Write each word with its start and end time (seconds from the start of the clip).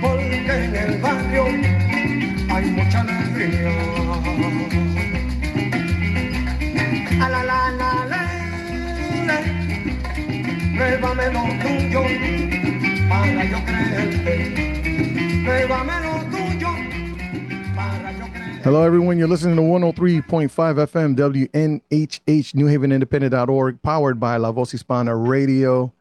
porque 0.00 0.64
en 0.64 0.76
el 0.76 1.00
barrio 1.00 1.44
hay 2.50 2.70
mucha 2.70 3.00
alegría. 3.00 3.70
A 7.20 7.28
la 7.28 7.42
la 7.44 7.70
la 7.70 8.06
la, 8.06 8.26
la. 9.26 9.42
pruébame 10.76 11.26
lo 11.32 11.42
tuyo 11.62 12.02
para 13.08 13.44
yo 13.44 13.58
creerte. 13.64 14.34
Pruébame 15.44 16.00
lo 16.00 16.14
tuyo 16.30 16.68
para 17.74 18.12
yo 18.12 18.26
creerte. 18.32 18.62
Hello, 18.62 18.82
everyone. 18.82 19.18
You're 19.18 19.28
listening 19.28 19.56
to 19.56 19.62
103.5 19.62 20.50
FM 20.50 21.16
WNHH, 21.16 22.54
NewHavenIndependent.org, 22.54 23.82
powered 23.82 24.20
by 24.20 24.36
La 24.36 24.52
Voz 24.52 24.72
Hispana 24.72 25.14
Radio 25.14 25.92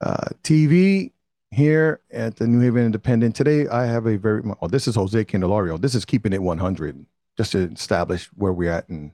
uh, 0.00 0.28
TV 0.42 1.13
here 1.54 2.00
at 2.12 2.36
the 2.36 2.46
New 2.46 2.60
Haven 2.60 2.84
Independent. 2.84 3.34
Today, 3.34 3.66
I 3.68 3.86
have 3.86 4.06
a 4.06 4.16
very, 4.16 4.42
oh, 4.60 4.68
this 4.68 4.86
is 4.86 4.96
Jose 4.96 5.24
Candelario. 5.24 5.80
This 5.80 5.94
is 5.94 6.04
Keeping 6.04 6.32
It 6.32 6.42
100, 6.42 7.06
just 7.38 7.52
to 7.52 7.70
establish 7.72 8.26
where 8.34 8.52
we're 8.52 8.70
at 8.70 8.88
and 8.88 9.12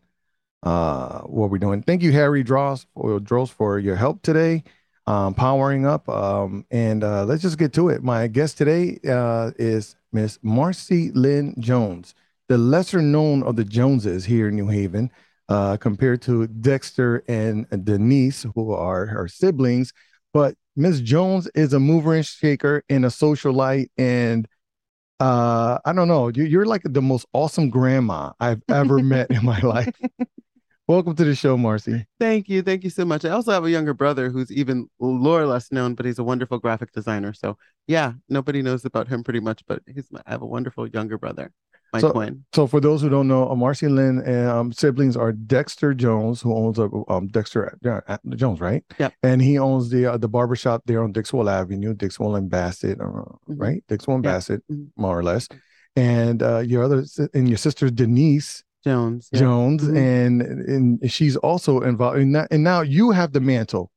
uh, 0.63 1.21
what 1.21 1.51
we're 1.51 1.59
doing. 1.59 1.83
Thank 1.83 2.03
you, 2.03 2.13
Harry 2.13 2.43
Dross, 2.43 2.87
for, 2.95 3.47
for 3.47 3.79
your 3.79 3.97
help 3.97 4.23
today, 4.23 4.65
um, 5.07 5.35
powering 5.35 5.87
up. 5.87 6.09
Um, 6.09 6.67
and 6.71 7.05
uh, 7.05 7.25
let's 7.25 7.43
just 7.43 7.59
get 7.59 7.73
to 7.75 7.91
it. 7.91 8.03
My 8.03 8.27
guest 8.27 8.59
today 8.59 8.99
uh, 9.09 9.53
is 9.59 9.95
Miss 10.13 10.39
Marcey 10.43 11.13
Lynn 11.13 11.55
Jones 11.59 12.15
the 12.51 12.59
lesser 12.59 13.01
known 13.01 13.45
of 13.45 13.55
the 13.55 13.65
Joneses 13.65 14.25
here 14.25 14.49
in 14.49 14.57
New 14.57 14.67
Haven, 14.67 15.09
uh, 15.49 15.77
compared 15.77 16.21
to 16.23 16.49
Dexter 16.49 17.23
and 17.29 17.65
Denise, 17.85 18.45
who 18.57 18.73
are 18.73 19.07
her 19.07 19.29
siblings. 19.29 19.93
But 20.33 20.57
Miss 20.81 21.03
Jones 21.03 21.47
is 21.55 21.75
a 21.75 21.79
mover 21.79 22.15
and 22.15 22.25
shaker 22.25 22.83
and 22.89 23.05
a 23.05 23.09
socialite, 23.09 23.91
and 23.99 24.49
uh, 25.21 25.79
I 25.85 25.93
don't 25.93 26.09
know, 26.09 26.29
you, 26.29 26.45
you're 26.45 26.65
like 26.65 26.81
the 26.87 27.03
most 27.03 27.27
awesome 27.35 27.69
grandma 27.69 28.33
I've 28.41 28.63
ever 28.71 28.99
met 29.03 29.31
in 29.31 29.45
my 29.45 29.61
life. 29.61 29.95
Welcome 30.89 31.17
to 31.17 31.25
the 31.25 31.35
show, 31.35 31.59
Marcey. 31.59 32.07
Thank 32.19 32.49
you. 32.49 32.63
Thank 32.63 32.83
you 32.83 32.89
so 32.89 33.05
much. 33.05 33.27
I 33.27 33.29
also 33.29 33.53
have 33.53 33.67
a 33.67 33.71
younger 33.71 33.93
brother 33.93 34.31
who's 34.31 34.51
even 34.51 34.89
more 34.99 35.45
less 35.45 35.71
known, 35.71 35.95
but 35.95 36.07
he's 36.07 36.19
a 36.19 36.25
wonderful 36.25 36.59
graphic 36.59 36.93
designer. 36.93 37.35
So 37.35 37.59
yeah, 37.87 38.15
nobody 38.31 38.63
knows 38.63 38.87
about 38.87 39.07
him 39.07 39.23
pretty 39.23 39.41
much, 39.41 39.63
but 39.69 39.83
he's 39.87 40.09
I 40.27 40.31
have 40.31 40.41
a 40.41 40.47
wonderful 40.47 40.89
younger 40.89 41.19
brother. 41.19 41.53
My 41.93 42.01
so, 42.01 42.13
twin. 42.13 42.45
So 42.55 42.67
for 42.67 42.81
those 42.81 43.03
who 43.03 43.09
don't 43.09 43.27
know, 43.27 43.51
uh, 43.51 43.55
Marcey 43.57 43.89
Lynn 43.89 44.19
and 44.21 44.49
um, 44.49 44.73
siblings 44.73 45.17
are 45.17 45.33
Dexter 45.33 45.93
Jones, 45.93 46.41
who 46.41 46.55
owns 46.55 46.79
a 46.79 46.89
um, 47.09 47.27
Dexter 47.29 47.77
uh, 47.85 48.17
Jones, 48.37 48.61
right? 48.61 48.85
Yep. 48.99 49.15
And 49.23 49.43
he 49.43 49.59
owns 49.59 49.91
the 49.91 50.07
uh, 50.07 50.17
the 50.17 50.29
barbershop 50.29 50.83
there 50.87 51.03
on 51.03 51.13
Dixwell 51.13 51.49
Avenue, 51.49 51.95
Dixwell 51.95 52.37
and 52.37 52.49
Bassett, 52.49 53.01
uh, 53.01 53.05
mm-hmm. 53.05 53.57
right? 53.57 53.85
Dixwell 53.89 54.17
and 54.17 54.25
yep. 54.25 54.35
Bassett, 54.35 54.63
mm-hmm. 54.71 55.01
more 55.01 55.19
or 55.19 55.23
less. 55.23 55.49
And 55.97 56.43
uh, 56.43 56.59
your 56.59 56.85
other 56.85 57.05
and 57.35 57.49
your 57.49 57.59
sister 57.59 57.91
Denise 57.91 58.63
Jones, 58.85 59.29
yep. 59.33 59.41
Jones, 59.41 59.83
mm-hmm. 59.83 59.97
and 59.97 60.43
and 60.43 61.13
she's 61.13 61.37
also 61.37 61.81
involved. 61.81 62.19
And 62.19 62.33
now, 62.33 62.47
and 62.51 62.63
now 62.63 62.83
you 62.83 63.11
have 63.11 63.33
the 63.33 63.41
mantle. 63.41 63.91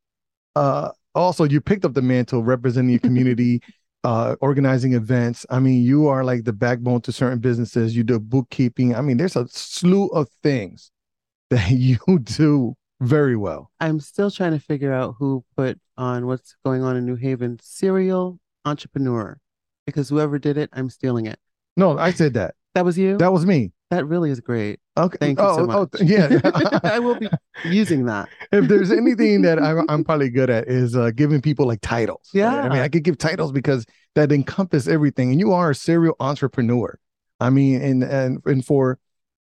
Uh, 0.56 0.90
also, 1.16 1.44
you 1.44 1.62
picked 1.62 1.86
up 1.86 1.94
the 1.94 2.02
mantle 2.02 2.44
representing 2.44 2.90
your 2.90 3.00
community 3.00 3.62
uh, 4.04 4.36
organizing 4.42 4.94
events. 4.94 5.46
I 5.50 5.60
mean, 5.60 5.84
you 5.84 6.08
are 6.08 6.24
like 6.24 6.44
the 6.44 6.54
backbone 6.54 7.02
to 7.02 7.12
certain 7.12 7.40
businesses. 7.40 7.96
You 7.96 8.04
do 8.04 8.20
bookkeeping. 8.20 8.96
I 8.96 9.02
mean, 9.02 9.18
there's 9.18 9.36
a 9.36 9.48
slew 9.48 10.08
of 10.08 10.28
things 10.42 10.92
that 11.50 11.72
you 11.72 11.98
do 12.20 12.76
very 13.02 13.36
well. 13.36 13.72
I'm 13.80 14.00
still 14.00 14.32
trying 14.32 14.52
to 14.52 14.60
figure 14.60 14.94
out 14.94 15.16
who 15.20 15.44
put 15.56 15.80
on 15.98 16.26
what's 16.26 16.56
going 16.66 16.84
on 16.84 16.96
in 16.96 17.06
New 17.06 17.16
Haven 17.16 17.60
serial 17.62 18.40
entrepreneur 18.66 19.38
because 19.86 20.10
whoever 20.10 20.40
did 20.40 20.58
it, 20.58 20.70
I'm 20.74 20.90
stealing 20.90 21.26
it. 21.26 21.40
No, 21.76 21.98
I 21.98 22.12
said 22.12 22.34
that. 22.36 22.56
That 22.76 22.86
was 22.86 22.98
you? 22.98 23.18
That 23.18 23.34
was 23.34 23.46
me. 23.46 23.72
That 23.94 24.08
really 24.08 24.32
is 24.32 24.40
great. 24.40 24.80
Okay. 24.98 25.18
Thank 25.20 25.38
you 25.38 25.46
oh, 25.46 25.56
so 25.56 25.66
much. 25.68 25.90
Oh, 26.00 26.04
yeah. 26.04 26.42
I 26.84 26.98
will 26.98 27.14
be 27.14 27.30
using 27.64 28.06
that. 28.06 28.28
If 28.52 28.68
there's 28.68 28.92
anything 28.92 29.44
that 29.44 29.60
I, 29.60 29.84
am 29.88 30.04
probably 30.04 30.32
good 30.32 30.50
at 30.50 30.68
is 30.68 30.96
uh, 30.96 31.12
giving 31.12 31.42
people 31.42 31.68
like 31.68 31.80
titles. 31.82 32.28
Yeah. 32.34 32.56
I 32.56 32.70
mean, 32.70 32.80
I 32.80 32.88
could 32.88 33.04
give 33.04 33.20
titles 33.20 33.52
because 33.52 33.86
that 34.16 34.32
encompass 34.32 34.88
everything. 34.88 35.30
And 35.30 35.40
you 35.40 35.54
are 35.54 35.70
a 35.70 35.76
serial 35.76 36.16
entrepreneur. 36.20 36.98
I 37.40 37.52
mean, 37.52 37.84
and 37.84 38.04
and 38.04 38.42
and 38.46 38.66
for 38.66 38.98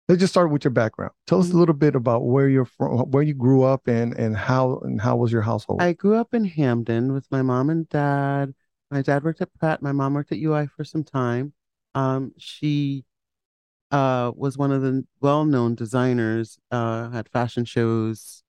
let's 0.06 0.20
just 0.20 0.34
start 0.34 0.50
with 0.50 0.64
your 0.64 0.70
background. 0.70 1.12
Tell 1.26 1.41
us 1.41 1.46
a 1.46 1.48
mm-hmm. 1.48 1.60
little 1.60 1.74
bit 1.74 1.94
about 1.94 2.26
where 2.26 2.50
you're 2.50 2.66
from, 2.66 3.10
where 3.10 3.22
you 3.22 3.32
grew 3.32 3.62
up, 3.62 3.88
and 3.88 4.12
and 4.18 4.36
how 4.36 4.80
and 4.82 5.00
how 5.00 5.16
was 5.16 5.32
your 5.32 5.42
household. 5.42 5.80
I 5.80 5.94
grew 5.94 6.16
up 6.16 6.34
in 6.34 6.44
Hamden 6.44 7.14
with 7.14 7.26
my 7.30 7.41
mom 7.41 7.70
and 7.70 7.88
dad. 7.88 8.52
My 8.91 9.00
dad 9.00 9.24
worked 9.24 9.41
at 9.41 9.54
Pratt. 9.54 9.80
My 9.80 9.92
mom 9.92 10.12
worked 10.12 10.32
at 10.32 10.38
UI 10.38 10.66
for 10.66 10.84
some 10.84 11.04
time. 11.04 11.54
Um, 11.94 12.32
she 12.36 13.04
uh, 13.92 14.32
was 14.34 14.58
one 14.58 14.72
of 14.72 14.82
the 14.82 15.04
well-known 15.20 15.76
designers. 15.76 16.58
Uh, 16.70 17.10
had 17.10 17.28
fashion 17.28 17.64
shows 17.64 18.42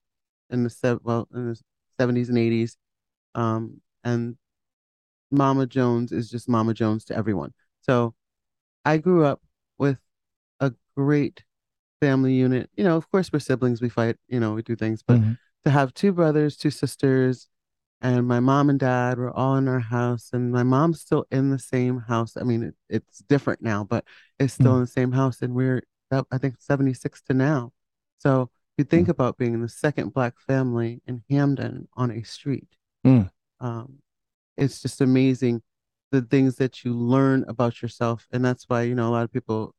in 0.50 0.64
the 0.64 0.70
se- 0.70 1.00
well 1.04 1.28
in 1.34 1.50
the 1.50 1.62
seventies 2.00 2.30
and 2.30 2.38
eighties, 2.38 2.78
um, 3.36 3.82
and 4.04 4.38
Mama 5.30 5.68
Jones 5.68 6.12
is 6.12 6.30
just 6.30 6.50
Mama 6.50 6.74
Jones 6.74 7.06
to 7.06 7.16
everyone. 7.16 7.54
So, 7.82 8.16
I 8.86 8.98
grew 8.98 9.26
up 9.26 9.42
with 9.78 10.00
a 10.60 10.74
great 10.96 11.44
family 12.02 12.34
unit. 12.34 12.70
You 12.76 12.84
know, 12.84 12.98
of 12.98 13.10
course, 13.12 13.32
we're 13.32 13.40
siblings. 13.40 13.82
We 13.82 13.90
fight. 13.90 14.16
You 14.28 14.40
know, 14.40 14.54
we 14.54 14.64
do 14.64 14.76
things, 14.76 15.04
but 15.06 15.20
mm-hmm. 15.20 15.34
to 15.66 15.72
have 15.72 15.94
two 15.94 16.14
brothers, 16.14 16.58
two 16.58 16.72
sisters, 16.72 17.48
and 18.04 18.28
my 18.28 18.42
mom 18.42 18.70
and 18.70 18.80
dad 18.80 19.18
were 19.18 19.32
all 19.32 19.56
in 19.56 19.68
our 19.68 19.80
house 19.80 20.30
and 20.34 20.52
my 20.52 20.62
mom's 20.62 21.00
still 21.00 21.26
in 21.32 21.50
the 21.50 21.58
same 21.58 22.00
house 22.00 22.36
i 22.38 22.44
mean 22.44 22.64
it, 22.64 22.76
it's 22.90 23.20
different 23.30 23.62
now 23.62 23.84
but 23.84 24.04
it's 24.38 24.54
still 24.54 24.74
mm. 24.74 24.76
in 24.76 24.82
the 24.82 24.88
same 24.88 25.12
house 25.12 25.42
and 25.42 25.56
we're 25.56 25.82
i 26.32 26.38
think 26.38 26.56
76 26.60 27.22
to 27.24 27.34
now 27.34 27.72
so 28.20 28.52
you 28.78 28.84
think 28.84 29.08
mm. 29.08 29.12
about 29.12 29.38
being 29.38 29.54
in 29.54 29.62
the 29.62 29.70
second 29.70 30.14
black 30.14 30.40
family 30.40 31.02
in 31.08 31.24
hamden 31.30 31.88
on 31.96 32.12
a 32.12 32.24
street 32.24 32.68
mm. 33.06 33.30
um, 33.60 33.96
it's 34.58 34.82
just 34.82 35.02
amazing 35.02 35.64
the 36.12 36.22
things 36.22 36.58
that 36.58 36.84
you 36.84 36.94
learn 36.94 37.44
about 37.48 37.82
yourself 37.82 38.28
and 38.32 38.46
that's 38.46 38.66
why 38.68 38.84
you 38.84 38.94
know 38.94 39.08
a 39.08 39.12
lot 39.12 39.24
of 39.24 39.32
people 39.32 39.74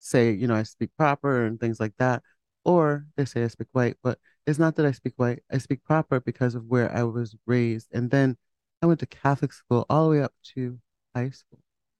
say 0.00 0.32
you 0.32 0.46
know 0.46 0.54
i 0.54 0.62
speak 0.62 0.90
proper 0.98 1.46
and 1.46 1.60
things 1.60 1.80
like 1.80 1.94
that 1.98 2.22
or 2.64 3.06
they 3.16 3.24
say 3.24 3.44
i 3.44 3.48
speak 3.48 3.68
white 3.72 3.96
but 4.02 4.18
it's 4.48 4.58
not 4.58 4.76
that 4.76 4.86
I 4.86 4.92
speak 4.92 5.12
white. 5.16 5.42
I 5.52 5.58
speak 5.58 5.84
proper 5.84 6.20
because 6.20 6.54
of 6.54 6.64
where 6.64 6.90
I 6.90 7.02
was 7.02 7.36
raised. 7.46 7.88
And 7.92 8.10
then 8.10 8.38
I 8.80 8.86
went 8.86 8.98
to 9.00 9.06
Catholic 9.06 9.52
school 9.52 9.84
all 9.90 10.04
the 10.04 10.16
way 10.16 10.22
up 10.22 10.32
to 10.54 10.78
high 11.14 11.30
school. 11.30 11.58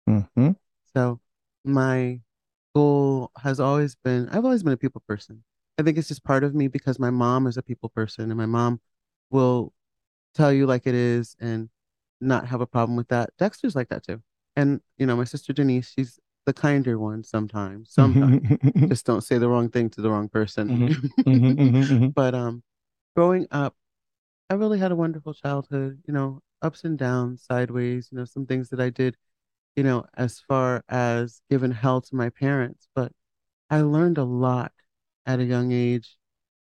Mm-hmm. 0.09 0.53
So 0.97 1.21
my 1.63 2.21
goal 2.75 3.31
has 3.43 3.61
always 3.61 3.97
been 3.97 4.31
I've 4.31 4.47
always 4.47 4.63
been 4.63 4.73
a 4.73 4.79
people 4.79 5.03
person. 5.07 5.45
I 5.77 5.83
think 5.83 5.99
it's 5.99 6.09
just 6.09 6.25
part 6.25 6.43
of 6.43 6.55
me 6.55 6.69
because 6.69 6.99
my 6.99 7.11
mom 7.11 7.47
is 7.47 7.59
a 7.59 7.63
people 7.63 7.91
person 7.91 8.31
and 8.31 8.39
my 8.39 8.47
mom 8.47 8.81
will 9.31 9.75
tell 10.35 10.51
you 10.51 10.67
like 10.67 10.87
it 10.87 10.95
is 10.95 11.37
and 11.39 11.69
not 12.19 12.47
have 12.47 12.63
a 12.63 12.67
problem 12.67 12.97
with 12.97 13.09
that. 13.09 13.31
Dexter's 13.39 13.77
like 13.77 13.91
that 13.91 14.07
too. 14.07 14.23
And 14.57 14.81
you 14.97 15.05
know, 15.05 15.17
my 15.17 15.25
sister 15.25 15.53
Denise, 15.53 15.93
she's 15.95 16.19
the 16.49 16.55
kinder 16.55 16.99
one 16.99 17.23
sometimes. 17.23 17.91
Sometimes 17.93 18.41
just 18.89 19.05
don't 19.05 19.21
say 19.21 19.37
the 19.37 19.49
wrong 19.49 19.69
thing 19.69 19.91
to 19.91 20.01
the 20.01 20.11
wrong 20.11 20.29
person. 20.29 20.69
Mm-hmm. 20.79 21.31
Mm-hmm. 21.31 21.77
mm-hmm. 21.77 22.07
but 22.09 22.35
um, 22.35 22.63
growing 23.15 23.47
up, 23.51 23.77
I 24.49 24.55
really 24.55 24.79
had 24.79 24.91
a 24.91 24.97
wonderful 24.97 25.35
childhood. 25.35 26.03
You 26.07 26.15
know, 26.15 26.41
ups 26.63 26.85
and 26.85 26.97
downs, 26.97 27.45
sideways. 27.45 28.09
You 28.11 28.19
know, 28.19 28.25
some 28.25 28.47
things 28.47 28.71
that 28.71 28.81
I 28.81 28.89
did. 28.89 29.17
You 29.77 29.83
know, 29.85 30.07
as 30.17 30.41
far 30.41 30.83
as 30.89 31.43
giving 31.51 31.71
hell 31.71 32.01
to 32.01 32.17
my 32.17 32.31
parents, 32.31 32.89
but 32.95 33.13
I 33.71 33.83
learned 33.83 34.17
a 34.17 34.25
lot 34.25 34.73
at 35.27 35.41
a 35.41 35.45
young 35.45 35.71
age 35.73 36.17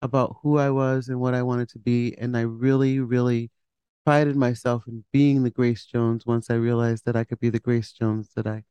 about 0.02 0.38
who 0.44 0.58
I 0.58 0.70
was 0.70 1.08
and 1.08 1.20
what 1.20 1.34
I 1.34 1.44
wanted 1.44 1.70
to 1.70 1.80
be, 1.80 2.14
and 2.18 2.36
I 2.36 2.42
really, 2.42 3.00
really 3.00 3.52
prided 4.06 4.36
myself 4.36 4.84
in 4.88 5.06
being 5.14 5.44
the 5.44 5.50
Grace 5.50 5.86
Jones 5.86 6.26
once 6.26 6.50
I 6.50 6.56
realized 6.56 7.06
that 7.06 7.16
I 7.16 7.24
could 7.24 7.40
be 7.40 7.50
the 7.50 7.60
Grace 7.60 7.94
Jones 7.94 8.32
that 8.36 8.48
I 8.48 8.64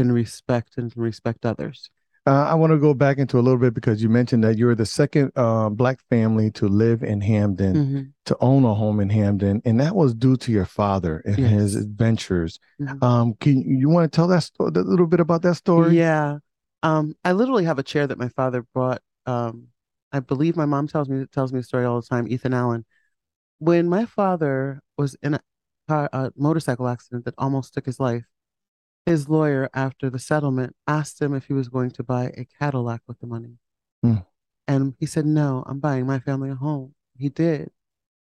can 0.00 0.12
respect 0.12 0.78
and 0.78 0.92
can 0.92 1.02
respect 1.02 1.44
others. 1.44 1.90
Uh, 2.26 2.44
I 2.44 2.54
want 2.54 2.70
to 2.72 2.78
go 2.78 2.92
back 2.92 3.18
into 3.18 3.38
a 3.38 3.40
little 3.40 3.58
bit 3.58 3.72
because 3.72 4.02
you 4.02 4.10
mentioned 4.10 4.44
that 4.44 4.58
you're 4.58 4.74
the 4.74 4.84
second 4.84 5.32
uh, 5.36 5.70
black 5.70 6.00
family 6.10 6.50
to 6.52 6.68
live 6.68 7.02
in 7.02 7.20
Hamden, 7.20 7.74
mm-hmm. 7.74 8.02
to 8.26 8.36
own 8.40 8.64
a 8.64 8.74
home 8.74 9.00
in 9.00 9.08
Hamden, 9.08 9.62
and 9.64 9.80
that 9.80 9.96
was 9.96 10.14
due 10.14 10.36
to 10.36 10.52
your 10.52 10.66
father 10.66 11.22
and 11.24 11.38
yes. 11.38 11.50
his 11.50 11.76
adventures. 11.76 12.58
Mm-hmm. 12.80 13.02
Um, 13.02 13.34
can 13.40 13.62
you, 13.62 13.76
you 13.76 13.88
want 13.88 14.10
to 14.10 14.14
tell 14.14 14.28
that 14.28 14.42
story, 14.42 14.70
a 14.74 14.80
little 14.80 15.06
bit 15.06 15.20
about 15.20 15.42
that 15.42 15.54
story? 15.54 15.96
Yeah, 15.96 16.38
um, 16.82 17.14
I 17.24 17.32
literally 17.32 17.64
have 17.64 17.78
a 17.78 17.82
chair 17.82 18.06
that 18.06 18.18
my 18.18 18.28
father 18.28 18.66
brought. 18.74 19.00
Um, 19.24 19.68
I 20.12 20.20
believe 20.20 20.56
my 20.56 20.66
mom 20.66 20.88
tells 20.88 21.08
me 21.08 21.24
tells 21.32 21.52
me 21.52 21.60
a 21.60 21.62
story 21.62 21.86
all 21.86 22.00
the 22.00 22.06
time. 22.06 22.28
Ethan 22.28 22.52
Allen, 22.52 22.84
when 23.58 23.88
my 23.88 24.04
father 24.04 24.82
was 24.98 25.16
in 25.22 25.34
a 25.34 25.40
car, 25.88 26.10
a 26.12 26.32
motorcycle 26.36 26.86
accident 26.86 27.24
that 27.24 27.34
almost 27.38 27.72
took 27.72 27.86
his 27.86 27.98
life, 27.98 28.24
his 29.06 29.28
lawyer, 29.28 29.68
after 29.74 30.10
the 30.10 30.18
settlement, 30.18 30.76
asked 30.86 31.20
him 31.20 31.34
if 31.34 31.46
he 31.46 31.52
was 31.52 31.68
going 31.68 31.90
to 31.92 32.02
buy 32.02 32.32
a 32.36 32.44
Cadillac 32.58 33.02
with 33.06 33.18
the 33.20 33.26
money. 33.26 33.58
Hmm. 34.02 34.16
And 34.68 34.94
he 34.98 35.06
said, 35.06 35.26
No, 35.26 35.64
I'm 35.66 35.80
buying 35.80 36.06
my 36.06 36.20
family 36.20 36.50
a 36.50 36.54
home. 36.54 36.94
He 37.18 37.28
did. 37.28 37.70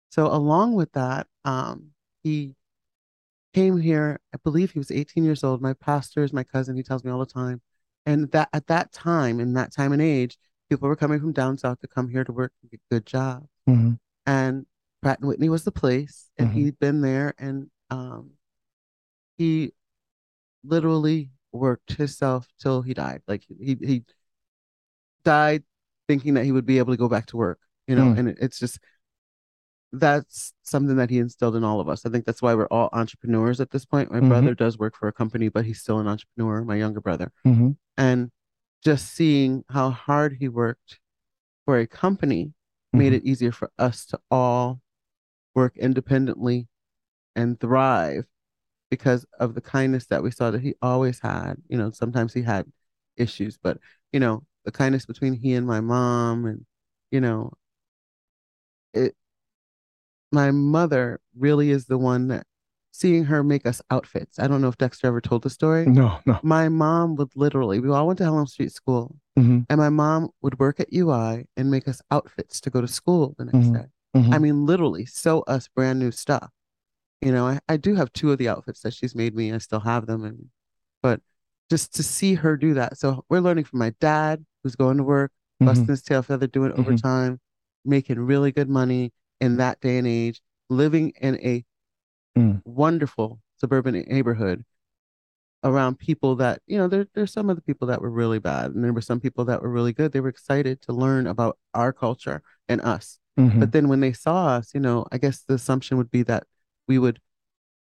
So, 0.09 0.27
along 0.27 0.75
with 0.75 0.91
that, 0.93 1.27
um, 1.45 1.91
he 2.23 2.55
came 3.53 3.79
here. 3.79 4.19
I 4.33 4.37
believe 4.43 4.71
he 4.71 4.79
was 4.79 4.91
18 4.91 5.23
years 5.23 5.43
old. 5.43 5.61
My 5.61 5.73
pastor 5.73 6.23
is 6.23 6.33
my 6.33 6.43
cousin. 6.43 6.75
He 6.75 6.83
tells 6.83 7.03
me 7.03 7.11
all 7.11 7.19
the 7.19 7.25
time. 7.25 7.61
And 8.05 8.29
that 8.31 8.49
at 8.51 8.67
that 8.67 8.91
time, 8.91 9.39
in 9.39 9.53
that 9.53 9.71
time 9.71 9.93
and 9.93 10.01
age, 10.01 10.37
people 10.69 10.89
were 10.89 10.95
coming 10.95 11.19
from 11.19 11.31
down 11.31 11.57
south 11.57 11.79
to 11.79 11.87
come 11.87 12.09
here 12.09 12.23
to 12.23 12.31
work 12.31 12.51
and 12.61 12.71
get 12.71 12.81
good 12.91 13.05
jobs. 13.05 13.47
Mhm. 13.67 13.99
And 14.25 14.65
Pratt 15.01 15.19
and 15.19 15.27
Whitney 15.27 15.49
was 15.49 15.63
the 15.63 15.71
place, 15.71 16.29
and 16.37 16.49
Mhm. 16.49 16.53
he'd 16.53 16.79
been 16.79 17.01
there, 17.01 17.33
and 17.37 17.69
um, 17.89 18.31
he 19.37 19.73
literally 20.63 21.31
worked 21.51 21.93
himself 21.93 22.47
till 22.59 22.81
he 22.81 22.93
died. 22.93 23.21
Like 23.27 23.43
he 23.47 23.77
he 23.79 24.03
died 25.23 25.63
thinking 26.07 26.33
that 26.33 26.45
he 26.45 26.51
would 26.51 26.65
be 26.65 26.77
able 26.79 26.93
to 26.93 26.97
go 26.97 27.07
back 27.07 27.27
to 27.27 27.37
work, 27.37 27.59
you 27.87 27.95
know. 27.95 28.05
Mm. 28.13 28.17
And 28.19 28.29
it, 28.29 28.37
it's 28.41 28.59
just 28.59 28.79
that's 29.91 30.53
something 30.63 30.95
that 30.95 31.09
he 31.09 31.19
instilled 31.19 31.55
in 31.55 31.63
all 31.63 31.79
of 31.79 31.87
us. 31.87 32.05
I 32.05 32.09
think 32.09 32.25
that's 32.25 32.41
why 32.41 32.55
we're 32.55 32.67
all 32.67 32.89
entrepreneurs 32.93 33.61
at 33.61 33.69
this 33.69 33.85
point. 33.85 34.11
My 34.11 34.19
Mhm. 34.21 34.27
brother 34.29 34.55
does 34.55 34.77
work 34.77 34.95
for 34.95 35.07
a 35.07 35.13
company, 35.13 35.49
but 35.49 35.65
he's 35.65 35.79
still 35.81 35.99
an 35.99 36.07
entrepreneur. 36.07 36.63
My 36.63 36.75
younger 36.75 36.99
brother, 36.99 37.31
Mhm. 37.45 37.77
and 37.97 38.31
just 38.83 39.13
seeing 39.13 39.63
how 39.69 39.91
hard 39.91 40.37
he 40.39 40.49
worked 40.49 40.99
for 41.65 41.77
a 41.77 41.87
company 41.87 42.53
made 42.91 43.13
Mhm. 43.13 43.17
it 43.17 43.23
easier 43.23 43.51
for 43.51 43.71
us 43.77 44.05
to 44.07 44.19
all 44.29 44.81
work 45.55 45.77
independently 45.77 46.67
and 47.35 47.59
thrive 47.59 48.25
because 48.93 49.25
of 49.39 49.55
the 49.55 49.61
kindness 49.61 50.05
that 50.05 50.21
we 50.21 50.29
saw 50.29 50.51
that 50.51 50.61
he 50.61 50.75
always 50.79 51.19
had. 51.19 51.55
You 51.67 51.79
know, 51.79 51.89
sometimes 51.89 52.31
he 52.31 52.43
had 52.43 52.71
issues, 53.17 53.57
but 53.57 53.79
you 54.11 54.19
know, 54.19 54.43
the 54.65 54.71
kindness 54.71 55.07
between 55.07 55.33
he 55.33 55.53
and 55.55 55.65
my 55.65 55.81
mom 55.81 56.45
and 56.45 56.63
you 57.09 57.19
know, 57.19 57.53
it 58.93 59.15
my 60.31 60.51
mother 60.51 61.19
really 61.35 61.71
is 61.71 61.85
the 61.85 61.97
one 61.97 62.27
that 62.27 62.45
seeing 62.91 63.23
her 63.25 63.43
make 63.43 63.65
us 63.65 63.81
outfits. 63.89 64.37
I 64.37 64.45
don't 64.47 64.61
know 64.61 64.67
if 64.67 64.77
Dexter 64.77 65.07
ever 65.07 65.21
told 65.21 65.41
the 65.41 65.49
story. 65.49 65.87
No, 65.87 66.19
no. 66.27 66.39
My 66.43 66.69
mom 66.69 67.15
would 67.15 67.31
literally, 67.35 67.79
we 67.79 67.89
all 67.89 68.05
went 68.05 68.19
to 68.19 68.25
Helen 68.25 68.45
Street 68.45 68.71
School, 68.71 69.15
Mhm. 69.39 69.65
and 69.69 69.77
my 69.79 69.89
mom 69.89 70.29
would 70.43 70.59
work 70.59 70.79
at 70.79 70.93
UI 70.93 71.47
and 71.57 71.71
make 71.71 71.87
us 71.87 71.99
outfits 72.11 72.61
to 72.61 72.69
go 72.69 72.79
to 72.79 72.87
school 72.87 73.33
the 73.39 73.45
next 73.45 73.69
Mhm. 73.69 73.73
day. 73.73 73.87
Mhm. 74.15 74.33
I 74.35 74.37
mean, 74.37 74.65
literally 74.67 75.05
sew 75.05 75.41
us 75.47 75.67
brand 75.67 75.97
new 75.97 76.11
stuff. 76.11 76.51
You 77.23 77.31
know, 77.31 77.47
I, 77.47 77.59
I 77.69 77.77
do 77.77 77.95
have 77.95 78.11
two 78.11 78.31
of 78.31 78.37
the 78.37 78.49
outfits 78.49 78.81
that 78.81 78.93
she's 78.93 79.15
made 79.15 79.33
me. 79.35 79.53
I 79.53 79.57
still 79.59 79.79
have 79.79 80.05
them. 80.07 80.23
And 80.25 80.49
but 81.01 81.21
just 81.69 81.95
to 81.95 82.03
see 82.03 82.33
her 82.35 82.57
do 82.57 82.73
that. 82.73 82.97
So 82.97 83.23
we're 83.29 83.39
learning 83.39 83.63
from 83.63 83.79
my 83.79 83.91
dad, 84.01 84.45
who's 84.61 84.75
going 84.75 84.97
to 84.97 85.03
work, 85.03 85.31
Mhm. 85.61 85.67
busting 85.67 85.87
his 85.87 86.01
tail 86.03 86.21
feather, 86.21 86.47
doing 86.47 86.71
Mhm. 86.71 86.79
overtime, 86.79 87.39
making 87.85 88.19
really 88.19 88.51
good 88.51 88.69
money 88.69 89.13
in 89.39 89.57
that 89.57 89.79
day 89.79 89.97
and 89.97 90.07
age, 90.07 90.41
living 90.69 91.13
in 91.21 91.35
a 91.39 91.63
Mm. 92.37 92.61
wonderful 92.65 93.39
suburban 93.57 93.93
neighborhood 93.93 94.65
around 95.63 95.97
people 95.99 96.35
that, 96.35 96.61
you 96.67 96.77
know, 96.77 96.87
there 96.89 97.07
there's 97.13 97.31
some 97.31 97.49
of 97.49 97.55
the 97.55 97.61
people 97.61 97.87
that 97.87 98.01
were 98.01 98.09
really 98.09 98.39
bad, 98.39 98.71
and 98.71 98.83
there 98.83 98.91
were 98.91 99.01
some 99.01 99.19
people 99.21 99.45
that 99.45 99.61
were 99.61 99.69
really 99.69 99.93
good. 99.93 100.11
They 100.11 100.19
were 100.19 100.29
excited 100.29 100.81
to 100.81 100.93
learn 100.93 101.27
about 101.27 101.57
our 101.73 101.93
culture 101.93 102.41
and 102.67 102.81
us. 102.81 103.19
Mhm. 103.39 103.59
But 103.59 103.71
then 103.71 103.87
when 103.87 104.01
they 104.01 104.11
saw 104.13 104.47
us, 104.57 104.73
you 104.73 104.79
know, 104.81 105.05
I 105.11 105.17
guess 105.17 105.41
the 105.41 105.53
assumption 105.53 105.97
would 105.97 106.11
be 106.11 106.23
that 106.23 106.45
we 106.87 106.99
would, 106.99 107.19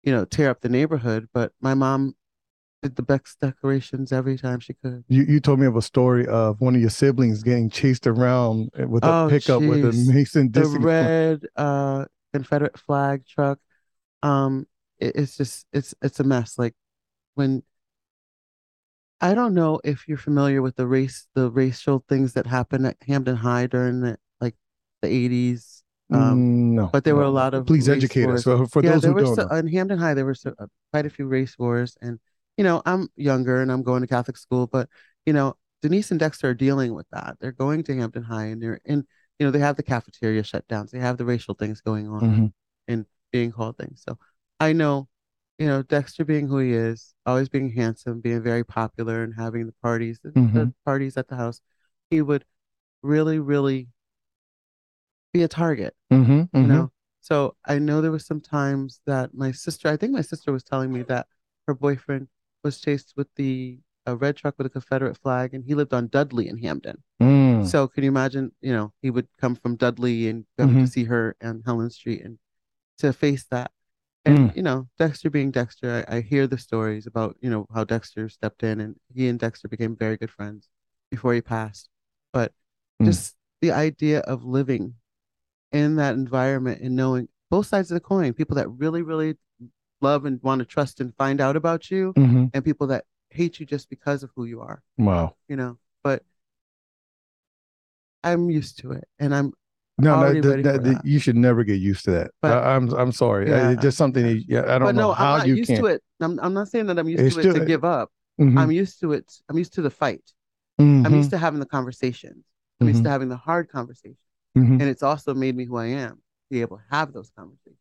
you 0.03 0.11
know, 0.11 0.25
tear 0.25 0.49
up 0.49 0.61
the 0.61 0.69
neighborhood. 0.69 1.29
But 1.33 1.51
my 1.61 1.73
mom 1.73 2.15
did 2.81 2.95
the 2.95 3.03
best 3.03 3.39
decorations 3.39 4.11
every 4.11 4.37
time 4.37 4.59
she 4.59 4.73
could. 4.73 5.03
You 5.07 5.23
you 5.23 5.39
told 5.39 5.59
me 5.59 5.67
of 5.67 5.75
a 5.75 5.81
story 5.81 6.25
of 6.27 6.59
one 6.61 6.75
of 6.75 6.81
your 6.81 6.89
siblings 6.89 7.43
getting 7.43 7.69
chased 7.69 8.07
around 8.07 8.71
with 8.87 9.03
a 9.03 9.07
Oh, 9.07 9.27
pickup 9.29 9.61
with 9.61 9.83
a. 9.83 10.13
Mason 10.13 10.51
The 10.51 10.65
red 10.65 11.45
uh 11.55 12.05
Confederate 12.33 12.79
flag 12.79 13.25
truck. 13.27 13.59
Um, 14.23 14.67
it, 14.99 15.15
it's 15.15 15.37
just 15.37 15.65
it's 15.73 15.93
it's 16.01 16.19
a 16.19 16.23
mess. 16.23 16.57
Like 16.57 16.73
when 17.35 17.63
I 19.19 19.35
don't 19.35 19.53
know 19.53 19.79
if 19.83 20.07
you're 20.07 20.17
familiar 20.17 20.61
with 20.61 20.75
the 20.75 20.87
race 20.87 21.27
the 21.35 21.49
racial 21.51 22.03
things 22.07 22.33
that 22.33 22.47
happened 22.47 22.87
at 22.87 22.97
Hamden 23.07 23.35
High 23.37 23.67
during 23.67 24.01
the 24.01 24.17
like 24.39 24.55
the 25.01 25.09
80s. 25.09 25.80
Um, 26.11 26.39
Mm, 26.39 26.75
no, 26.75 26.89
but 26.91 27.03
there 27.03 27.15
were 27.15 27.23
a 27.23 27.29
lot 27.29 27.53
of 27.53 27.65
Please 27.65 27.87
educate 27.87 28.25
wars. 28.25 28.39
us. 28.39 28.43
So 28.43 28.65
for 28.65 28.83
yeah, 28.83 28.91
those 28.91 29.03
who 29.03 29.13
don't 29.13 29.35
so, 29.35 29.47
know. 29.47 29.55
in 29.55 29.67
Hamden 29.67 29.97
High 29.97 30.13
there 30.13 30.25
were 30.25 30.35
so, 30.35 30.53
uh, 30.59 30.67
quite 30.91 31.05
a 31.05 31.09
few 31.09 31.25
race 31.25 31.57
wars, 31.57 31.97
and 32.01 32.19
you 32.57 32.63
know 32.63 32.81
I'm 32.85 33.07
younger 33.15 33.61
and 33.61 33.71
I'm 33.71 33.83
going 33.83 34.01
to 34.01 34.07
Catholic 34.07 34.37
school, 34.37 34.67
but 34.67 34.89
you 35.25 35.33
know 35.33 35.55
Denise 35.81 36.11
and 36.11 36.19
Dexter 36.19 36.49
are 36.49 36.53
dealing 36.53 36.93
with 36.93 37.07
that. 37.11 37.37
They're 37.39 37.51
going 37.51 37.83
to 37.83 37.95
Hamden 37.97 38.23
High, 38.23 38.45
and 38.45 38.61
they're 38.61 38.79
in 38.85 39.05
you 39.39 39.45
know 39.45 39.51
they 39.51 39.59
have 39.59 39.77
the 39.77 39.83
cafeteria 39.83 40.43
shut 40.43 40.67
down, 40.67 40.87
so 40.87 40.97
they 40.97 41.03
have 41.03 41.17
the 41.17 41.25
racial 41.25 41.55
things 41.55 41.81
going 41.81 42.07
on 42.07 42.21
Mhm. 42.21 42.53
and 42.87 43.05
being 43.31 43.51
called 43.51 43.77
things. 43.77 44.03
So 44.07 44.17
I 44.59 44.73
know, 44.73 45.07
you 45.59 45.67
know 45.67 45.81
Dexter 45.83 46.25
being 46.25 46.47
who 46.47 46.57
he 46.59 46.73
is, 46.73 47.13
always 47.25 47.49
being 47.49 47.71
handsome, 47.71 48.19
being 48.21 48.41
very 48.43 48.63
popular, 48.65 49.23
and 49.23 49.33
having 49.35 49.65
the 49.65 49.75
parties, 49.81 50.19
the, 50.23 50.31
the 50.53 50.73
parties 50.85 51.17
at 51.17 51.27
the 51.29 51.35
house, 51.35 51.61
he 52.09 52.21
would 52.21 52.43
really, 53.01 53.39
really 53.39 53.87
be 55.33 55.43
a 55.43 55.47
target 55.47 55.95
Mhm. 56.11 56.49
you 56.53 56.59
Mhm. 56.61 56.67
know 56.67 56.91
so 57.21 57.55
i 57.65 57.77
know 57.79 58.01
there 58.01 58.11
was 58.11 58.25
some 58.25 58.41
times 58.41 58.99
that 59.05 59.33
my 59.33 59.51
sister 59.51 59.87
i 59.89 59.95
think 59.97 60.11
my 60.11 60.21
sister 60.21 60.51
was 60.51 60.63
telling 60.63 60.91
me 60.91 61.03
that 61.03 61.27
her 61.67 61.73
boyfriend 61.73 62.27
was 62.63 62.79
chased 62.79 63.13
with 63.15 63.27
the 63.35 63.79
a 64.07 64.15
red 64.15 64.35
truck 64.35 64.55
with 64.57 64.65
a 64.67 64.69
confederate 64.69 65.17
flag 65.17 65.53
and 65.53 65.63
he 65.63 65.75
lived 65.75 65.93
on 65.93 66.07
dudley 66.07 66.47
in 66.47 66.57
Hamden. 66.57 67.03
Mm. 67.21 67.65
so 67.67 67.87
can 67.87 68.03
you 68.03 68.09
imagine 68.09 68.51
you 68.61 68.73
know 68.73 68.91
he 69.01 69.09
would 69.11 69.27
come 69.37 69.55
from 69.55 69.75
dudley 69.75 70.27
and 70.27 70.45
come 70.57 70.73
Mhm. 70.75 70.81
to 70.81 70.87
see 70.87 71.03
her 71.05 71.35
on 71.41 71.61
helen 71.65 71.89
street 71.91 72.23
and 72.23 72.39
to 72.97 73.13
face 73.13 73.45
that 73.45 73.71
and 74.25 74.37
Mm. 74.49 74.55
you 74.55 74.63
know 74.63 74.87
dexter 74.97 75.29
being 75.29 75.51
dexter 75.51 76.03
I, 76.09 76.17
I 76.17 76.21
hear 76.21 76.47
the 76.47 76.57
stories 76.57 77.05
about 77.07 77.37
you 77.41 77.49
know 77.49 77.67
how 77.73 77.83
dexter 77.83 78.27
stepped 78.29 78.63
in 78.63 78.79
and 78.81 78.99
he 79.13 79.27
and 79.29 79.39
dexter 79.39 79.67
became 79.67 79.95
very 79.95 80.17
good 80.17 80.31
friends 80.31 80.67
before 81.09 81.33
he 81.33 81.41
passed 81.41 81.89
but 82.33 82.51
Mm. 82.99 83.05
just 83.05 83.35
the 83.61 83.71
idea 83.71 84.19
of 84.21 84.43
living 84.43 84.95
in 85.71 85.95
that 85.97 86.15
environment 86.15 86.81
and 86.81 86.95
knowing 86.95 87.27
both 87.49 87.67
sides 87.67 87.91
of 87.91 87.95
the 87.95 87.99
coin, 88.01 88.33
people 88.33 88.55
that 88.55 88.69
really, 88.69 89.01
really 89.01 89.37
love 90.01 90.25
and 90.25 90.41
want 90.41 90.59
to 90.59 90.65
trust 90.65 90.99
and 90.99 91.15
find 91.15 91.39
out 91.39 91.55
about 91.55 91.91
you, 91.91 92.13
Mhm. 92.17 92.49
and 92.53 92.65
people 92.65 92.87
that 92.87 93.05
hate 93.29 93.59
you 93.59 93.65
just 93.65 93.89
because 93.89 94.23
of 94.23 94.31
who 94.35 94.45
you 94.45 94.61
are, 94.61 94.81
Wow. 94.97 95.35
you 95.47 95.55
know. 95.55 95.77
But 96.03 96.23
I'm 98.23 98.49
used 98.49 98.79
to 98.79 98.91
it, 98.91 99.05
and 99.19 99.33
I'm 99.33 99.53
No, 99.97 100.11
no, 100.11 100.15
already 100.15 100.41
that- 100.41 100.49
ready 100.49 100.61
that- 100.63 100.83
that- 100.83 100.93
that. 100.95 101.05
you 101.05 101.19
should 101.19 101.35
never 101.35 101.63
get 101.63 101.79
used 101.79 102.05
to 102.05 102.11
that. 102.11 102.31
But- 102.41 102.51
I, 102.63 102.75
I'm 102.75 102.89
I'm 102.93 103.11
sorry. 103.11 103.49
Yeah, 103.49 103.71
it's 103.71 103.81
just 103.81 103.97
something. 103.97 104.23
that- 104.25 104.43
yeah, 104.47 104.61
I 104.73 104.79
don't 104.79 104.95
know 104.95 105.09
no, 105.09 105.13
how 105.13 105.33
I'm 105.33 105.37
not 105.39 105.47
you 105.47 105.55
used 105.55 105.69
can. 105.69 105.79
to 105.81 105.85
it. 105.87 106.03
I'm, 106.19 106.39
I'm 106.39 106.53
not 106.53 106.67
saying 106.69 106.87
that 106.87 106.97
I'm 106.99 107.07
used 107.07 107.23
It's 107.23 107.35
to 107.35 107.49
it 107.49 107.53
to 107.53 107.65
give 107.65 107.83
up. 107.83 108.09
Mhm. 108.39 108.57
I'm 108.57 108.71
used 108.71 108.99
to 109.01 109.13
it. 109.13 109.31
I'm 109.49 109.57
used 109.57 109.73
to 109.73 109.81
the 109.81 109.89
fight. 109.91 110.23
I'm 110.79 111.03
Mhm. 111.03 111.15
used 111.17 111.29
to 111.31 111.37
having 111.37 111.59
the 111.59 111.65
conversations. 111.67 112.43
I'm 112.79 112.87
used 112.87 113.01
Mhm. 113.01 113.03
to 113.03 113.09
having 113.09 113.29
the 113.29 113.37
hard 113.37 113.69
conversations. 113.69 114.17
Mhm. 114.57 114.81
And 114.81 114.83
it's 114.83 115.03
also 115.03 115.33
made 115.33 115.55
me 115.55 115.65
who 115.65 115.77
I 115.77 115.87
am, 115.87 116.15
to 116.15 116.21
be 116.49 116.61
able 116.61 116.77
to 116.77 116.83
have 116.89 117.13
those 117.13 117.31
conversations. 117.35 117.77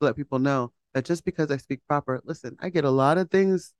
To 0.00 0.06
let 0.06 0.16
people 0.16 0.38
know 0.38 0.72
that 0.94 1.04
just 1.04 1.24
because 1.24 1.50
I 1.50 1.56
speak 1.56 1.80
proper, 1.88 2.20
listen, 2.24 2.56
I 2.60 2.70
get 2.70 2.84
a 2.84 2.90
lot 2.90 3.18
of 3.18 3.30
things 3.30 3.74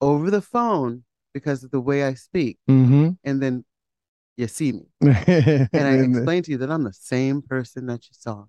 over 0.00 0.30
the 0.30 0.42
phone 0.42 1.04
because 1.32 1.64
of 1.64 1.70
the 1.70 1.80
way 1.80 2.04
I 2.04 2.14
speak. 2.14 2.58
Mhm. 2.68 3.16
And 3.24 3.42
then 3.42 3.64
you 4.36 4.48
see 4.48 4.72
me. 4.72 4.86
and 5.00 5.68
I 5.74 5.98
explain 5.98 6.42
to 6.44 6.50
you 6.50 6.58
that 6.58 6.70
I'm 6.70 6.84
the 6.84 6.92
same 6.92 7.42
person 7.42 7.86
that 7.86 8.04
you 8.04 8.10
saw. 8.12 8.44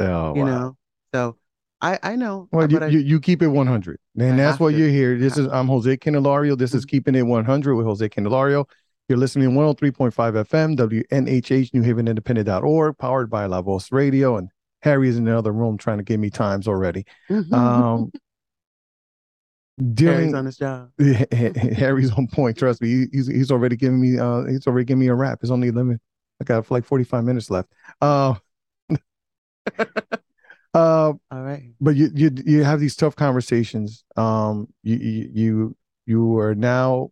oh, 0.00 0.32
you 0.32 0.42
wow. 0.42 0.44
know? 0.44 0.76
So 1.14 1.36
I 1.80 1.98
I 2.02 2.16
know. 2.16 2.48
Well, 2.50 2.70
you, 2.70 2.78
I, 2.78 2.88
you, 2.88 2.98
you 2.98 3.20
keep 3.20 3.42
it 3.42 3.48
100. 3.48 3.98
And 4.18 4.32
I 4.32 4.36
that's 4.36 4.60
what 4.60 4.70
to. 4.72 4.78
you're 4.78 4.88
here. 4.88 5.18
This 5.18 5.36
is 5.38 5.46
I'm 5.48 5.68
Jose 5.68 5.96
Candelario. 5.98 6.56
This 6.56 6.74
is 6.74 6.84
Mhm. 6.84 6.88
Keeping 6.88 7.14
It 7.14 7.22
100 7.22 7.74
with 7.74 7.86
Jose 7.86 8.08
Candelario. 8.08 8.66
You're 9.08 9.18
listening 9.18 9.48
to 9.48 9.56
103.5 9.56 10.12
FM, 10.12 10.76
WNHH, 10.76 11.72
New 11.72 11.80
Haven 11.80 12.06
Independent.org, 12.08 12.98
powered 12.98 13.30
by 13.30 13.46
La 13.46 13.62
Voz 13.62 13.90
Radio. 13.90 14.36
And 14.36 14.50
Harry 14.82 15.08
is 15.08 15.16
in 15.16 15.24
the 15.24 15.36
other 15.36 15.52
room 15.52 15.78
trying 15.78 15.96
to 15.96 16.04
give 16.04 16.20
me 16.20 16.28
times 16.28 16.68
already. 16.68 17.06
Um, 17.50 18.12
Harry's 19.98 20.34
on 20.34 20.44
his 20.44 20.56
job. 20.56 20.90
Harry's 21.32 22.12
on 22.12 22.26
point. 22.26 22.58
Trust 22.58 22.82
me, 22.82 22.88
he, 22.88 23.06
he's 23.12 23.26
he's 23.28 23.50
already 23.50 23.76
giving 23.76 24.00
me 24.00 24.18
uh 24.18 24.44
he's 24.44 24.66
already 24.66 24.84
giving 24.84 25.00
me 25.00 25.06
a 25.06 25.14
wrap. 25.14 25.38
It's 25.42 25.50
only 25.50 25.68
11. 25.68 25.98
I 26.40 26.44
got 26.44 26.70
like 26.70 26.84
45 26.84 27.24
minutes 27.24 27.50
left. 27.50 27.72
Uh, 28.00 28.34
uh, 29.78 29.88
All 30.74 31.18
right. 31.30 31.70
but 31.80 31.96
you 31.96 32.10
you 32.14 32.30
you 32.44 32.64
have 32.64 32.80
these 32.80 32.96
tough 32.96 33.16
conversations. 33.16 34.04
Um, 34.16 34.68
you 34.82 34.96
you 34.96 35.30
you, 35.32 35.76
you 36.06 36.38
are 36.38 36.54
now, 36.54 37.10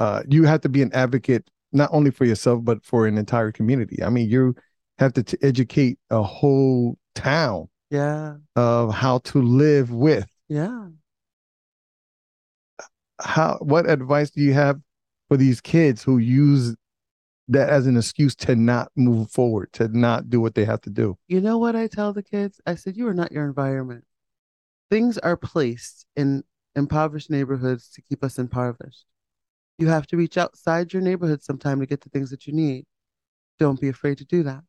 uh, 0.00 0.22
you 0.28 0.44
have 0.44 0.60
to 0.62 0.68
be 0.68 0.82
an 0.82 0.92
advocate 0.92 1.48
not 1.72 1.90
only 1.92 2.10
for 2.10 2.24
yourself 2.24 2.64
but 2.64 2.84
for 2.84 3.06
an 3.06 3.16
entire 3.16 3.52
community. 3.52 4.02
I 4.02 4.10
mean, 4.10 4.28
you 4.28 4.56
have 4.98 5.12
to 5.12 5.22
t- 5.22 5.38
educate 5.42 5.98
a 6.10 6.22
whole 6.22 6.98
town 7.14 7.68
Yeah. 7.90 8.38
of 8.56 8.92
how 8.92 9.18
to 9.18 9.40
live 9.40 9.92
with. 9.92 10.26
Yeah. 10.48 10.88
how 13.20 13.58
what 13.60 13.88
advice 13.88 14.30
do 14.30 14.40
you 14.40 14.54
have 14.54 14.80
for 15.28 15.36
these 15.36 15.60
kids 15.60 16.02
who 16.02 16.18
use 16.18 16.74
that 17.48 17.68
as 17.68 17.86
an 17.86 17.96
excuse 17.96 18.34
to 18.36 18.56
not 18.56 18.90
move 18.96 19.30
forward, 19.30 19.72
to 19.74 19.88
not 19.88 20.30
do 20.30 20.40
what 20.40 20.54
they 20.54 20.64
have 20.64 20.80
to 20.82 20.90
do? 20.90 21.18
You 21.28 21.40
know 21.40 21.58
what 21.58 21.76
I 21.76 21.86
tell 21.88 22.12
the 22.12 22.22
kids? 22.22 22.60
I 22.66 22.74
said, 22.76 22.96
You 22.96 23.06
are 23.08 23.14
not 23.14 23.32
your 23.32 23.44
environment. 23.44 24.04
Things 24.90 25.18
are 25.18 25.36
placed 25.36 26.06
in 26.16 26.42
impoverished 26.74 27.30
neighborhoods 27.30 27.90
to 27.90 28.02
keep 28.02 28.24
us 28.24 28.38
impoverished. 28.38 29.04
You 29.80 29.88
have 29.88 30.06
to 30.08 30.16
reach 30.16 30.38
outside 30.38 30.92
your 30.92 31.02
neighborhood 31.02 31.42
sometime 31.42 31.80
to 31.80 31.86
get 31.86 32.02
the 32.02 32.10
things 32.10 32.30
that 32.30 32.46
you 32.46 32.52
need. 32.52 32.84
Don't 33.58 33.80
be 33.80 33.88
afraid 33.88 34.18
to 34.18 34.24
do 34.24 34.42
that. 34.42 34.62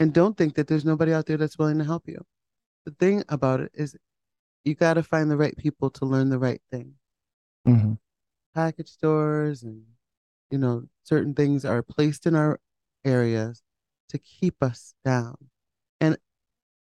And 0.00 0.12
don't 0.12 0.36
think 0.36 0.54
that 0.54 0.66
there's 0.66 0.84
nobody 0.84 1.12
out 1.12 1.26
there 1.26 1.36
that's 1.36 1.58
willing 1.58 1.78
to 1.78 1.84
help 1.84 2.08
you. 2.08 2.24
The 2.86 2.92
thing 2.92 3.22
about 3.28 3.60
it 3.60 3.70
is, 3.74 3.96
you 4.64 4.74
got 4.74 4.94
to 4.94 5.02
find 5.02 5.30
the 5.30 5.36
right 5.36 5.56
people 5.56 5.90
to 5.90 6.06
learn 6.06 6.30
the 6.30 6.38
right 6.38 6.60
thing. 6.72 6.94
Mm-hmm. 7.68 7.92
Package 8.54 8.88
stores 8.88 9.62
and, 9.62 9.82
you 10.50 10.58
know, 10.58 10.84
certain 11.04 11.34
things 11.34 11.64
are 11.64 11.82
placed 11.82 12.26
in 12.26 12.34
our 12.34 12.58
areas 13.04 13.62
to 14.08 14.18
keep 14.18 14.62
us 14.62 14.94
down. 15.04 15.36
And 16.00 16.16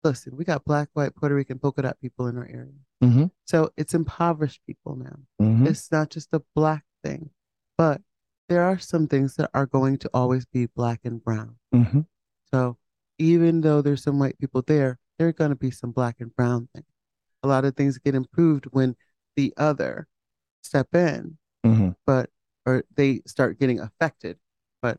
listen, 0.04 0.36
we 0.36 0.44
got 0.44 0.64
black, 0.64 0.90
white, 0.92 1.14
Puerto 1.16 1.34
Rican, 1.34 1.58
polka 1.58 1.82
dot 1.82 1.98
people 2.00 2.26
in 2.26 2.36
our 2.36 2.46
area. 2.46 2.72
Mm-hmm. 3.02 3.24
So 3.46 3.70
it's 3.76 3.94
impoverished 3.94 4.60
people 4.66 4.96
now. 4.96 5.16
Mm-hmm. 5.40 5.66
It's 5.66 5.90
not 5.90 6.10
just 6.10 6.28
a 6.32 6.42
black 6.54 6.84
thing, 7.02 7.30
but 7.78 8.00
there 8.48 8.62
are 8.62 8.78
some 8.78 9.06
things 9.06 9.36
that 9.36 9.50
are 9.54 9.66
going 9.66 9.98
to 9.98 10.10
always 10.12 10.44
be 10.46 10.66
black 10.66 11.00
and 11.04 11.22
brown. 11.22 11.56
Mm-hmm. 11.74 12.00
So 12.52 12.76
even 13.18 13.60
though 13.60 13.80
there's 13.82 14.02
some 14.02 14.18
white 14.18 14.38
people 14.38 14.62
there, 14.66 14.98
there 15.18 15.28
are 15.28 15.32
going 15.32 15.50
to 15.50 15.56
be 15.56 15.70
some 15.70 15.90
black 15.92 16.16
and 16.20 16.34
brown 16.34 16.68
things. 16.74 16.86
A 17.42 17.48
lot 17.48 17.64
of 17.64 17.74
things 17.76 17.98
get 17.98 18.14
improved 18.14 18.66
when 18.72 18.96
the 19.36 19.52
other 19.56 20.06
step 20.62 20.94
in, 20.94 21.38
Mm-hmm. 21.64 21.90
but 22.06 22.28
or 22.66 22.84
they 22.96 23.22
start 23.26 23.58
getting 23.58 23.78
affected. 23.80 24.36
But 24.80 24.98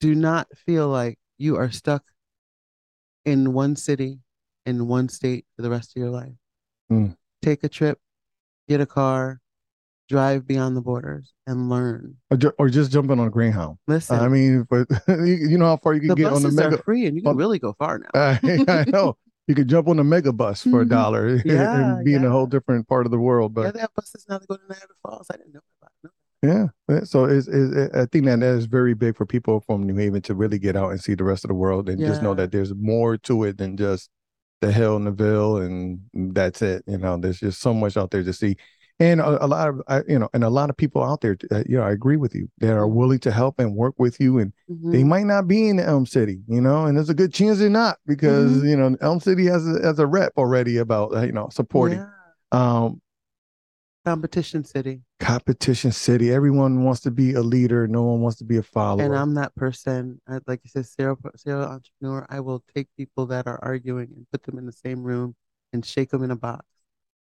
do 0.00 0.14
not 0.14 0.48
feel 0.56 0.88
like 0.88 1.18
you 1.38 1.56
are 1.56 1.70
stuck 1.70 2.02
in 3.24 3.52
one 3.52 3.76
city, 3.76 4.18
in 4.66 4.88
one 4.88 5.08
state 5.08 5.46
for 5.54 5.62
the 5.62 5.70
rest 5.70 5.96
of 5.96 6.00
your 6.00 6.10
life. 6.10 6.32
Mm. 6.90 7.16
Take 7.42 7.62
a 7.62 7.68
trip, 7.68 7.98
get 8.68 8.80
a 8.80 8.86
car, 8.86 9.40
drive 10.08 10.46
beyond 10.46 10.76
the 10.76 10.80
borders, 10.80 11.32
and 11.46 11.68
learn. 11.68 12.16
Or, 12.30 12.36
ju- 12.36 12.52
or 12.58 12.68
just 12.68 12.90
jumping 12.90 13.20
on 13.20 13.26
a 13.26 13.30
Greyhound. 13.30 13.78
Listen, 13.86 14.18
I 14.18 14.28
mean, 14.28 14.66
but 14.68 14.88
you 15.08 15.24
you 15.50 15.58
know 15.58 15.66
how 15.66 15.76
far 15.76 15.94
you 15.94 16.00
can 16.00 16.08
the 16.10 16.14
get 16.16 16.32
on 16.32 16.42
the 16.42 16.50
mega. 16.52 16.76
are 16.76 16.82
free, 16.82 17.06
and 17.06 17.16
you 17.16 17.22
can 17.22 17.30
on- 17.30 17.36
really 17.36 17.58
go 17.58 17.74
far 17.78 17.98
now. 17.98 18.08
I, 18.14 18.64
I 18.68 18.84
know 18.90 19.16
you 19.46 19.54
could 19.54 19.68
jump 19.68 19.88
on 19.88 19.98
a 19.98 20.04
mega 20.04 20.32
bus 20.32 20.62
for 20.62 20.82
a 20.82 20.84
Mhm. 20.84 20.88
dollar 20.90 21.42
Yeah, 21.44 21.96
and 21.96 22.04
be 22.04 22.14
in 22.14 22.24
a 22.24 22.30
whole 22.30 22.46
different 22.46 22.86
part 22.88 23.06
of 23.06 23.12
the 23.12 23.18
world. 23.18 23.52
yeah, 23.56 23.62
But 23.64 23.74
they 23.74 23.80
have 23.80 23.94
buses 23.94 24.26
now 24.28 24.38
that 24.38 24.46
go 24.48 24.56
to 24.56 24.62
Niagara 24.68 24.88
Falls. 25.02 25.26
I 25.32 25.36
didn't 25.36 25.54
know 25.54 25.60
about 25.80 25.92
it. 26.04 26.10
yeah, 26.42 26.66
yeah, 26.94 27.04
so 27.04 27.24
it's, 27.24 27.48
it's, 27.48 27.94
I 27.96 28.04
think 28.06 28.26
that 28.26 28.40
that 28.40 28.54
is 28.56 28.66
very 28.66 28.94
big 28.94 29.16
for 29.16 29.24
people 29.26 29.60
from 29.60 29.84
New 29.84 29.96
Haven 29.96 30.20
to 30.22 30.34
really 30.34 30.58
get 30.58 30.76
out 30.76 30.90
and 30.90 31.00
see 31.00 31.14
the 31.14 31.24
rest 31.24 31.44
of 31.44 31.48
the 31.48 31.54
world 31.54 31.88
and 31.88 31.98
just 31.98 32.22
know 32.22 32.34
that 32.34 32.52
there's 32.52 32.74
more 32.74 33.16
to 33.18 33.44
it 33.44 33.56
than 33.58 33.76
just 33.78 34.10
the 34.60 34.70
hill 34.70 34.96
and 34.96 35.06
the 35.06 35.12
ville 35.12 35.56
and 35.58 36.00
that's 36.34 36.60
it. 36.62 36.84
You 36.86 36.98
know, 36.98 37.16
there's 37.16 37.40
just 37.40 37.60
so 37.62 37.72
much 37.72 37.96
out 37.96 38.10
there 38.10 38.22
to 38.24 38.32
see. 38.34 38.56
And 39.00 39.20
a, 39.20 39.44
a 39.44 39.46
lot 39.46 39.68
of, 39.68 39.80
I, 39.86 40.02
you 40.08 40.18
know, 40.18 40.28
and 40.34 40.42
a 40.42 40.50
lot 40.50 40.70
of 40.70 40.76
people 40.76 41.04
out 41.04 41.20
there, 41.20 41.36
uh, 41.52 41.62
you 41.68 41.76
know, 41.76 41.84
I 41.84 41.92
agree 41.92 42.16
with 42.16 42.34
you. 42.34 42.50
That 42.58 42.72
are 42.76 42.86
Mhm. 42.88 42.94
willing 42.94 43.18
to 43.20 43.30
help 43.30 43.60
and 43.60 43.74
work 43.76 43.94
with 43.98 44.18
you, 44.20 44.38
and 44.38 44.52
Mhm. 44.68 44.90
they 44.92 45.04
might 45.04 45.26
not 45.26 45.46
be 45.46 45.68
in 45.68 45.78
Elm 45.78 46.04
City, 46.04 46.40
you 46.48 46.60
know, 46.60 46.86
and 46.86 46.96
there's 46.96 47.08
a 47.08 47.14
good 47.14 47.32
chance 47.32 47.58
they're 47.60 47.70
not 47.70 47.98
because 48.06 48.60
Mhm. 48.62 48.68
you 48.70 48.76
know 48.76 48.96
Elm 49.00 49.20
City 49.20 49.46
has 49.46 49.66
a, 49.68 49.80
has 49.86 49.98
a 50.00 50.06
rep 50.06 50.32
already 50.36 50.78
about 50.78 51.14
uh, 51.14 51.22
you 51.22 51.30
know 51.32 51.48
supporting. 51.50 51.98
Yeah. 51.98 52.08
Um, 52.50 53.00
Competition 54.04 54.64
city. 54.64 55.02
competition 55.20 55.92
city. 55.92 56.32
Everyone 56.32 56.82
wants 56.84 57.00
to 57.02 57.10
be 57.10 57.34
a 57.34 57.42
leader. 57.42 57.86
No 57.86 58.02
one 58.04 58.20
wants 58.20 58.38
to 58.38 58.44
be 58.44 58.56
a 58.56 58.62
follower. 58.62 59.04
And 59.04 59.14
I'm 59.14 59.34
that 59.34 59.54
person. 59.54 60.20
I, 60.26 60.38
like 60.46 60.60
you 60.64 60.70
said, 60.70 60.86
serial, 60.86 61.18
serial 61.36 61.64
entrepreneur. 61.64 62.24
I 62.30 62.40
will 62.40 62.64
take 62.74 62.88
people 62.96 63.26
that 63.26 63.46
are 63.46 63.58
arguing 63.62 64.08
and 64.16 64.26
put 64.32 64.44
them 64.44 64.56
in 64.56 64.64
the 64.64 64.72
same 64.72 65.02
room 65.02 65.34
and 65.72 65.84
shake 65.84 66.10
them 66.10 66.22
in 66.22 66.30
a 66.30 66.36
box. 66.36 66.64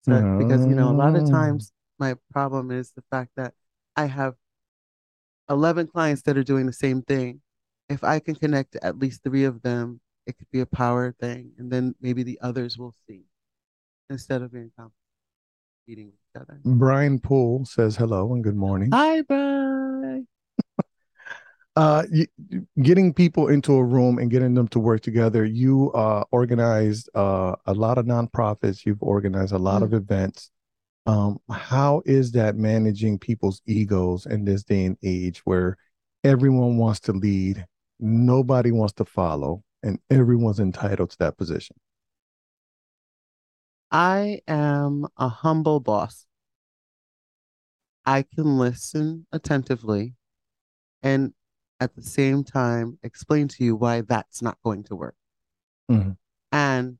So, 0.05 0.37
because, 0.37 0.67
you 0.67 0.75
know, 0.75 0.91
a 0.91 0.93
lot 0.93 1.15
of 1.15 1.23
Mm. 1.23 1.31
times 1.31 1.71
my 1.97 2.15
problem 2.31 2.71
is 2.71 2.91
the 2.91 3.03
fact 3.09 3.31
that 3.37 3.53
I 3.95 4.05
have 4.05 4.35
11 5.49 5.87
clients 5.87 6.21
that 6.23 6.37
are 6.37 6.43
doing 6.43 6.65
the 6.65 6.73
same 6.73 7.01
thing. 7.01 7.41
If 7.89 8.03
I 8.03 8.19
can 8.19 8.35
connect 8.35 8.75
at 8.77 8.97
least 8.97 9.23
three 9.23 9.43
of 9.45 9.61
them, 9.61 10.01
it 10.25 10.37
could 10.37 10.49
be 10.51 10.61
a 10.61 10.65
power 10.65 11.11
thing. 11.11 11.53
And 11.57 11.71
then 11.71 11.95
maybe 12.01 12.23
the 12.23 12.39
others 12.41 12.77
will 12.77 12.93
see 13.07 13.25
instead 14.09 14.41
of 14.41 14.51
being 14.51 14.71
competing 14.77 16.07
with 16.07 16.15
each 16.15 16.41
other. 16.41 16.59
Brian 16.65 17.19
Poole 17.19 17.65
says 17.65 17.95
hello 17.97 18.33
and 18.33 18.43
good 18.43 18.55
morning. 18.55 18.91
Hi, 18.91 19.21
bye. 19.21 19.82
Uh, 21.75 22.03
you, 22.11 22.27
getting 22.83 23.11
people 23.13 23.47
into 23.47 23.73
a 23.73 23.83
room 23.83 24.19
and 24.19 24.29
getting 24.29 24.53
them 24.53 24.67
to 24.67 24.79
work 24.79 25.01
together. 25.01 25.43
You 25.45 25.91
uh 25.93 26.23
organized 26.31 27.09
uh 27.15 27.55
a 27.65 27.73
lot 27.73 27.97
of 27.97 28.05
nonprofits. 28.05 28.85
You've 28.85 29.01
organized 29.01 29.53
a 29.53 29.57
lot 29.57 29.81
Mm. 29.81 29.85
of 29.85 29.93
events. 29.93 30.51
Um, 31.05 31.39
how 31.51 32.01
is 32.05 32.31
that 32.33 32.55
managing 32.57 33.19
people's 33.19 33.61
egos 33.65 34.25
in 34.27 34.45
this 34.45 34.63
day 34.63 34.85
and 34.85 34.97
age 35.03 35.39
where 35.45 35.77
everyone 36.23 36.77
wants 36.77 36.99
to 37.01 37.13
lead, 37.13 37.65
nobody 37.99 38.71
wants 38.71 38.93
to 38.95 39.05
follow, 39.05 39.63
and 39.83 39.99
everyone's 40.09 40.59
entitled 40.59 41.11
to 41.11 41.17
that 41.19 41.37
position? 41.37 41.75
I 43.91 44.41
am 44.47 45.07
a 45.17 45.29
humble 45.29 45.79
boss. 45.79 46.25
I 48.05 48.23
can 48.23 48.57
listen 48.57 49.27
attentively 49.31 50.15
and 51.01 51.33
at 51.83 51.95
the 51.95 52.01
same 52.01 52.43
time 52.43 52.97
explain 53.03 53.47
to 53.49 53.63
you 53.63 53.75
why 53.75 54.01
that's 54.01 54.41
not 54.41 54.57
going 54.63 54.83
to 54.85 54.95
work. 54.95 55.15
Mhm. 55.91 56.17
And 56.51 56.97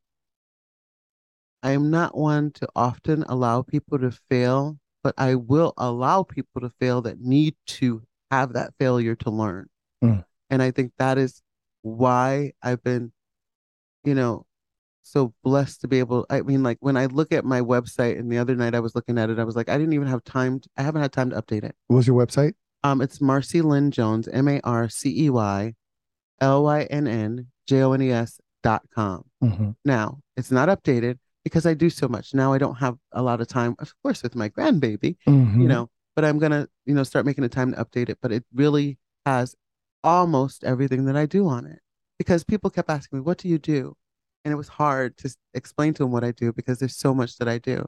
I 1.64 1.72
am 1.72 1.90
not 1.90 2.18
one 2.18 2.52
to 2.52 2.68
often 2.76 3.24
allow 3.24 3.62
people 3.62 3.98
to 4.00 4.12
fail, 4.12 4.78
but 5.02 5.14
I 5.18 5.36
will 5.36 5.74
allow 5.78 6.24
people 6.24 6.62
to 6.62 6.70
fail 6.70 7.02
that 7.04 7.22
need 7.22 7.56
to 7.68 8.04
have 8.30 8.54
that 8.54 8.74
failure 8.78 9.16
to 9.16 9.30
learn. 9.30 9.70
Mm. 10.04 10.26
And 10.50 10.62
I 10.62 10.72
think 10.72 10.92
that 10.98 11.18
is 11.18 11.42
why 11.82 12.52
I've 12.62 12.84
been, 12.84 13.14
you 14.04 14.14
know, 14.14 14.46
so 15.04 15.34
blessed 15.44 15.82
to 15.82 15.88
be 15.88 16.00
able. 16.00 16.26
I 16.30 16.42
mean, 16.42 16.64
like 16.64 16.78
when 16.82 16.98
I 16.98 17.06
look 17.06 17.32
at 17.32 17.46
my 17.46 17.62
website, 17.62 18.20
and 18.20 18.30
the 18.32 18.40
other 18.40 18.56
night 18.56 18.76
I 18.76 18.80
was 18.82 18.96
looking 18.96 19.18
at 19.18 19.30
it, 19.30 19.40
I 19.40 19.44
was 19.46 19.56
like, 19.56 19.70
I 19.70 19.78
didn't 19.78 19.94
even 19.94 20.08
have 20.08 20.24
time. 20.24 20.60
To, 20.60 20.70
I 20.76 20.82
haven't 20.82 21.02
had 21.02 21.14
time 21.14 21.30
to 21.30 21.42
update 21.42 21.64
it. 21.64 21.76
What's 21.88 22.08
your 22.08 22.20
website? 22.20 22.56
Um, 22.84 23.02
it's 23.02 23.22
Marcey 23.22 23.62
Lynn 23.62 23.92
Jones, 23.92 24.28
M 24.28 24.48
A 24.48 24.60
R 24.64 24.90
C 24.90 25.26
E 25.26 25.30
Y 25.30 25.74
L 26.42 26.64
Y 26.64 26.84
N 26.90 27.08
N 27.08 27.48
J 27.68 27.82
O 27.84 27.94
N 27.94 28.02
E 28.02 28.12
S 28.12 28.40
dot 28.62 28.84
com. 28.94 29.24
Mhm. 29.44 29.76
Now 29.86 30.20
it's 30.36 30.52
not 30.52 30.70
updated 30.70 31.18
because 31.44 31.66
I 31.66 31.74
do 31.74 31.90
so 31.90 32.08
much. 32.08 32.34
Now 32.34 32.54
I 32.54 32.58
don't 32.58 32.76
have 32.76 32.98
a 33.12 33.22
lot 33.22 33.42
of 33.42 33.48
time, 33.48 33.76
of 33.80 33.94
course, 34.02 34.24
with 34.24 34.36
my 34.36 34.50
grandbaby, 34.50 35.18
Mhm. 35.28 35.62
you 35.62 35.68
know, 35.68 35.90
but 36.16 36.26
I'm 36.26 36.40
gonna, 36.40 36.68
you 36.86 36.94
know, 36.94 37.04
start 37.04 37.26
making 37.26 37.42
the 37.44 37.50
time 37.50 37.72
to 37.74 37.84
update 37.84 38.10
it. 38.10 38.18
But 38.22 38.32
it 38.32 38.46
really 38.54 38.98
has 39.26 39.56
almost 40.04 40.64
everything 40.64 41.06
that 41.06 41.16
I 41.16 41.26
do 41.26 41.48
on 41.48 41.66
it 41.66 41.80
because 42.18 42.44
people 42.44 42.70
kept 42.70 42.90
asking 42.90 43.20
me, 43.20 43.24
"What 43.24 43.38
do 43.38 43.48
you 43.48 43.58
do?" 43.58 43.96
And 44.44 44.52
it 44.52 44.56
was 44.58 44.68
hard 44.68 45.16
to 45.18 45.34
explain 45.54 45.94
to 45.94 46.04
them 46.04 46.12
what 46.12 46.26
I 46.26 46.32
do 46.32 46.52
because 46.52 46.80
there's 46.80 46.98
so 46.98 47.14
much 47.14 47.38
that 47.38 47.48
I 47.48 47.58
do. 47.60 47.86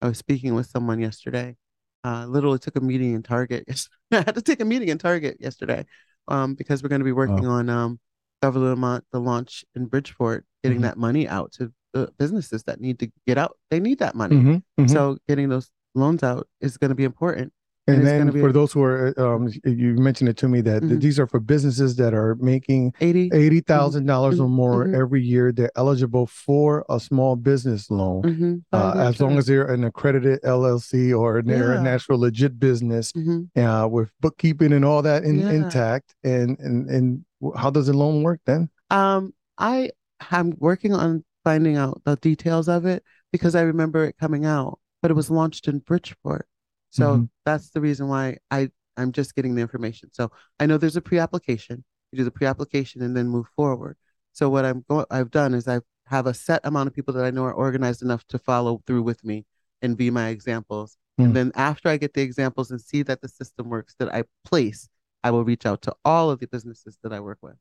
I 0.00 0.08
was 0.08 0.18
speaking 0.18 0.54
with 0.54 0.66
someone 0.66 1.00
yesterday. 1.00 1.56
Uh, 2.04 2.26
literally 2.26 2.58
took 2.58 2.76
a 2.76 2.80
meeting 2.80 3.14
in 3.14 3.22
Target. 3.22 3.64
I 4.12 4.16
had 4.18 4.34
to 4.36 4.42
take 4.42 4.60
a 4.60 4.64
meeting 4.64 4.88
in 4.88 4.98
Target 4.98 5.36
yesterday 5.40 5.84
um, 6.28 6.54
because 6.54 6.82
we're 6.82 6.88
going 6.88 7.00
to 7.00 7.04
be 7.04 7.12
working 7.12 7.46
on 7.46 7.68
um, 7.68 7.98
Lamont, 8.42 9.04
the 9.12 9.20
launch 9.20 9.64
in 9.74 9.86
Bridgeport, 9.86 10.44
getting 10.62 10.78
Mhm. 10.78 10.82
that 10.82 10.96
money 10.96 11.26
out 11.28 11.52
to 11.52 11.72
the 11.92 12.12
businesses 12.18 12.62
that 12.64 12.80
need 12.80 12.98
to 13.00 13.10
get 13.26 13.36
out. 13.38 13.56
They 13.70 13.80
need 13.80 13.98
that 13.98 14.14
money. 14.14 14.36
Mhm. 14.36 14.62
Mhm. 14.78 14.90
So 14.90 15.18
getting 15.26 15.48
those 15.48 15.70
loans 15.94 16.22
out 16.22 16.46
is 16.60 16.76
going 16.76 16.90
to 16.90 16.94
be 16.94 17.04
important. 17.04 17.52
And 17.88 18.06
then 18.06 18.30
for 18.32 18.48
a- 18.48 18.52
those 18.52 18.72
who 18.72 18.82
are, 18.82 19.18
um, 19.18 19.48
you 19.64 19.94
mentioned 19.94 20.28
it 20.28 20.36
to 20.38 20.48
me 20.48 20.60
that 20.62 20.82
Mhm. 20.82 21.00
these 21.00 21.18
are 21.18 21.26
for 21.26 21.40
businesses 21.40 21.96
that 21.96 22.12
are 22.14 22.34
making 22.36 22.92
80. 23.00 23.30
eighty 23.32 23.60
thousand 23.60 24.06
dollars 24.06 24.38
or 24.38 24.46
Mhm. 24.46 24.50
more 24.52 24.84
Mhm. 24.86 24.94
every 24.94 25.22
year. 25.22 25.52
They're 25.52 25.70
eligible 25.76 26.26
for 26.26 26.84
a 26.88 27.00
small 27.00 27.34
business 27.36 27.90
loan, 27.90 28.22
mhm, 28.22 28.62
uh, 28.72 28.94
as 28.96 29.20
long 29.20 29.38
as 29.38 29.46
they're 29.46 29.66
an 29.72 29.84
accredited 29.84 30.40
LLC 30.44 31.12
or 31.12 31.42
they're 31.42 31.74
Yeah. 31.74 31.80
a 31.80 31.82
natural 31.82 32.18
legit 32.20 32.58
business 32.60 33.12
Mhm. 33.12 33.48
uh, 33.56 33.88
with 33.88 34.10
bookkeeping 34.20 34.72
and 34.72 34.84
all 34.84 35.02
that 35.02 35.24
in, 35.24 35.38
Yeah. 35.38 35.50
intact. 35.50 36.14
And 36.24 36.58
and 36.58 36.88
and 36.90 37.24
how 37.56 37.70
does 37.70 37.86
the 37.86 37.96
loan 37.96 38.22
work 38.22 38.40
then? 38.46 38.68
Um, 38.90 39.32
I 39.58 39.90
am 40.32 40.54
working 40.58 40.92
on 40.92 41.24
finding 41.44 41.76
out 41.76 42.02
the 42.04 42.16
details 42.16 42.68
of 42.68 42.84
it 42.84 43.02
because 43.32 43.54
I 43.54 43.60
remember 43.62 44.04
it 44.04 44.16
coming 44.18 44.44
out, 44.44 44.78
but 45.00 45.10
it 45.10 45.14
was 45.14 45.30
launched 45.30 45.68
in 45.68 45.78
Bridgeport. 45.78 46.46
So 46.90 47.16
Mhm. 47.18 47.30
that's 47.44 47.70
the 47.70 47.80
reason 47.80 48.08
why 48.08 48.38
I 48.50 48.70
I'm 48.96 49.12
just 49.12 49.36
getting 49.36 49.54
the 49.54 49.62
information. 49.62 50.10
So 50.12 50.32
I 50.58 50.66
know 50.66 50.76
there's 50.76 50.96
a 50.96 51.00
pre-application. 51.00 51.84
You 52.10 52.16
do 52.18 52.24
the 52.24 52.32
pre-application 52.32 53.00
and 53.00 53.16
then 53.16 53.28
move 53.28 53.46
forward. 53.54 53.96
So 54.32 54.50
what 54.50 54.64
I'm 54.64 54.84
going 54.88 55.06
I've 55.10 55.30
done 55.30 55.54
is 55.54 55.68
I 55.68 55.80
have 56.06 56.26
a 56.26 56.34
set 56.34 56.60
amount 56.64 56.88
of 56.88 56.94
people 56.94 57.14
that 57.14 57.24
I 57.24 57.30
know 57.30 57.44
are 57.44 57.52
organized 57.52 58.02
enough 58.02 58.24
to 58.28 58.38
follow 58.38 58.82
through 58.86 59.02
with 59.02 59.22
me 59.24 59.46
and 59.82 59.96
be 59.96 60.10
my 60.10 60.28
examples. 60.28 60.96
Mm. 61.20 61.24
And 61.26 61.36
then 61.36 61.52
after 61.54 61.88
I 61.88 61.96
get 61.96 62.14
the 62.14 62.22
examples 62.22 62.70
and 62.72 62.80
see 62.80 63.02
that 63.02 63.20
the 63.20 63.28
system 63.28 63.68
works 63.68 63.94
that 63.98 64.12
I 64.12 64.24
place, 64.44 64.88
I 65.22 65.30
will 65.30 65.44
reach 65.44 65.66
out 65.66 65.82
to 65.82 65.94
all 66.04 66.30
of 66.30 66.40
the 66.40 66.48
businesses 66.48 66.98
that 67.02 67.12
I 67.12 67.20
work 67.20 67.38
with 67.42 67.56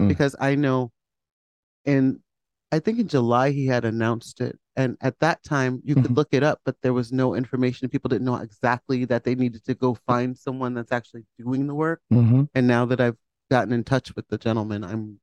Mm. 0.00 0.08
because 0.08 0.36
I 0.40 0.54
know 0.54 0.90
in 1.84 2.22
I 2.70 2.78
think 2.78 2.98
in 2.98 3.08
July 3.08 3.50
he 3.50 3.66
had 3.66 3.84
announced 3.84 4.40
it. 4.40 4.58
And 4.76 4.96
at 5.00 5.18
that 5.20 5.42
time 5.42 5.80
you 5.84 5.94
Mhm. 5.94 6.02
could 6.02 6.16
look 6.16 6.28
it 6.32 6.42
up, 6.42 6.60
but 6.64 6.76
there 6.82 6.92
was 6.92 7.12
no 7.12 7.34
information. 7.34 7.88
People 7.88 8.08
didn't 8.08 8.26
know 8.26 8.36
exactly 8.36 9.04
that 9.06 9.24
they 9.24 9.34
needed 9.34 9.64
to 9.64 9.74
go 9.74 9.94
find 9.94 10.36
someone 10.36 10.74
that's 10.74 10.92
actually 10.92 11.24
doing 11.38 11.66
the 11.66 11.74
work. 11.74 12.00
hmm 12.10 12.44
And 12.54 12.66
now 12.66 12.84
that 12.86 13.00
I've 13.00 13.16
gotten 13.50 13.72
in 13.72 13.84
touch 13.84 14.14
with 14.14 14.28
the 14.28 14.38
gentleman, 14.38 14.84
I'm 14.84 15.20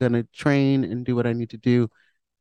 gonna 0.00 0.24
train 0.32 0.84
and 0.84 1.04
do 1.04 1.16
what 1.16 1.26
I 1.26 1.32
need 1.32 1.50
to 1.50 1.56
do 1.56 1.88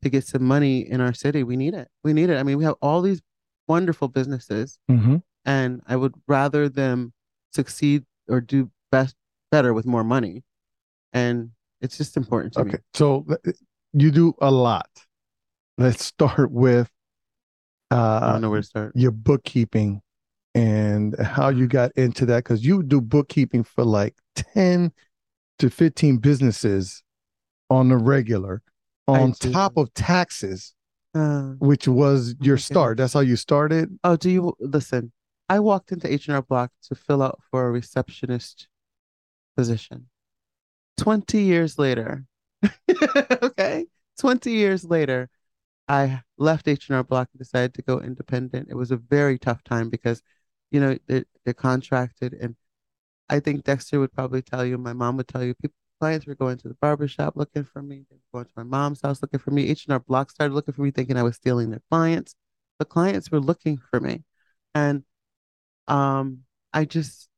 to 0.01 0.09
get 0.09 0.25
some 0.25 0.43
money 0.43 0.79
in 0.89 0.99
our 0.99 1.13
city. 1.13 1.43
We 1.43 1.55
need 1.55 1.73
it. 1.73 1.87
We 2.03 2.13
need 2.13 2.29
it. 2.29 2.37
I 2.37 2.43
mean, 2.43 2.57
we 2.57 2.63
have 2.63 2.75
all 2.81 3.01
these 3.01 3.21
wonderful 3.67 4.07
businesses, 4.07 4.79
hmm 4.89 5.17
and 5.45 5.81
I 5.87 5.95
would 5.95 6.13
rather 6.27 6.69
them 6.69 7.13
succeed 7.53 8.05
or 8.27 8.41
do 8.41 8.69
best 8.91 9.15
better 9.49 9.73
with 9.73 9.85
more 9.85 10.03
money. 10.03 10.43
And 11.13 11.51
it's 11.81 11.97
just 11.97 12.15
important 12.17 12.53
to 12.53 12.63
me. 12.65 12.71
Okay. 12.73 12.83
So 12.93 13.25
uh, 13.29 13.51
you 13.93 14.11
do 14.11 14.33
a 14.41 14.51
lot. 14.51 14.89
Let's 15.77 16.03
start 16.03 16.51
with 16.51 16.89
I 17.89 17.95
uh, 17.95 18.31
don't 18.33 18.41
know 18.41 18.49
where 18.49 18.61
to 18.61 18.67
start. 18.67 18.95
your 18.95 19.11
bookkeeping 19.11 20.01
and 20.55 21.15
how 21.19 21.49
you 21.49 21.67
got 21.67 21.91
into 21.95 22.25
that 22.27 22.43
because 22.43 22.65
you 22.65 22.83
do 22.83 23.01
bookkeeping 23.01 23.63
for 23.63 23.83
like 23.83 24.15
10 24.35 24.91
to 25.59 25.69
15 25.69 26.17
businesses 26.17 27.03
on 27.69 27.89
the 27.89 27.97
regular 27.97 28.61
on 29.07 29.33
top 29.33 29.77
of 29.77 29.93
taxes 29.93 30.73
Uh, 31.13 31.53
which 31.59 31.87
was 31.87 32.35
your 32.39 32.55
my 32.55 32.59
start 32.59 32.97
that's 32.97 33.13
how 33.13 33.19
you 33.19 33.35
started 33.35 33.89
oh, 34.05 34.15
do 34.15 34.29
you 34.29 34.53
listen? 34.59 35.11
I 35.49 35.59
walked 35.59 35.91
into 35.91 36.09
H&R 36.09 36.41
Block 36.43 36.71
to 36.87 36.95
fill 36.95 37.21
out 37.21 37.41
for 37.51 37.67
a 37.67 37.71
receptionist 37.71 38.69
position. 39.57 40.07
20 40.97 41.41
years 41.41 41.77
later, 41.77 42.23
okay, 43.43 43.85
20 44.19 44.51
years 44.51 44.83
later, 44.83 45.29
I 45.87 46.21
left 46.37 46.67
H&R 46.67 47.03
Block 47.03 47.29
and 47.33 47.39
decided 47.39 47.73
to 47.75 47.81
go 47.81 47.99
independent. 47.99 48.69
It 48.69 48.75
was 48.75 48.91
a 48.91 48.97
very 48.97 49.37
tough 49.39 49.63
time 49.63 49.89
because, 49.89 50.21
you 50.71 50.79
know, 50.79 50.97
they're, 51.07 51.25
they're 51.43 51.53
contracted. 51.53 52.33
And 52.33 52.55
I 53.29 53.39
think 53.39 53.63
Dexter 53.63 53.99
would 53.99 54.13
probably 54.13 54.41
tell 54.41 54.65
you, 54.65 54.77
my 54.77 54.93
mom 54.93 55.17
would 55.17 55.27
tell 55.27 55.43
you, 55.43 55.53
people, 55.55 55.75
clients 55.99 56.25
were 56.25 56.35
going 56.35 56.57
to 56.57 56.67
the 56.67 56.75
barbershop 56.75 57.35
looking 57.35 57.63
for 57.63 57.81
me. 57.81 58.05
They 58.09 58.15
were 58.15 58.39
going 58.39 58.45
to 58.45 58.53
my 58.57 58.63
mom's 58.63 59.01
house 59.01 59.21
looking 59.21 59.39
for 59.39 59.51
me. 59.51 59.69
H&R 59.69 59.99
Block 59.99 60.31
started 60.31 60.53
looking 60.53 60.73
for 60.73 60.81
me, 60.81 60.91
thinking 60.91 61.17
I 61.17 61.23
was 61.23 61.35
stealing 61.35 61.69
their 61.69 61.81
clients. 61.91 62.35
The 62.79 62.85
clients 62.85 63.31
were 63.31 63.39
looking 63.39 63.77
for 63.77 63.99
me. 63.99 64.23
And 64.73 65.03
um, 65.87 66.39
I 66.73 66.85
just, 66.85 67.29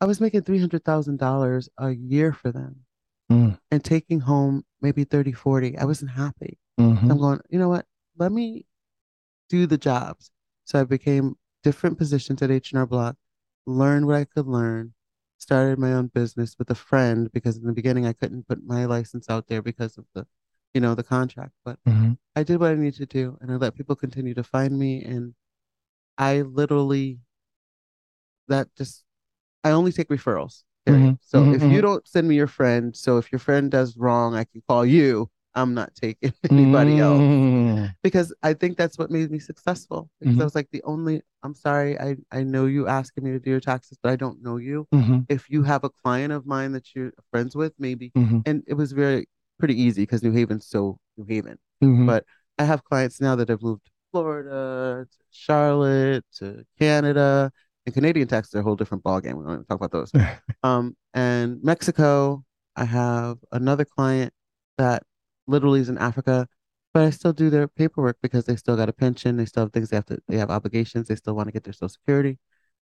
I 0.00 0.06
was 0.06 0.20
making 0.20 0.42
$300,000 0.42 1.68
a 1.78 1.90
year 1.92 2.32
for 2.32 2.52
them 2.52 2.80
Mm. 3.30 3.58
and 3.70 3.84
taking 3.84 4.20
home 4.20 4.64
maybe 4.80 5.04
30, 5.04 5.32
40. 5.32 5.78
I 5.78 5.84
wasn't 5.84 6.10
happy. 6.10 6.58
Mhm. 6.78 7.10
I'm 7.10 7.18
going, 7.18 7.40
you 7.48 7.58
know 7.58 7.68
what? 7.68 7.86
Let 8.18 8.32
me 8.32 8.66
do 9.48 9.66
the 9.66 9.78
jobs. 9.78 10.30
So 10.64 10.80
I 10.80 10.84
became 10.84 11.36
different 11.62 11.98
positions 11.98 12.42
at 12.42 12.50
H&R 12.50 12.86
Block, 12.86 13.16
learned 13.66 14.06
what 14.06 14.16
I 14.16 14.24
could 14.24 14.46
learn, 14.46 14.94
started 15.38 15.78
my 15.78 15.92
own 15.92 16.08
business 16.08 16.56
with 16.58 16.70
a 16.70 16.74
friend 16.74 17.30
because 17.32 17.56
in 17.56 17.64
the 17.66 17.72
beginning 17.72 18.06
I 18.06 18.12
couldn't 18.12 18.48
put 18.48 18.64
my 18.64 18.84
license 18.86 19.28
out 19.30 19.46
there 19.46 19.62
because 19.62 19.96
of 19.98 20.06
the, 20.14 20.26
you 20.74 20.80
know, 20.80 20.94
the 20.94 21.02
contract. 21.04 21.52
But 21.64 21.78
Mhm. 21.86 22.18
I 22.34 22.42
did 22.42 22.58
what 22.60 22.72
I 22.72 22.74
needed 22.74 22.98
to 22.98 23.06
do 23.06 23.38
and 23.40 23.52
I 23.52 23.56
let 23.56 23.74
people 23.74 23.94
continue 23.96 24.34
to 24.34 24.42
find 24.44 24.78
me. 24.78 25.04
And 25.04 25.34
I 26.18 26.42
literally, 26.42 27.20
that 28.48 28.74
just, 28.76 29.04
I 29.62 29.70
only 29.70 29.92
take 29.92 30.08
referrals. 30.08 30.64
Mhm, 30.92 31.18
So 31.20 31.42
mhm, 31.44 31.54
if 31.54 31.62
you 31.62 31.78
mhm. 31.78 31.82
don't 31.82 32.08
send 32.08 32.28
me 32.28 32.34
your 32.36 32.46
friend, 32.46 32.94
so 32.96 33.18
if 33.18 33.30
your 33.32 33.38
friend 33.38 33.70
does 33.70 33.96
wrong, 33.96 34.34
I 34.34 34.44
can 34.44 34.62
call 34.68 34.84
you. 34.86 35.30
I'm 35.54 35.74
not 35.74 35.94
taking 35.96 36.32
anybody 36.50 36.98
else 36.98 37.18
Mm. 37.18 37.94
because 38.02 38.32
I 38.42 38.54
think 38.54 38.76
that's 38.78 38.98
what 38.98 39.10
made 39.10 39.30
me 39.30 39.38
successful. 39.40 40.08
Because 40.20 40.36
Mhm. 40.36 40.40
I 40.40 40.44
was 40.44 40.54
like 40.54 40.70
the 40.70 40.82
only. 40.84 41.22
I'm 41.42 41.54
sorry, 41.54 41.98
I 41.98 42.16
I 42.30 42.42
know 42.44 42.66
you 42.66 42.86
asking 42.86 43.24
me 43.24 43.30
to 43.32 43.40
do 43.40 43.50
your 43.50 43.60
taxes, 43.60 43.98
but 44.02 44.10
I 44.12 44.16
don't 44.16 44.42
know 44.42 44.58
you. 44.58 44.86
Mhm. 44.94 45.26
If 45.28 45.50
you 45.50 45.62
have 45.64 45.84
a 45.84 45.90
client 45.90 46.32
of 46.32 46.46
mine 46.46 46.72
that 46.72 46.94
you're 46.94 47.12
friends 47.30 47.56
with, 47.56 47.72
maybe. 47.78 48.12
Mhm. 48.16 48.42
And 48.46 48.62
it 48.66 48.74
was 48.74 48.92
very 48.92 49.26
pretty 49.58 49.80
easy 49.80 50.02
because 50.02 50.22
New 50.22 50.32
Haven's 50.32 50.66
so 50.66 50.98
New 51.16 51.24
Haven. 51.24 51.58
Mhm. 51.82 52.06
But 52.06 52.24
I 52.58 52.64
have 52.64 52.84
clients 52.84 53.20
now 53.20 53.36
that 53.36 53.48
have 53.48 53.62
moved 53.62 53.84
to 53.86 53.92
Florida, 54.12 55.06
to 55.10 55.18
Charlotte, 55.30 56.24
to 56.38 56.64
Canada, 56.78 57.52
Canadian 57.92 58.28
taxes 58.28 58.54
are 58.54 58.60
a 58.60 58.62
whole 58.62 58.76
different 58.76 59.04
ballgame. 59.04 59.34
We 59.38 59.44
don't 59.44 59.52
even 59.54 59.64
talk 59.64 59.76
about 59.82 59.92
those. 59.92 60.12
Um, 60.62 60.94
and 61.14 61.62
Mexico, 61.62 62.44
I 62.76 62.84
have 62.84 63.38
another 63.50 63.86
client 63.86 64.32
that 64.76 65.02
literally 65.46 65.80
is 65.80 65.88
in 65.88 65.96
Africa, 65.96 66.46
but 66.92 67.04
I 67.04 67.10
still 67.10 67.32
do 67.32 67.48
their 67.48 67.66
paperwork 67.66 68.18
because 68.20 68.44
they 68.44 68.56
still 68.56 68.76
got 68.76 68.88
a 68.88 68.92
pension, 68.92 69.36
they 69.38 69.46
still 69.46 69.64
have 69.64 69.72
things 69.72 69.88
they 69.88 69.96
have 69.96 70.04
to, 70.06 70.18
they 70.28 70.36
have 70.36 70.50
obligations, 70.50 71.08
they 71.08 71.16
still 71.16 71.34
want 71.34 71.48
to 71.48 71.52
get 71.52 71.64
their 71.64 71.72
social 71.72 71.88
security. 71.88 72.38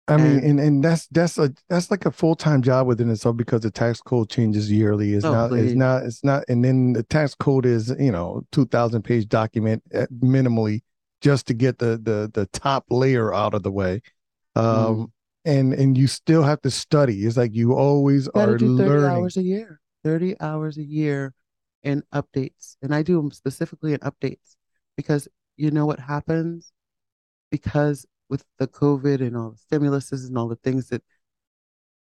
I 0.07 0.19
mean, 0.19 0.37
And- 0.39 0.45
and, 0.45 0.61
and 0.61 0.85
that's 0.85 1.07
that's 1.09 1.39
a 1.39 1.53
that's 1.69 1.91
like 1.91 2.05
a 2.05 2.11
full 2.11 2.35
time 2.37 2.61
job 2.63 2.87
within 2.87 3.11
itself 3.11 3.37
because 3.37 3.63
the 3.63 3.71
tax 3.71 4.01
code 4.01 4.29
changes 4.29 4.71
yearly. 4.71 5.15
It's 5.15 5.25
Oh, 5.25 5.33
not 5.33 5.53
it's 5.59 5.75
not 5.75 6.03
it's 6.05 6.23
not 6.23 6.45
and 6.49 6.63
then 6.65 6.93
the 6.93 7.03
tax 7.03 7.35
code 7.35 7.65
is, 7.67 7.93
you 7.99 8.13
know, 8.13 8.43
two 8.53 8.67
thousand 8.67 9.03
page 9.03 9.29
document 9.29 9.83
at 9.93 10.13
minimally 10.13 10.83
just 11.23 11.47
to 11.47 11.55
get 11.55 11.79
the 11.79 11.99
the 12.03 12.31
the 12.35 12.47
top 12.53 12.85
layer 12.91 13.33
out 13.33 13.55
of 13.55 13.63
the 13.63 13.73
way. 13.73 14.03
Um 14.57 14.65
Mm. 14.65 15.11
and 15.47 15.73
and 15.75 15.99
you 15.99 16.07
still 16.07 16.43
have 16.43 16.61
to 16.63 16.71
study. 16.71 17.27
It's 17.27 17.37
like 17.37 17.55
you 17.55 17.75
always 17.75 18.25
to 18.27 18.39
are 18.39 18.57
do 18.57 18.77
30 18.79 18.91
learning. 18.91 19.17
hours 19.17 19.37
a 19.37 19.43
year, 19.43 19.81
30 20.05 20.41
hours 20.41 20.79
a 20.79 20.85
year 20.85 21.35
in 21.83 22.03
updates. 22.15 22.77
And 22.83 22.95
I 22.95 23.03
do 23.03 23.17
them 23.17 23.31
specifically 23.31 23.93
in 23.93 24.01
updates 24.01 24.57
because 24.97 25.29
you 25.57 25.71
know 25.71 25.85
what 25.87 26.01
happens? 26.01 26.73
Because 27.51 28.07
with 28.31 28.43
the 28.59 28.67
COVID 28.67 29.21
and 29.21 29.37
all 29.37 29.51
the 29.55 29.59
stimuluses 29.79 30.27
and 30.27 30.39
all 30.39 30.49
the 30.49 30.57
things 30.57 30.89
that 30.89 31.03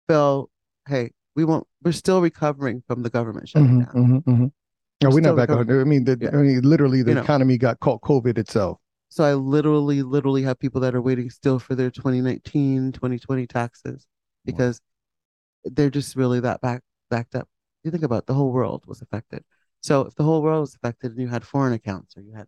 fell, 0.08 0.50
hey, 0.88 1.10
we 1.34 1.44
won't, 1.44 1.66
we're 1.82 1.92
still 1.92 2.20
recovering 2.20 2.82
from 2.86 3.02
the 3.02 3.10
government 3.10 3.48
shutting 3.48 3.80
Mhm, 3.82 3.92
down. 3.92 3.94
mhm, 3.94 4.24
mhm. 4.24 4.52
No, 5.02 5.08
We're 5.10 5.14
we're 5.16 5.20
not 5.20 5.36
back 5.36 5.50
on. 5.50 5.68
I 5.70 5.84
mean, 5.84 6.04
the, 6.04 6.16
Yeah. 6.20 6.30
I 6.30 6.42
mean, 6.42 6.62
literally, 6.62 7.02
the 7.02 7.10
You 7.10 7.14
know. 7.16 7.22
economy 7.22 7.58
got 7.58 7.80
caught 7.80 8.00
COVID 8.02 8.38
itself. 8.38 8.78
So 9.08 9.24
I 9.24 9.34
literally, 9.34 10.02
literally 10.02 10.42
have 10.42 10.58
people 10.58 10.80
that 10.82 10.94
are 10.94 11.00
waiting 11.00 11.30
still 11.30 11.58
for 11.58 11.74
their 11.74 11.90
2019, 11.90 12.92
2020 12.92 13.46
taxes 13.46 14.06
because 14.44 14.80
they're 15.64 15.90
just 15.90 16.16
really 16.16 16.40
that 16.40 16.60
back 16.60 16.82
backed 17.10 17.34
up. 17.34 17.48
You 17.84 17.90
think 17.90 18.02
about 18.02 18.20
it, 18.20 18.26
the 18.26 18.34
whole 18.34 18.52
world 18.52 18.84
was 18.86 19.00
affected. 19.02 19.44
So 19.80 20.02
if 20.02 20.14
the 20.16 20.24
whole 20.24 20.42
world 20.42 20.62
was 20.62 20.74
affected 20.74 21.12
and 21.12 21.20
you 21.20 21.28
had 21.28 21.44
foreign 21.44 21.72
accounts 21.72 22.16
or 22.16 22.22
you 22.22 22.32
had 22.34 22.46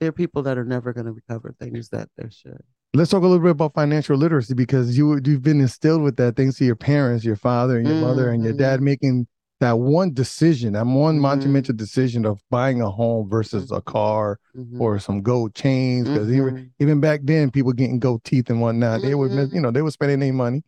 there 0.00 0.08
are 0.08 0.12
people 0.12 0.42
that 0.42 0.56
are 0.56 0.64
never 0.64 0.92
going 0.92 1.06
to 1.06 1.12
recover 1.12 1.54
things 1.58 1.88
that 1.88 2.08
they 2.16 2.28
should. 2.30 2.62
Let's 2.94 3.10
talk 3.10 3.22
a 3.22 3.26
little 3.26 3.42
bit 3.42 3.50
about 3.50 3.74
financial 3.74 4.16
literacy 4.16 4.54
because 4.54 4.96
you 4.96 5.20
you've 5.24 5.42
been 5.42 5.60
instilled 5.60 6.02
with 6.02 6.16
that 6.16 6.36
thanks 6.36 6.56
to 6.56 6.64
your 6.64 6.76
parents, 6.76 7.24
your 7.24 7.36
father 7.36 7.78
and 7.78 7.86
your 7.86 8.00
mother 8.00 8.30
and 8.30 8.42
your 8.42 8.54
dad 8.54 8.76
mm-hmm. 8.76 8.84
making 8.84 9.26
that 9.60 9.78
one 9.78 10.12
decision, 10.12 10.74
that 10.74 10.86
one 10.86 11.18
Mhm. 11.18 11.20
monumental 11.20 11.74
decision 11.74 12.24
of 12.24 12.40
buying 12.50 12.80
a 12.80 12.88
home 12.90 13.28
versus 13.28 13.70
a 13.72 13.80
Mhm. 13.80 13.84
car 13.86 14.38
Mhm. 14.56 14.80
or 14.80 14.98
some 14.98 15.20
gold 15.22 15.54
chains. 15.54 16.08
Because 16.08 16.30
even 16.30 16.54
Mhm. 16.54 16.70
even 16.78 17.00
back 17.00 17.20
then, 17.24 17.50
people 17.50 17.72
getting 17.72 17.98
gold 17.98 18.22
teeth 18.24 18.50
and 18.50 18.60
whatnot, 18.60 19.02
they 19.02 19.14
were 19.14 19.28
Mhm. 19.28 19.52
you 19.52 19.60
know 19.60 19.70
they 19.70 19.82
were 19.82 19.90
spending 19.90 20.20
their 20.20 20.32
money. 20.32 20.62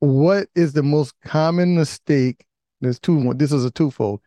What 0.00 0.48
is 0.54 0.72
the 0.74 0.82
most 0.82 1.14
common 1.24 1.74
mistake? 1.76 2.44
There's 2.80 2.98
two. 3.00 3.32
This 3.34 3.52
is 3.52 3.64
a 3.64 3.70
twofold. 3.70 4.20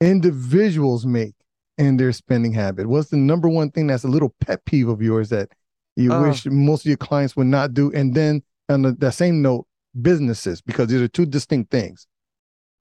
Individuals 0.00 1.06
make 1.06 1.34
in 1.78 1.96
their 1.96 2.12
spending 2.12 2.52
habit. 2.52 2.86
What's 2.86 3.08
the 3.08 3.16
number 3.16 3.48
one 3.48 3.70
thing 3.70 3.86
that's 3.86 4.04
a 4.04 4.08
little 4.08 4.34
pet 4.40 4.64
peeve 4.66 4.88
of 4.88 5.00
yours 5.00 5.30
that 5.30 5.48
you 5.96 6.12
Oh. 6.12 6.22
wish 6.22 6.44
most 6.46 6.84
of 6.84 6.88
your 6.88 6.96
clients 6.98 7.34
would 7.36 7.46
not 7.46 7.72
do? 7.72 7.90
And 7.92 8.14
then 8.14 8.42
on 8.68 8.82
the, 8.82 8.92
that 8.92 9.14
same 9.14 9.40
note, 9.40 9.66
businesses, 10.00 10.60
because 10.60 10.88
these 10.88 11.00
are 11.00 11.08
two 11.08 11.24
distinct 11.26 11.70
things. 11.70 12.06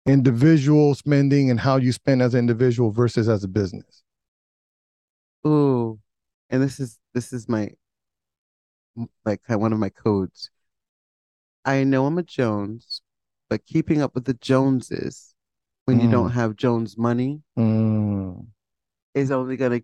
Individual 0.06 0.96
spending 0.96 1.52
and 1.52 1.60
how 1.60 1.76
you 1.78 1.92
spend 1.92 2.22
as 2.22 2.34
an 2.34 2.40
individual 2.40 2.92
versus 2.92 3.30
as 3.30 3.44
a 3.44 3.48
business. 3.48 4.04
Ooh, 5.46 6.00
and 6.50 6.62
this 6.62 6.80
is 6.80 6.98
this 7.14 7.32
is 7.32 7.48
my 7.48 7.72
like 9.26 9.42
one 9.48 9.72
of 9.74 9.80
my 9.80 9.90
codes. 9.90 10.50
I 11.66 11.84
know 11.84 12.06
I'm 12.06 12.18
a 12.18 12.24
Jones, 12.24 13.02
but 13.50 13.66
keeping 13.66 14.02
up 14.02 14.16
with 14.16 14.26
the 14.26 14.34
Joneses 14.34 15.36
when 15.86 16.00
you 16.00 16.08
don't 16.10 16.30
Mm. 16.30 16.34
have 16.34 16.56
Jones 16.56 16.98
money 16.98 17.44
Mm. 17.58 18.48
is 19.14 19.32
only 19.32 19.58
gonna 19.58 19.82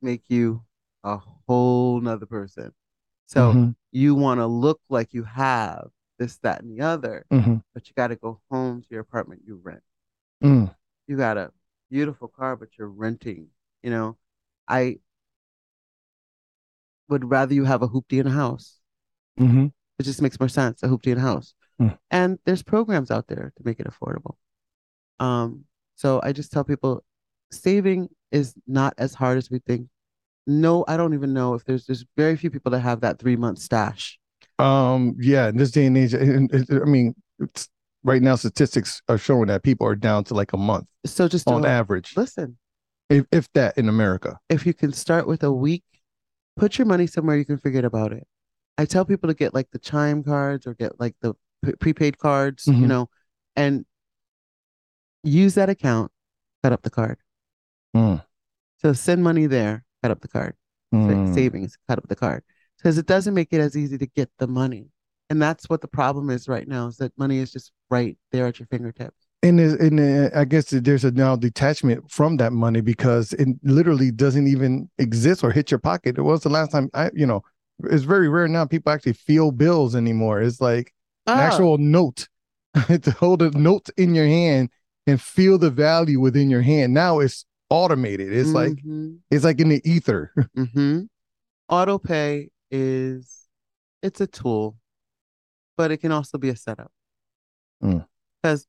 make 0.00 0.28
you 0.28 0.64
a 1.04 1.16
whole 1.16 2.00
nother 2.00 2.26
person. 2.26 2.72
So 3.26 3.52
Mhm. 3.52 3.76
you 3.90 4.14
want 4.14 4.38
to 4.38 4.46
look 4.46 4.80
like 4.88 5.12
you 5.14 5.24
have 5.24 5.90
this, 6.22 6.38
that, 6.38 6.62
and 6.62 6.70
the 6.70 6.82
other, 6.84 7.26
Mhm. 7.30 7.62
but 7.74 7.88
you 7.88 7.94
got 7.94 8.08
to 8.08 8.16
go 8.16 8.40
home 8.50 8.82
to 8.82 8.88
your 8.90 9.00
apartment 9.00 9.42
you 9.44 9.56
rent. 9.62 9.82
Mm. 10.42 10.74
You 11.06 11.16
got 11.16 11.36
a 11.36 11.52
beautiful 11.90 12.28
car, 12.28 12.56
but 12.56 12.68
you're 12.78 12.88
renting. 12.88 13.48
You 13.82 13.90
know, 13.90 14.16
I 14.68 14.98
would 17.08 17.28
rather 17.30 17.54
you 17.54 17.64
have 17.64 17.82
a 17.82 17.88
hoopty 17.88 18.18
in 18.20 18.26
a 18.26 18.30
house. 18.30 18.78
hmm 19.36 19.66
It 19.98 20.04
just 20.04 20.22
makes 20.22 20.38
more 20.40 20.48
sense, 20.48 20.82
a 20.82 20.88
hoopty 20.88 21.12
in 21.12 21.18
a 21.18 21.20
house. 21.20 21.54
Hmm. 21.78 21.88
And 22.10 22.38
there's 22.44 22.62
programs 22.62 23.10
out 23.10 23.26
there 23.28 23.52
to 23.56 23.62
make 23.64 23.80
it 23.80 23.86
affordable. 23.86 24.36
Um, 25.18 25.64
so 25.94 26.20
I 26.22 26.32
just 26.32 26.52
tell 26.52 26.64
people 26.64 27.04
saving 27.50 28.08
is 28.30 28.54
not 28.66 28.94
as 28.98 29.14
hard 29.14 29.38
as 29.38 29.50
we 29.50 29.58
think. 29.58 29.88
No, 30.46 30.84
I 30.88 30.96
don't 30.96 31.14
even 31.14 31.32
know 31.32 31.54
if 31.54 31.64
there's 31.64 31.86
there's 31.86 32.04
very 32.16 32.36
few 32.36 32.50
people 32.50 32.72
that 32.72 32.80
have 32.80 33.00
that 33.02 33.18
three 33.18 33.36
month 33.36 33.58
stash. 33.58 34.18
Um, 34.58 35.16
yeah, 35.18 35.48
in 35.48 35.56
this 35.56 35.70
day 35.70 35.86
and 35.86 35.96
age, 35.96 36.14
and- 36.14 36.52
and- 36.52 36.82
I 36.82 36.84
mean, 36.84 37.14
it's, 37.38 37.68
right 38.04 38.22
now 38.22 38.34
statistics 38.36 39.02
are 39.08 39.18
showing 39.18 39.46
that 39.46 39.62
people 39.62 39.86
are 39.86 39.94
down 39.96 40.24
to 40.24 40.34
like 40.34 40.52
a 40.52 40.56
month 40.56 40.86
So 41.06 41.28
just 41.28 41.48
on 41.48 41.64
average, 41.64 42.14
listen, 42.16 42.58
if, 43.08 43.26
if 43.32 43.52
that 43.52 43.76
in 43.78 43.88
America. 43.88 44.38
if 44.48 44.66
you 44.66 44.74
can 44.74 44.92
start 44.92 45.26
with 45.26 45.42
a 45.42 45.52
week, 45.52 45.84
put 46.56 46.78
your 46.78 46.86
money 46.86 47.06
somewhere 47.06 47.36
you 47.36 47.44
can 47.44 47.58
forget 47.58 47.84
about 47.84 48.12
it. 48.12 48.26
I 48.78 48.84
tell 48.86 49.04
people 49.04 49.28
to 49.28 49.34
get 49.34 49.54
like 49.54 49.70
the 49.70 49.78
chime 49.78 50.22
cards 50.22 50.66
or 50.66 50.74
get 50.74 50.98
like 51.00 51.14
the 51.20 51.34
prepaid 51.80 52.18
cards, 52.18 52.66
you 52.66 52.72
Mhm. 52.74 52.88
know, 52.88 53.10
and 53.56 53.84
use 55.22 55.54
that 55.54 55.68
account, 55.68 56.10
cut 56.62 56.72
up 56.72 56.82
the 56.82 56.90
card. 56.90 57.18
Mm. 57.96 58.24
So 58.78 58.92
send 58.92 59.22
money 59.22 59.46
there, 59.46 59.84
cut 60.02 60.10
up 60.10 60.20
the 60.20 60.28
card. 60.28 60.54
Mm. 60.92 61.32
Savings, 61.34 61.76
cut 61.88 61.98
up 61.98 62.08
the 62.08 62.16
card. 62.16 62.42
Because 62.82 62.98
it 62.98 63.06
doesn't 63.06 63.34
make 63.34 63.52
it 63.52 63.60
as 63.60 63.76
easy 63.76 63.96
to 63.98 64.06
get 64.06 64.30
the 64.38 64.46
money. 64.46 64.88
And 65.30 65.40
that's 65.40 65.70
what 65.70 65.80
the 65.80 65.88
problem 65.88 66.30
is 66.30 66.48
right 66.48 66.66
now 66.66 66.88
is 66.88 66.96
that 66.96 67.16
money 67.16 67.38
is 67.38 67.52
just 67.52 67.72
right 67.90 68.18
there 68.32 68.46
at 68.46 68.58
your 68.58 68.66
fingertips. 68.66 69.16
And, 69.42 69.58
and 69.58 70.30
I 70.34 70.44
guess 70.44 70.66
there's 70.70 71.04
a 71.04 71.10
now 71.10 71.36
detachment 71.36 72.10
from 72.10 72.36
that 72.36 72.52
money 72.52 72.80
because 72.80 73.32
it 73.34 73.48
literally 73.62 74.10
doesn't 74.10 74.46
even 74.46 74.88
exist 74.98 75.42
or 75.42 75.50
hit 75.50 75.70
your 75.70 75.78
pocket. 75.80 76.18
It 76.18 76.22
was 76.22 76.42
the 76.42 76.48
last 76.48 76.70
time 76.70 76.90
I, 76.94 77.10
you 77.14 77.26
know, 77.26 77.42
it's 77.84 78.04
very 78.04 78.28
rare 78.28 78.46
now 78.46 78.66
people 78.66 78.92
actually 78.92 79.14
feel 79.14 79.50
bills 79.50 79.96
anymore. 79.96 80.40
It's 80.42 80.60
like 80.60 80.92
an 81.26 81.38
Ah, 81.38 81.42
actual 81.42 81.78
note 81.78 82.28
to 82.74 83.10
hold 83.12 83.42
a 83.42 83.50
note 83.50 83.88
in 83.96 84.14
your 84.14 84.26
hand 84.26 84.70
and 85.06 85.20
feel 85.20 85.58
the 85.58 85.70
value 85.70 86.20
within 86.20 86.50
your 86.50 86.62
hand. 86.62 86.94
Now 86.94 87.18
it's 87.18 87.44
automated. 87.70 88.32
It's 88.32 88.50
like 88.50 88.72
mhm. 88.72 89.18
it's 89.30 89.44
like 89.44 89.60
in 89.60 89.70
the 89.70 89.80
ether. 89.84 90.32
Mm-hmm. 90.56 91.00
Auto 91.68 91.98
pay 91.98 92.50
is 92.72 93.46
it's 94.02 94.20
a 94.20 94.26
tool, 94.26 94.76
but 95.76 95.92
it 95.92 95.98
can 95.98 96.10
also 96.10 96.38
be 96.38 96.48
a 96.48 96.56
setup. 96.56 96.90
Mm. 97.82 98.04
Because 98.42 98.66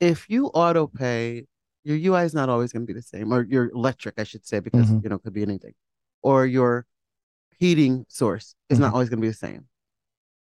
if 0.00 0.28
you 0.28 0.46
auto 0.46 0.88
pay, 0.88 1.46
your 1.84 1.96
UI 1.96 2.24
is 2.24 2.34
not 2.34 2.48
always 2.48 2.72
going 2.72 2.84
to 2.84 2.92
be 2.92 2.98
the 2.98 3.02
same, 3.02 3.32
or 3.32 3.42
your 3.42 3.70
electric, 3.70 4.14
I 4.18 4.24
should 4.24 4.44
say, 4.44 4.58
because 4.58 4.90
Mhm. 4.90 5.04
you 5.04 5.08
know 5.10 5.16
it 5.16 5.22
could 5.22 5.32
be 5.32 5.42
anything, 5.42 5.74
or 6.22 6.46
your 6.46 6.86
heating 7.58 8.04
source 8.08 8.56
is 8.68 8.78
not 8.80 8.92
always 8.92 9.08
going 9.08 9.18
to 9.18 9.22
be 9.22 9.28
the 9.28 9.34
same. 9.34 9.68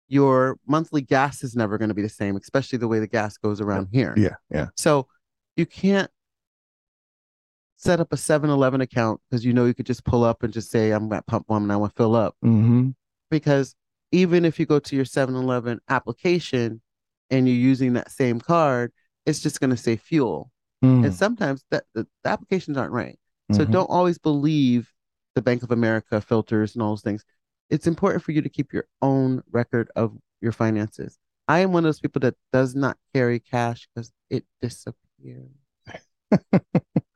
Your 0.06 0.58
monthly 0.66 1.00
gas 1.02 1.42
is 1.42 1.56
never 1.56 1.78
going 1.78 1.88
to 1.88 1.94
be 1.94 2.02
the 2.02 2.08
same, 2.08 2.36
especially 2.36 2.78
the 2.78 2.88
way 2.88 2.98
the 3.00 3.06
gas 3.08 3.36
goes 3.38 3.60
around 3.60 3.88
here. 3.90 4.14
yeah, 4.16 4.36
yeah. 4.50 4.68
So 4.76 5.08
you 5.56 5.66
can't 5.66 6.10
set 7.78 8.00
up 8.00 8.12
a 8.12 8.16
7-Eleven 8.16 8.80
account 8.80 9.20
because 9.30 9.44
you 9.44 9.52
know 9.52 9.64
you 9.64 9.72
could 9.72 9.86
just 9.86 10.04
pull 10.04 10.24
up 10.24 10.42
and 10.42 10.52
just 10.52 10.70
say, 10.70 10.90
I'm 10.90 11.10
at 11.12 11.26
pump 11.26 11.44
one 11.48 11.62
and 11.62 11.72
I 11.72 11.76
want 11.76 11.94
to 11.94 11.96
fill 11.96 12.14
up. 12.16 12.36
Mm-hmm. 12.44 12.90
Because 13.30 13.74
even 14.12 14.44
if 14.44 14.58
you 14.58 14.66
go 14.66 14.78
to 14.80 14.96
your 14.96 15.04
7-Eleven 15.04 15.80
application 15.88 16.80
and 17.30 17.46
you're 17.46 17.56
using 17.56 17.92
that 17.94 18.10
same 18.10 18.40
card, 18.40 18.92
it's 19.26 19.40
just 19.40 19.60
going 19.60 19.70
to 19.70 19.76
say 19.76 19.96
fuel. 19.96 20.50
Mm-hmm. 20.84 21.04
And 21.06 21.14
sometimes 21.14 21.64
that 21.70 21.84
the, 21.94 22.06
the 22.24 22.30
applications 22.30 22.76
aren't 22.76 22.92
right. 22.92 23.18
So 23.52 23.64
Mhm. 23.64 23.70
don't 23.72 23.90
always 23.90 24.18
believe 24.18 24.92
the 25.34 25.42
Bank 25.42 25.62
of 25.62 25.70
America 25.70 26.20
filters 26.20 26.74
and 26.74 26.82
all 26.82 26.90
those 26.90 27.02
things. 27.02 27.24
It's 27.70 27.86
important 27.86 28.22
for 28.22 28.32
you 28.32 28.42
to 28.42 28.48
keep 28.48 28.72
your 28.72 28.86
own 29.02 29.42
record 29.50 29.90
of 29.94 30.16
your 30.40 30.52
finances. 30.52 31.16
I 31.46 31.60
am 31.60 31.72
one 31.72 31.84
of 31.84 31.88
those 31.88 32.00
people 32.00 32.20
that 32.20 32.34
does 32.52 32.74
not 32.74 32.96
carry 33.14 33.40
cash 33.40 33.88
because 33.94 34.12
it 34.30 34.44
disappears. 34.60 35.50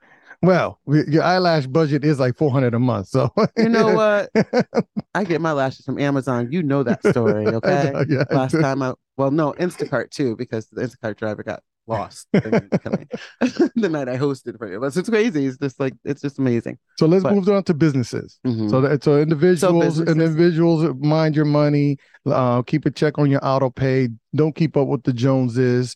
Well, 0.43 0.81
your 0.87 1.23
eyelash 1.23 1.67
budget 1.67 2.05
is 2.05 2.19
like 2.19 2.37
four 2.37 2.51
hundred 2.51 2.75
a 2.75 2.79
month. 2.79 3.09
So 3.09 3.31
You 3.57 3.69
know 3.69 3.95
what? 3.95 4.31
I 5.15 5.25
get 5.25 5.41
my 5.41 5.53
lashes 5.53 5.85
from 5.87 5.99
Amazon. 6.01 6.49
You 6.51 6.63
know 6.63 6.83
that 6.83 7.07
story, 7.07 7.47
okay? 7.59 7.93
Yeah, 8.09 8.25
I 8.31 8.35
Last 8.35 8.53
do. 8.53 8.61
time 8.61 8.83
I, 8.83 8.95
well, 9.17 9.31
no, 9.31 9.53
Instacart 9.53 10.11
too, 10.11 10.35
because 10.37 10.67
the 10.69 10.81
Instacart 10.83 11.17
driver 11.17 11.43
got 11.43 11.63
lost 11.89 12.29
the 12.33 13.89
night 13.91 14.09
I 14.09 14.17
hosted 14.17 14.57
for 14.59 14.71
you. 14.71 14.79
But 14.81 14.97
it's 14.97 15.09
crazy. 15.09 15.47
It's 15.47 15.59
just 15.59 15.79
like, 15.81 15.95
it's 16.05 16.23
just 16.23 16.39
amazing. 16.39 16.79
So 16.99 17.07
let's 17.07 17.23
But- 17.25 17.35
move 17.35 17.49
on 17.49 17.65
to 17.65 17.75
businesses. 17.75 18.39
Mhm. 18.47 18.71
So 18.71 18.81
that 18.83 19.03
so 19.05 19.19
individuals 19.21 19.85
businesses- 19.99 20.13
individuals 20.13 20.95
mind 21.01 21.37
your 21.37 21.45
money. 21.45 21.99
Uh, 22.27 22.63
keep 22.63 22.87
a 22.87 22.91
check 22.91 23.19
on 23.19 23.31
your 23.31 23.45
auto 23.45 23.69
pay. 23.71 24.09
Don't 24.35 24.55
keep 24.55 24.77
up 24.77 24.89
with 24.89 25.03
the 25.05 25.13
Joneses. 25.13 25.95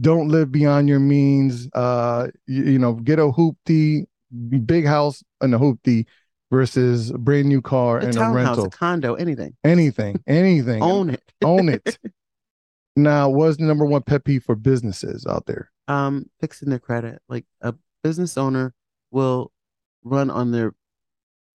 Don't 0.00 0.28
live 0.28 0.52
beyond 0.52 0.88
your 0.88 1.00
means. 1.00 1.68
Uh, 1.72 2.28
you, 2.46 2.64
you 2.64 2.78
know, 2.78 2.94
get 2.94 3.18
a 3.18 3.22
hoopty, 3.22 4.04
big 4.64 4.86
house 4.86 5.22
and 5.40 5.54
a 5.54 5.58
hoopty 5.58 6.06
versus 6.50 7.10
a 7.10 7.18
brand 7.18 7.48
new 7.48 7.60
car 7.60 7.98
a 7.98 8.06
and 8.06 8.16
a 8.16 8.28
rental. 8.30 8.66
a 8.66 8.70
condo, 8.70 9.14
anything. 9.14 9.56
anything, 9.64 10.22
anything. 10.26 10.82
Own 10.82 11.10
it. 11.10 11.22
Own 11.42 11.68
it. 11.68 11.98
Now, 12.96 13.28
what's 13.28 13.58
the 13.58 13.64
number 13.64 13.84
one 13.84 14.02
pet 14.02 14.24
peeve 14.24 14.42
for 14.42 14.56
businesses 14.56 15.24
out 15.24 15.46
there? 15.46 15.70
um, 15.86 16.26
fixing 16.40 16.68
their 16.68 16.80
credit. 16.80 17.22
Like 17.28 17.44
a 17.60 17.74
business 18.02 18.36
owner 18.36 18.74
will 19.12 19.52
run 20.02 20.30
on 20.30 20.50
their 20.50 20.74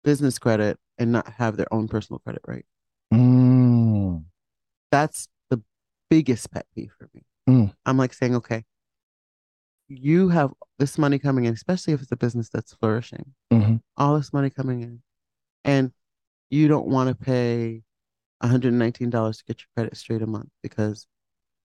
business 0.06 0.39
credit 0.39 0.79
and 0.97 1.12
not 1.12 1.27
have 1.34 1.58
their 1.58 1.71
own 1.73 1.88
personal 1.89 2.19
credit 2.19 2.41
right. 2.47 2.65
Mm, 3.13 4.23
That's 4.91 5.27
the 5.49 5.62
biggest 6.10 6.49
pet 6.51 6.65
peeve 6.73 6.93
for 6.97 7.10
me. 7.13 7.23
Mm. 7.49 7.73
I'm 7.86 7.97
like 7.97 8.13
saying, 8.13 8.36
okay, 8.36 8.63
you 9.88 10.29
have 10.29 10.51
this 10.79 10.97
money 10.97 11.19
coming 11.19 11.45
in, 11.45 11.53
especially 11.53 11.93
if 11.93 12.01
it's 12.01 12.12
a 12.12 12.15
business 12.17 12.49
that's 12.49 12.73
flourishing, 12.73 13.34
Mhm. 13.51 13.82
all 13.97 14.15
this 14.15 14.32
money 14.34 14.49
coming 14.49 14.82
in, 14.82 15.01
and 15.63 15.91
you 16.49 16.67
don't 16.67 16.88
want 16.88 17.10
to 17.10 17.15
pay 17.15 17.84
$119 18.41 19.38
to 19.38 19.43
get 19.45 19.60
your 19.62 19.67
credit 19.75 19.97
straight 19.97 20.21
a 20.21 20.27
month 20.27 20.49
because 20.62 21.08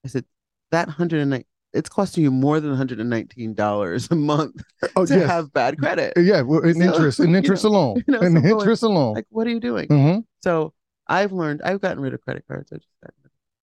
I 0.05 0.09
said 0.09 0.25
that 0.71 0.87
109 0.89 1.45
it's 1.75 1.89
costing 1.91 2.25
you 2.25 2.31
more 2.31 2.61
than 2.61 2.71
$119 2.71 4.11
a 4.11 4.15
month 4.15 4.63
Oh 4.97 5.05
to 5.05 5.15
yes, 5.19 5.29
have 5.29 5.53
bad 5.53 5.79
credit. 5.79 6.15
yeah. 6.17 6.41
Well, 6.41 6.61
in 6.65 6.75
So, 6.77 6.81
interest, 6.83 7.21
in 7.21 7.31
you 7.31 7.37
interest 7.37 7.65
know, 7.65 7.71
alone, 7.71 7.97
you 8.07 8.13
know, 8.15 8.21
in 8.21 8.35
so 8.37 8.41
going- 8.41 8.59
interest 8.61 8.83
alone. 8.83 9.15
Like, 9.15 9.27
what 9.29 9.47
are 9.47 9.51
you 9.51 9.61
doing? 9.61 9.87
hmm 9.89 10.19
So 10.43 10.73
I've 11.07 11.31
learned, 11.33 11.61
I've 11.63 11.81
gotten 11.83 12.01
rid 12.03 12.15
of 12.15 12.23
credit 12.23 12.45
cards. 12.49 12.71
I 12.73 12.77
just 12.77 12.89
got, 13.05 13.13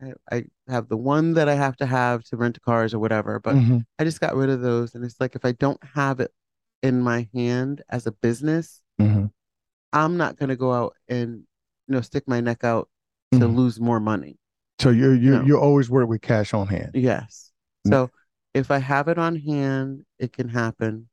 I, 0.01 0.13
I 0.31 0.43
have 0.67 0.88
the 0.88 0.97
one 0.97 1.33
that 1.33 1.49
I 1.49 1.55
have 1.55 1.75
to 1.77 1.85
have 1.85 2.23
to 2.25 2.38
rent 2.38 2.62
cars 2.62 2.93
or 2.93 2.99
whatever, 2.99 3.39
but 3.39 3.55
hmm 3.55 3.79
I 3.97 4.05
just 4.05 4.21
got 4.21 4.35
rid 4.35 4.49
of 4.49 4.62
those. 4.62 4.95
And 4.95 5.03
it's 5.03 5.19
like, 5.19 5.35
if 5.35 5.43
I 5.43 5.51
don't 5.51 5.81
have 5.93 6.19
it 6.21 6.31
in 6.81 7.01
my 7.01 7.27
hand 7.33 7.81
as 7.89 8.07
a 8.07 8.12
business, 8.12 8.81
hmm 8.97 9.25
I'm 9.91 10.17
not 10.17 10.38
going 10.38 10.49
to 10.49 10.55
go 10.55 10.71
out 10.71 10.95
and, 11.07 11.43
you 11.88 11.95
know, 11.95 12.01
stick 12.01 12.27
my 12.27 12.39
neck 12.41 12.63
out 12.63 12.89
to 13.33 13.39
Mhm. 13.39 13.55
lose 13.55 13.79
more 13.79 13.99
money. 13.99 14.38
So 14.79 14.91
you're 14.91 15.15
you 15.15 15.31
No. 15.31 15.45
you're 15.45 15.59
always 15.59 15.89
work 15.89 16.07
with 16.07 16.21
cash 16.21 16.53
on 16.53 16.67
hand. 16.67 16.91
Yes. 16.93 17.51
Mm. 17.85 17.91
So 17.91 18.12
if 18.53 18.71
I 18.71 18.77
have 18.77 19.07
it 19.07 19.17
on 19.17 19.35
hand, 19.35 20.05
it 20.17 20.31
can 20.31 20.47
happen. 20.47 21.09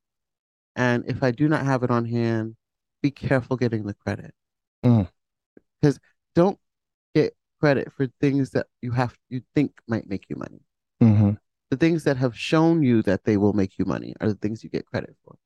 And 0.76 1.04
if 1.08 1.22
I 1.22 1.30
do 1.30 1.48
not 1.48 1.64
have 1.64 1.82
it 1.82 1.90
on 1.90 2.04
hand, 2.04 2.56
be 3.02 3.10
careful 3.10 3.56
getting 3.56 3.84
the 3.84 3.94
credit. 3.94 4.34
Mm. 4.84 5.08
Because 5.80 5.98
don't 6.34 6.58
credit 7.60 7.92
for 7.92 8.06
things 8.20 8.50
that 8.50 8.66
you 8.82 8.92
have 8.92 9.16
you 9.28 9.40
think 9.54 9.72
might 9.88 10.08
make 10.08 10.26
you 10.28 10.36
money. 10.36 10.60
hmm 11.00 11.32
The 11.70 11.76
things 11.76 12.04
that 12.04 12.16
have 12.16 12.36
shown 12.36 12.82
you 12.82 13.02
that 13.02 13.24
they 13.24 13.36
will 13.36 13.52
make 13.52 13.78
you 13.78 13.84
money 13.84 14.14
are 14.20 14.28
the 14.28 14.34
things 14.34 14.62
you 14.64 14.70
get 14.70 14.86
credit 14.86 15.16
for. 15.24 15.36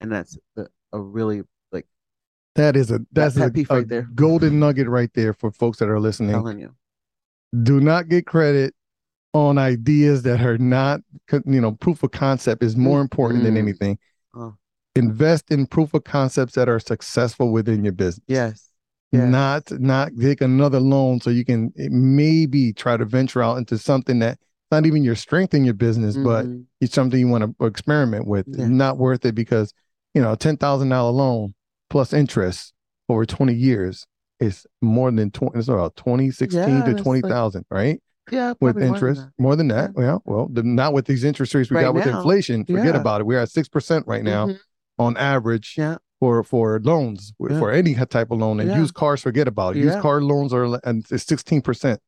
And 0.00 0.12
that's 0.12 0.36
the, 0.56 0.68
a 0.92 1.00
really 1.00 1.42
like 1.72 1.86
That 2.56 2.76
is 2.76 2.90
a 2.90 3.00
that's 3.12 3.36
a, 3.36 3.46
a 3.46 3.64
right 3.70 3.88
there. 3.88 4.08
golden 4.14 4.58
nugget 4.60 4.88
right 4.88 5.10
there 5.14 5.32
for 5.32 5.50
folks 5.50 5.78
that 5.78 5.88
are 5.88 6.00
listening. 6.00 6.32
telling 6.32 6.58
you. 6.60 6.74
Do 7.62 7.80
not 7.80 8.08
get 8.08 8.26
credit 8.26 8.74
on 9.32 9.58
ideas 9.58 10.22
that 10.22 10.40
are 10.40 10.58
not 10.58 11.00
you 11.46 11.60
know 11.60 11.72
proof 11.72 12.02
of 12.02 12.10
concept 12.10 12.62
is 12.62 12.76
more 12.76 13.00
important 13.00 13.42
than 13.44 13.54
Mhm. 13.54 13.58
anything. 13.58 13.98
Oh. 14.34 14.56
Invest 14.96 15.50
in 15.50 15.66
proof 15.66 15.94
of 15.94 16.04
concepts 16.04 16.54
that 16.54 16.68
are 16.68 16.78
successful 16.78 17.50
within 17.52 17.82
your 17.84 17.92
business. 17.92 18.24
Yes. 18.28 18.70
Yes. 19.14 19.28
Not 19.30 19.70
not 19.80 20.12
take 20.20 20.40
another 20.40 20.80
loan 20.80 21.20
so 21.20 21.30
you 21.30 21.44
can 21.44 21.72
eh, 21.78 21.88
maybe 21.90 22.72
try 22.72 22.96
to 22.96 23.04
venture 23.04 23.42
out 23.42 23.58
into 23.58 23.78
something 23.78 24.18
that 24.20 24.38
not 24.70 24.86
even 24.86 25.04
your 25.04 25.14
strength 25.14 25.54
in 25.54 25.64
your 25.64 25.74
business, 25.74 26.16
but 26.16 26.46
Mhm. 26.46 26.64
it's 26.80 26.94
something 26.94 27.18
you 27.20 27.28
want 27.28 27.44
to 27.58 27.66
experiment 27.66 28.26
with. 28.26 28.46
Yeah. 28.48 28.66
Not 28.68 28.98
worth 28.98 29.24
it 29.24 29.34
because 29.34 29.72
you 30.14 30.22
know 30.22 30.32
a 30.32 30.36
ten 30.36 30.56
thousand 30.56 30.88
dollar 30.88 31.12
loan 31.12 31.54
plus 31.90 32.12
interest 32.12 32.72
over 33.08 33.24
twenty 33.24 33.54
years 33.54 34.06
is 34.40 34.66
more 34.82 35.10
than 35.10 35.30
twenty. 35.30 35.58
It's 35.58 35.68
about 35.68 35.94
twenty 35.96 36.30
sixteen 36.30 36.78
Yeah, 36.78 36.84
to 36.84 36.94
twenty 36.94 37.20
thousand, 37.20 37.66
like- 37.70 37.78
right? 37.78 38.02
yeah, 38.32 38.54
With 38.60 38.74
probably 38.76 38.80
more 38.82 38.88
than 38.88 38.94
interest 38.94 39.20
that. 39.20 39.42
more 39.42 39.56
than 39.56 39.68
that. 39.68 39.90
Yeah. 39.96 40.18
Well, 40.24 40.48
the, 40.52 40.62
not 40.64 40.92
with 40.92 41.06
these 41.06 41.22
interest 41.24 41.54
rates 41.54 41.70
we 41.70 41.76
Right 41.76 41.82
got 41.84 41.94
with 41.94 42.06
inflation. 42.06 42.64
Forget 42.64 42.94
Yeah. 42.94 43.00
about 43.00 43.20
it. 43.20 43.26
We're 43.28 43.38
at 43.40 43.50
six 43.50 43.68
percent 43.68 44.06
right 44.08 44.24
now 44.24 44.48
Mhm. 44.48 44.58
on 44.98 45.16
average 45.16 45.74
Yeah. 45.78 45.98
For 46.20 46.42
for 46.44 46.80
loans 46.80 47.32
Yeah. 47.40 47.58
for 47.58 47.70
any 47.72 47.94
type 47.94 48.30
of 48.30 48.38
loan 48.38 48.60
and 48.60 48.70
Yeah. 48.70 48.78
used 48.78 48.94
cars 48.94 49.20
forget 49.20 49.48
about 49.48 49.76
it 49.76 49.80
used 49.80 49.96
Yeah. 49.96 50.00
car 50.00 50.20
loans 50.22 50.52
are 50.52 50.78
and 50.84 51.04
it's 51.10 51.24
16% 51.24 51.98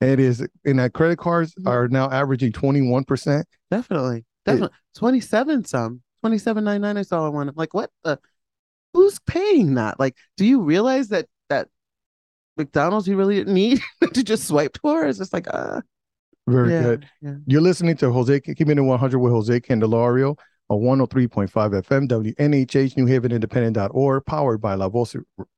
it 0.00 0.18
is 0.20 0.46
and 0.64 0.78
that 0.78 0.92
credit 0.94 1.18
cards 1.18 1.54
Mhm. 1.54 1.68
are 1.68 1.88
now 1.88 2.10
averaging 2.10 2.52
21% 2.52 3.44
Definitely. 3.70 4.24
Definitely. 4.46 4.76
27 4.96 5.64
some. 5.64 6.02
27.99 6.24 6.96
I 6.96 7.02
saw 7.02 7.28
one. 7.30 7.48
I'm 7.48 7.54
like, 7.54 7.72
what 7.74 7.90
the 8.04 8.18
who's 8.94 9.18
paying 9.20 9.74
that? 9.74 10.00
Like, 10.00 10.16
do 10.36 10.44
you 10.44 10.60
realize 10.62 11.08
that 11.08 11.26
that 11.50 11.68
McDonald's 12.56 13.06
you 13.08 13.16
really 13.16 13.44
need 13.44 13.80
to 14.14 14.22
just 14.22 14.46
swipe 14.48 14.78
for? 14.80 15.06
It's 15.06 15.18
just 15.18 15.32
like, 15.32 15.46
uh 15.52 15.80
very 16.48 16.70
good 16.70 17.06
Yeah. 17.20 17.34
you're 17.46 17.60
listening 17.60 17.96
to 17.98 18.10
jose 18.10 18.40
keeping 18.40 18.76
it 18.76 18.80
100 18.80 19.18
with 19.20 19.30
jose 19.32 19.60
candelario 19.60 20.36
on 20.70 20.80
103.5 20.80 21.50
fm 21.50 22.08
wnhh 22.08 22.96
new 22.96 23.06
haven 23.06 23.32
independent.org 23.32 24.24
powered 24.24 24.60
by 24.60 24.74
la 24.74 24.88
voz 24.88 25.14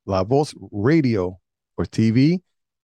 la 0.07 0.25
voz 0.25 0.55
radio 0.72 1.38
or 1.77 1.85
tv 1.85 2.40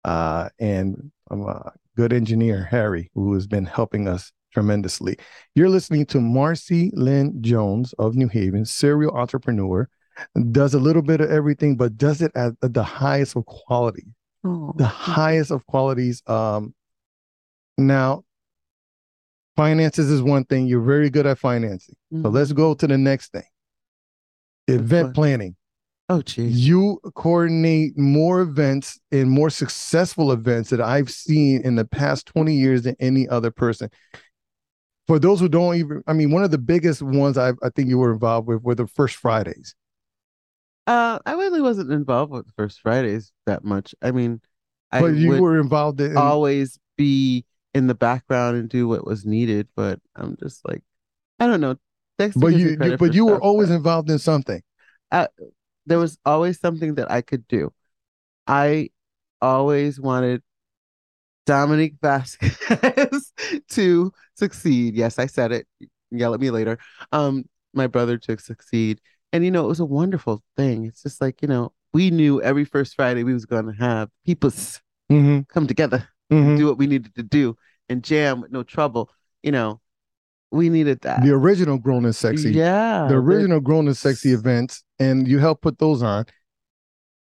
uh, 0.05 0.49
and 0.59 1.11
I'm 1.31 1.41
a 1.47 1.73
good 1.97 2.13
engineer, 2.13 2.63
Harry, 2.63 3.09
who 3.15 3.33
has 3.33 3.47
been 3.47 3.65
helping 3.65 4.07
us 4.07 4.31
tremendously. 4.53 5.17
You're 5.55 5.69
listening 5.69 6.05
to 6.07 6.21
Marcey 6.21 6.91
Lynn 6.93 7.41
Jones 7.41 7.93
of 7.93 8.15
New 8.15 8.27
Haven, 8.27 8.65
serial 8.65 9.17
entrepreneur, 9.17 9.89
does 10.51 10.75
a 10.75 10.79
little 10.79 11.01
bit 11.01 11.21
of 11.21 11.31
everything, 11.31 11.75
but 11.75 11.97
does 11.97 12.21
it 12.21 12.31
at 12.35 12.53
the 12.61 12.83
highest 12.83 13.35
of 13.35 13.45
quality, 13.47 14.05
Oh, 14.43 14.73
the 14.77 14.85
highest 14.85 15.49
of 15.49 15.65
qualities. 15.65 16.21
Um, 16.27 16.75
now, 17.79 18.23
finances 19.56 20.10
is 20.10 20.22
one 20.22 20.46
thing. 20.46 20.68
You're 20.68 20.82
very 20.82 21.10
good 21.10 21.26
at 21.26 21.39
financing. 21.39 21.96
So 22.12 22.18
mhm. 22.18 22.34
let's 22.34 22.52
go 22.52 22.74
to 22.74 22.88
the 22.88 22.98
next 22.98 23.32
thing. 23.32 23.44
Event 24.68 25.13
planning. 25.13 25.56
Oh, 26.08 26.22
geez. 26.22 26.68
You 26.68 27.00
coordinate 27.15 27.98
more 27.98 28.41
events 28.41 29.00
and 29.12 29.30
more 29.30 29.50
successful 29.50 30.32
events 30.32 30.70
that 30.70 30.82
I've 30.82 31.10
seen 31.10 31.62
in 31.63 31.76
the 31.76 31.86
past 31.86 32.28
20 32.28 32.54
years 32.54 32.84
than 32.84 32.96
any 33.00 33.28
other 33.28 33.50
person. 33.50 33.89
For 35.08 35.18
those 35.20 35.39
who 35.39 35.50
don't 35.50 35.76
even, 35.76 36.04
I 36.08 36.13
mean, 36.13 36.32
one 36.32 36.44
of 36.44 36.52
the 36.52 36.58
biggest 36.58 37.02
ones 37.02 37.38
I, 37.38 37.50
I 37.63 37.70
think 37.76 37.89
you 37.89 37.98
were 37.98 38.12
involved 38.12 38.48
with 38.48 38.62
were 38.63 38.76
the 38.76 38.88
First 38.88 39.15
Fridays. 39.15 39.76
Uh, 40.88 41.20
I 41.26 41.34
really 41.34 41.62
wasn't 41.62 41.91
involved 41.91 42.32
with 42.32 42.52
First 42.56 42.82
Fridays 42.82 43.32
that 43.48 43.63
much. 43.63 43.96
I 44.02 44.12
mean, 44.12 44.41
I 44.91 45.02
But 45.02 45.15
you 45.15 45.30
would 45.30 45.41
were 45.41 45.60
involved 45.60 46.02
in, 46.02 46.18
always 46.18 46.80
be 46.98 47.46
in 47.75 47.88
the 47.88 47.93
background 47.93 48.57
and 48.57 48.69
do 48.69 48.88
what 48.88 49.05
was 49.05 49.25
needed, 49.25 49.67
but 49.75 49.99
I'm 50.15 50.38
just 50.38 50.67
like, 50.67 50.81
I 51.39 51.45
don't 51.45 51.61
know. 51.61 51.75
Dexter 52.17 52.39
but 52.39 52.53
you, 52.53 52.69
you 52.81 52.97
but 52.97 53.13
you 53.13 53.25
were 53.25 53.33
stuff, 53.33 53.43
always 53.43 53.67
but 53.67 53.75
involved 53.75 54.09
in 54.09 54.17
something. 54.17 54.63
there 55.11 55.99
was 55.99 56.17
always 56.25 56.59
something 56.59 56.95
that 56.95 57.11
I 57.11 57.21
could 57.21 57.47
do. 57.47 57.73
I 58.47 58.89
always 59.41 59.99
wanted 59.99 60.41
Dominique 61.45 61.95
Vasquez 62.01 63.33
to 63.69 64.11
succeed. 64.35 64.95
Yes, 64.95 65.19
I 65.19 65.25
said 65.25 65.51
it. 65.51 65.67
Yell 66.11 66.33
at 66.33 66.39
me 66.39 66.51
later. 66.51 66.79
Um, 67.11 67.43
my 67.73 67.88
brother 67.88 68.17
to 68.17 68.38
succeed. 68.39 69.01
And 69.33 69.43
you 69.43 69.51
know, 69.51 69.65
it 69.65 69.67
was 69.67 69.81
a 69.81 69.85
wonderful 69.85 70.41
thing. 70.55 70.85
It's 70.85 71.03
just 71.03 71.19
like, 71.19 71.41
you 71.41 71.49
know, 71.49 71.73
we 71.93 72.09
knew 72.09 72.41
every 72.41 72.63
first 72.63 72.95
Friday 72.95 73.23
we 73.23 73.33
was 73.33 73.45
gonna 73.45 73.75
have 73.77 74.09
people 74.25 74.51
Mm-hmm, 75.11 75.41
come 75.49 75.67
together 75.67 76.09
mm-hmm. 76.31 76.57
do 76.57 76.65
what 76.67 76.77
we 76.77 76.88
needed 76.88 77.15
to 77.15 77.23
do 77.23 77.57
and 77.89 78.03
jam 78.03 78.41
with 78.41 78.51
no 78.51 78.63
trouble. 78.63 79.09
You 79.43 79.51
know, 79.51 79.81
we 80.51 80.69
needed 80.69 81.01
that. 81.01 81.23
The 81.23 81.31
original 81.31 81.77
Grown 81.77 82.05
and 82.05 82.15
Sexy. 82.15 82.51
Yeah. 82.51 83.07
the 83.09 83.15
original 83.15 83.59
Grown 83.59 83.88
and 83.88 83.97
Sexy 83.97 84.31
events, 84.31 84.83
and 84.99 85.27
you 85.27 85.39
helped 85.39 85.61
put 85.61 85.77
those 85.79 86.01
on. 86.01 86.25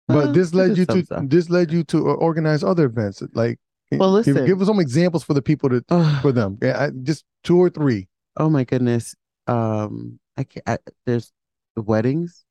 But 0.08 0.30
Uh, 0.30 0.32
this 0.34 0.54
led 0.54 0.78
you 0.78 0.86
to 0.88 1.04
stuff. 1.06 1.24
this 1.28 1.50
led 1.50 1.72
you 1.72 1.84
to 1.86 2.10
uh, 2.10 2.14
organize 2.14 2.64
other 2.64 2.86
events. 2.86 3.24
Like, 3.34 3.60
Well, 3.92 4.22
give, 4.24 4.36
listen. 4.36 4.46
give 4.46 4.62
us 4.62 4.68
some 4.68 4.80
examples 4.80 5.24
for 5.24 5.34
the 5.34 5.42
people 5.42 5.70
to 5.70 5.84
Ugh. 5.90 6.22
for 6.22 6.32
them. 6.32 6.58
Yeah, 6.62 6.84
I, 6.86 6.90
just 7.04 7.24
two 7.44 7.58
or 7.58 7.70
three. 7.70 8.08
oh 8.38 8.50
my 8.50 8.64
goodness. 8.66 9.16
Um, 9.48 10.20
I 10.38 10.44
can't. 10.44 10.64
I, 10.68 10.78
there's 11.06 11.32
the 11.76 11.82
weddings, 11.82 12.44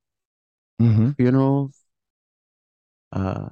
Mm-hmm. 0.80 1.10
funerals. 1.12 1.76
Uh, 3.12 3.48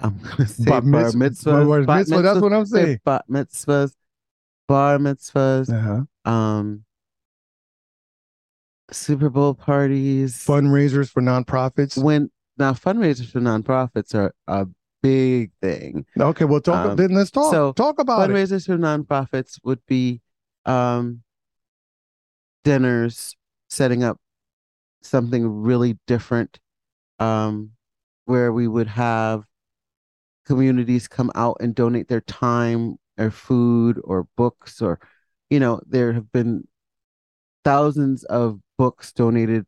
I'm 0.00 0.18
gonna 0.18 0.46
say 0.46 0.64
Bar 0.64 0.80
bar 0.82 1.02
mitz- 1.04 1.14
mitzvahs. 1.16 1.68
bar 1.68 1.82
bat 1.82 1.98
mitzvah, 1.98 2.22
that's 2.22 2.40
what 2.40 2.52
I'm 2.52 2.66
say 2.66 2.84
saying. 2.84 3.00
Bat 3.04 3.24
mitzvahs, 3.30 3.94
bar 4.68 4.98
mitzvahs. 4.98 5.72
Uh-huh. 5.72 6.30
Um, 6.30 6.84
Super 8.90 9.28
Bowl 9.28 9.54
parties. 9.54 10.34
Fundraisers 10.36 11.10
for 11.10 11.20
nonprofits. 11.22 12.02
When 12.02 12.30
now 12.56 12.72
fundraisers 12.72 13.30
for 13.30 13.40
nonprofits 13.40 14.14
are 14.14 14.34
a 14.46 14.66
big 15.02 15.52
thing. 15.60 16.06
Okay, 16.18 16.44
well, 16.44 16.60
talk. 16.60 16.86
Um, 16.90 16.96
then 16.96 17.10
let's 17.10 17.30
talk. 17.30 17.52
so 17.52 17.72
talk 17.72 17.98
about 17.98 18.30
it. 18.30 18.32
fundraisers 18.32 18.66
for 18.66 18.76
nonprofits 18.78 19.58
would 19.64 19.84
be 19.86 20.20
um, 20.64 21.22
dinners, 22.64 23.36
setting 23.68 24.02
up 24.04 24.18
something 25.02 25.62
really 25.62 25.98
different, 26.06 26.58
um, 27.18 27.72
where 28.24 28.52
we 28.52 28.66
would 28.68 28.88
have 28.88 29.44
communities 30.48 31.06
come 31.06 31.30
out 31.34 31.58
and 31.60 31.74
donate 31.74 32.08
their 32.08 32.22
time 32.22 32.96
or 33.18 33.30
food 33.30 34.00
or 34.02 34.26
books 34.36 34.80
or, 34.80 34.98
you 35.50 35.60
know, 35.60 35.80
there 35.86 36.12
have 36.14 36.32
been 36.32 36.66
thousands 37.64 38.24
of 38.24 38.58
books 38.78 39.12
donated 39.12 39.66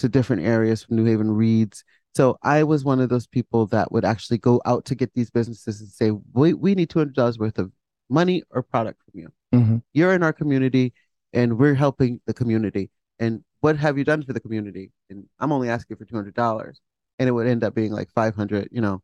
to 0.00 0.08
different 0.08 0.42
areas 0.42 0.82
from 0.82 0.96
New 0.96 1.04
Haven 1.04 1.30
Reads. 1.30 1.84
So 2.16 2.38
I 2.42 2.64
was 2.64 2.84
one 2.84 3.00
of 3.00 3.08
those 3.08 3.26
people 3.26 3.66
that 3.66 3.92
would 3.92 4.04
actually 4.04 4.38
go 4.38 4.60
out 4.66 4.84
to 4.86 4.96
get 4.96 5.14
these 5.14 5.30
businesses 5.30 5.80
and 5.80 5.88
say, 5.90 6.10
we, 6.32 6.54
we 6.54 6.74
need 6.74 6.90
$200 6.90 7.38
worth 7.38 7.58
of 7.58 7.70
money 8.08 8.42
or 8.50 8.62
product 8.62 9.00
from 9.04 9.20
you. 9.20 9.32
Mhm. 9.54 9.82
You're 9.94 10.14
in 10.14 10.24
our 10.24 10.32
community 10.32 10.92
and 11.32 11.56
we're 11.56 11.74
helping 11.74 12.20
the 12.26 12.34
community. 12.34 12.90
And 13.20 13.44
what 13.60 13.76
have 13.76 13.96
you 13.96 14.04
done 14.04 14.24
for 14.24 14.32
the 14.32 14.40
community? 14.40 14.90
And 15.08 15.24
I'm 15.38 15.52
only 15.52 15.68
asking 15.68 15.98
for 15.98 16.04
$200. 16.04 16.80
And 17.18 17.28
it 17.28 17.32
would 17.32 17.46
end 17.46 17.62
up 17.62 17.74
being 17.74 17.92
like 17.92 18.10
500, 18.10 18.68
you 18.72 18.80
know, 18.80 19.02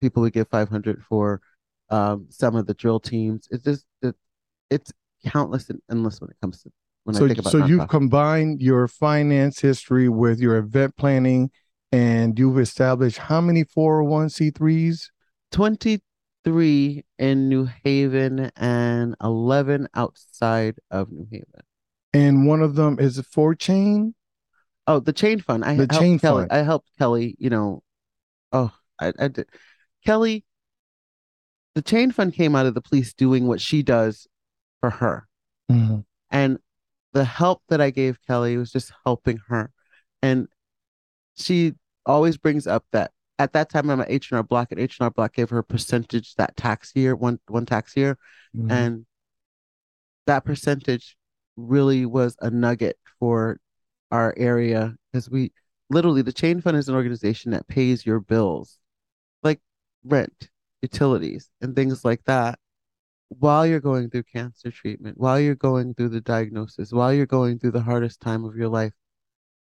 people 0.00 0.22
would 0.22 0.32
give 0.32 0.48
500 0.48 1.02
for 1.08 1.40
um, 1.90 2.26
some 2.30 2.56
of 2.56 2.66
the 2.66 2.74
drill 2.74 3.00
teams. 3.00 3.48
It's 3.50 3.64
just, 3.64 3.84
it, 4.02 4.14
it's 4.70 4.92
countless 5.26 5.70
and 5.70 5.80
endless 5.90 6.20
when 6.20 6.30
it 6.30 6.36
comes 6.40 6.62
to, 6.62 6.70
when 7.04 7.14
So, 7.14 7.24
I 7.24 7.28
think 7.28 7.40
about 7.40 7.52
so 7.52 7.64
you've 7.66 7.88
combined 7.88 8.60
your 8.62 8.88
finance 8.88 9.60
history 9.60 10.08
with 10.08 10.40
your 10.40 10.56
event 10.56 10.96
planning, 10.96 11.50
and 11.92 12.38
you've 12.38 12.58
established 12.58 13.18
how 13.18 13.40
many 13.40 13.64
401c3s? 13.64 15.10
23 15.52 17.04
in 17.18 17.48
New 17.48 17.68
Haven 17.84 18.50
and 18.56 19.16
11 19.22 19.88
outside 19.94 20.76
of 20.90 21.10
New 21.10 21.26
Haven. 21.30 21.46
And 22.12 22.46
one 22.46 22.62
of 22.62 22.74
them 22.74 22.98
is 22.98 23.18
a 23.18 23.22
four 23.22 23.54
chain. 23.54 24.14
Oh, 24.86 25.00
the 25.00 25.12
chain 25.12 25.40
fund. 25.40 25.64
I 25.64 25.74
The 25.74 25.78
helped 25.78 25.94
chain 25.94 26.18
Kelly. 26.18 26.42
fund. 26.42 26.52
I 26.52 26.62
helped 26.62 26.88
Kelly, 26.98 27.36
you 27.38 27.50
know. 27.50 27.82
Oh, 28.52 28.72
I, 29.00 29.12
I 29.18 29.28
did. 29.28 29.48
Kelly, 30.04 30.44
the 31.74 31.82
chain 31.82 32.10
fund 32.10 32.34
came 32.34 32.56
out 32.56 32.66
of 32.66 32.74
the 32.74 32.80
police 32.80 33.12
doing 33.12 33.46
what 33.46 33.60
she 33.60 33.82
does 33.82 34.26
for 34.80 34.90
her. 34.90 35.28
Mhm. 35.70 36.04
And 36.30 36.58
the 37.12 37.24
help 37.24 37.62
that 37.68 37.80
I 37.80 37.90
gave 37.90 38.20
Kelly 38.26 38.56
was 38.56 38.70
just 38.72 38.92
helping 39.04 39.38
her. 39.48 39.70
And 40.22 40.48
she 41.36 41.74
always 42.06 42.36
brings 42.36 42.66
up 42.66 42.84
that 42.92 43.12
at 43.38 43.52
that 43.54 43.70
time 43.70 43.88
I'm 43.88 44.00
at 44.00 44.10
H&R 44.10 44.42
Block 44.42 44.70
and 44.70 44.80
H&R 44.80 45.10
Block 45.10 45.34
gave 45.34 45.50
her 45.50 45.58
a 45.58 45.64
percentage 45.64 46.34
that 46.34 46.56
tax 46.56 46.92
year, 46.94 47.16
one 47.16 47.40
one 47.48 47.66
tax 47.66 47.96
year. 47.96 48.18
Mhm. 48.54 48.70
And 48.70 49.06
that 50.26 50.44
percentage 50.44 51.16
really 51.56 52.06
was 52.06 52.36
a 52.40 52.50
nugget 52.50 52.98
for 53.18 53.58
our 54.10 54.34
area 54.36 54.94
because 55.10 55.30
we 55.30 55.52
literally 55.88 56.22
the 56.22 56.32
chain 56.32 56.60
fund 56.60 56.76
is 56.76 56.88
an 56.88 56.94
organization 56.94 57.52
that 57.52 57.66
pays 57.68 58.04
your 58.06 58.20
bills 58.20 58.78
like 59.42 59.60
rent, 60.04 60.48
utilities, 60.82 61.50
and 61.60 61.74
things 61.74 62.04
like 62.04 62.24
that 62.24 62.58
while 63.28 63.66
you're 63.66 63.80
going 63.80 64.10
through 64.10 64.24
cancer 64.24 64.70
treatment, 64.70 65.16
while 65.18 65.38
you're 65.38 65.54
going 65.54 65.94
through 65.94 66.08
the 66.08 66.20
diagnosis, 66.20 66.92
while 66.92 67.12
you're 67.12 67.26
going 67.26 67.58
through 67.58 67.70
the 67.70 67.80
hardest 67.82 68.20
time 68.20 68.44
of 68.44 68.56
your 68.56 68.68
life. 68.68 68.92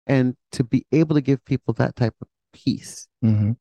And 0.06 0.36
to 0.52 0.64
be 0.64 0.84
able 0.90 1.14
to 1.14 1.20
give 1.20 1.44
people 1.44 1.74
that 1.74 1.94
type 1.94 2.16
of 2.20 2.28
peace 2.52 3.06
Mhm. 3.22 3.56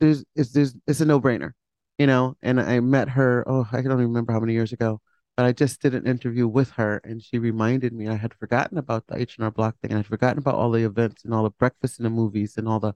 there's 0.00 0.24
it's 0.34 0.52
there's 0.52 0.74
it's 0.86 1.00
a 1.00 1.04
no-brainer, 1.04 1.52
you 1.98 2.06
know. 2.06 2.36
And 2.42 2.60
I 2.60 2.80
met 2.80 3.08
her, 3.10 3.44
oh, 3.46 3.66
I 3.72 3.76
don't 3.82 3.92
even 3.92 4.08
remember 4.08 4.32
how 4.32 4.40
many 4.40 4.52
years 4.52 4.72
ago, 4.72 5.00
but 5.36 5.46
I 5.46 5.52
just 5.52 5.80
did 5.80 5.94
an 5.94 6.06
interview 6.06 6.46
with 6.46 6.70
her 6.72 7.00
and 7.04 7.22
she 7.22 7.38
reminded 7.38 7.92
me 7.92 8.08
I 8.08 8.14
had 8.16 8.34
forgotten 8.34 8.78
about 8.78 9.06
the 9.06 9.18
H&R 9.18 9.50
Block 9.50 9.76
thing 9.80 9.90
and 9.92 9.98
I'd 10.00 10.06
forgotten 10.06 10.38
about 10.38 10.54
all 10.54 10.70
the 10.70 10.84
events 10.84 11.24
and 11.24 11.32
all 11.34 11.44
the 11.44 11.50
breakfasts 11.50 11.98
and 11.98 12.06
the 12.06 12.10
movies 12.10 12.56
and 12.56 12.68
all 12.68 12.80
the 12.80 12.94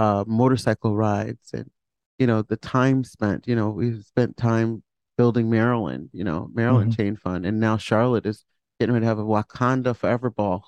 uh 0.00 0.24
motorcycle 0.26 0.96
rides 0.96 1.50
and 1.52 1.70
you 2.18 2.26
know 2.26 2.40
the 2.42 2.56
time 2.56 3.04
spent, 3.04 3.46
you 3.46 3.54
know, 3.54 3.68
we 3.70 4.00
spent 4.02 4.36
time 4.36 4.82
building 5.18 5.48
Maryland, 5.50 6.08
you 6.12 6.24
know, 6.24 6.48
Maryland 6.54 6.90
Chain 6.96 7.14
Fund 7.16 7.44
and 7.46 7.60
now 7.60 7.76
Charlotte 7.76 8.24
is 8.26 8.44
getting 8.78 8.94
ready 8.94 9.04
to 9.04 9.08
have 9.08 9.18
a 9.18 9.24
Wakanda 9.24 9.94
Forever 9.94 10.30
Ball. 10.30 10.64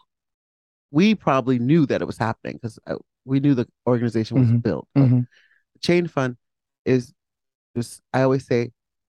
we 0.94 1.14
probably 1.14 1.58
knew 1.58 1.86
that 1.86 2.02
it 2.02 2.06
was 2.06 2.18
happening 2.18 2.54
because 2.56 2.78
we 3.24 3.40
knew 3.40 3.54
the 3.54 3.66
organization 3.86 4.38
was 4.38 4.50
Mhm. 4.52 4.62
built. 4.62 4.88
Mhm. 4.94 5.26
the 5.72 5.78
Chain 5.78 6.06
Fund 6.06 6.36
is 6.84 7.14
just, 7.74 8.02
I 8.12 8.20
always 8.22 8.44
say, 8.46 8.72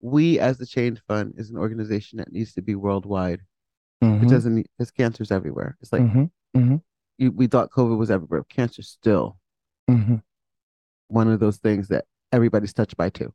we 0.02 0.38
as 0.38 0.58
the 0.58 0.66
Chain 0.66 0.96
Fund 1.08 1.32
is 1.38 1.48
an 1.48 1.56
organization 1.56 2.18
that 2.18 2.30
needs 2.30 2.52
to 2.54 2.60
be 2.62 2.74
worldwide. 2.74 3.40
It 4.02 4.04
Mhm. 4.04 4.28
doesn't 4.28 4.66
because 4.76 4.90
cancer's 4.90 5.30
everywhere. 5.32 5.78
It's 5.80 5.92
like 5.94 6.02
Mhm. 6.02 6.82
you, 7.16 7.30
we 7.32 7.46
thought 7.46 7.70
COVID 7.70 7.96
was 7.96 8.10
everywhere. 8.10 8.44
cancer 8.44 8.82
still 8.82 9.38
Mhm. 9.96 10.22
one 11.08 11.28
of 11.28 11.40
those 11.40 11.58
things 11.58 11.88
that 11.88 12.04
everybody's 12.32 12.72
touched 12.72 12.96
by 12.96 13.10
too. 13.10 13.32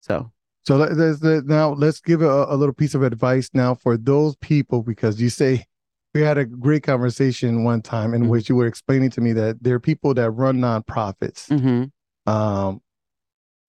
So, 0.00 0.30
So 0.62 0.76
let's, 0.76 1.22
let- 1.22 1.46
now 1.46 1.70
let's 1.72 2.00
give 2.00 2.22
a, 2.22 2.46
a 2.48 2.56
little 2.56 2.74
piece 2.74 2.94
of 2.94 3.02
advice 3.02 3.50
now 3.54 3.74
for 3.74 3.96
those 3.96 4.36
people 4.36 4.82
because 4.82 5.20
you 5.20 5.28
say 5.30 5.64
we 6.14 6.20
had 6.22 6.38
a 6.38 6.44
great 6.44 6.82
conversation 6.82 7.64
one 7.64 7.82
time 7.82 8.14
in 8.14 8.24
Mhm. 8.24 8.28
which 8.28 8.48
you 8.48 8.56
were 8.56 8.66
explaining 8.66 9.10
to 9.10 9.20
me 9.20 9.32
that 9.32 9.62
there 9.62 9.74
are 9.74 9.80
people 9.80 10.12
that 10.14 10.30
run 10.30 10.58
nonprofits, 10.58 11.48
mhm, 11.48 11.90
um, 12.30 12.80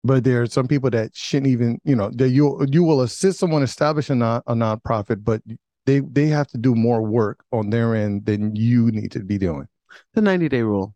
but 0.03 0.23
there 0.23 0.41
are 0.41 0.47
some 0.47 0.67
people 0.67 0.89
that 0.89 1.15
shouldn't 1.15 1.47
even 1.47 1.79
you 1.83 1.95
know 1.95 2.09
that 2.15 2.29
you 2.29 2.65
you 2.69 2.83
will 2.83 3.01
assist 3.01 3.39
someone 3.39 3.61
establish 3.63 4.09
a 4.09 4.15
non 4.15 4.41
a 4.47 4.53
nonprofit, 4.53 5.23
but 5.23 5.41
they 5.85 5.99
they 6.01 6.27
have 6.27 6.47
to 6.47 6.57
do 6.57 6.73
more 6.75 7.01
work 7.01 7.43
on 7.51 7.69
their 7.69 7.95
end 7.95 8.25
than 8.25 8.55
you 8.55 8.91
need 8.91 9.11
to 9.11 9.19
be 9.19 9.37
doing. 9.37 9.67
the 10.13 10.21
90 10.21 10.49
day 10.49 10.61
rule. 10.63 10.93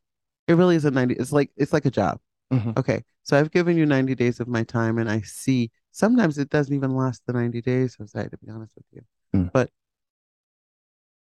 It 0.48 0.54
really 0.54 0.76
is 0.76 0.86
a 0.86 0.92
90. 0.92 1.16
It's 1.16 1.32
like, 1.32 1.52
it's 1.58 1.74
like 1.74 1.86
a 1.86 1.92
job. 1.92 2.20
Mhm. 2.54 2.78
Okay. 2.78 3.04
So 3.24 3.38
I've 3.38 3.52
given 3.52 3.78
you 3.78 3.86
90 3.86 4.14
days 4.16 4.40
of 4.40 4.48
my 4.48 4.64
time 4.64 4.98
and 4.98 5.10
I 5.10 5.22
see 5.22 5.72
sometimes 5.92 6.38
it 6.38 6.50
doesn't 6.50 6.74
even 6.74 6.92
last 6.92 7.24
the 7.26 7.34
90 7.34 7.62
days, 7.62 7.96
Jose, 7.96 8.28
to 8.28 8.38
be 8.38 8.50
honest 8.50 8.74
with 8.76 8.86
you. 8.92 9.02
Mm. 9.36 9.52
But 9.52 9.70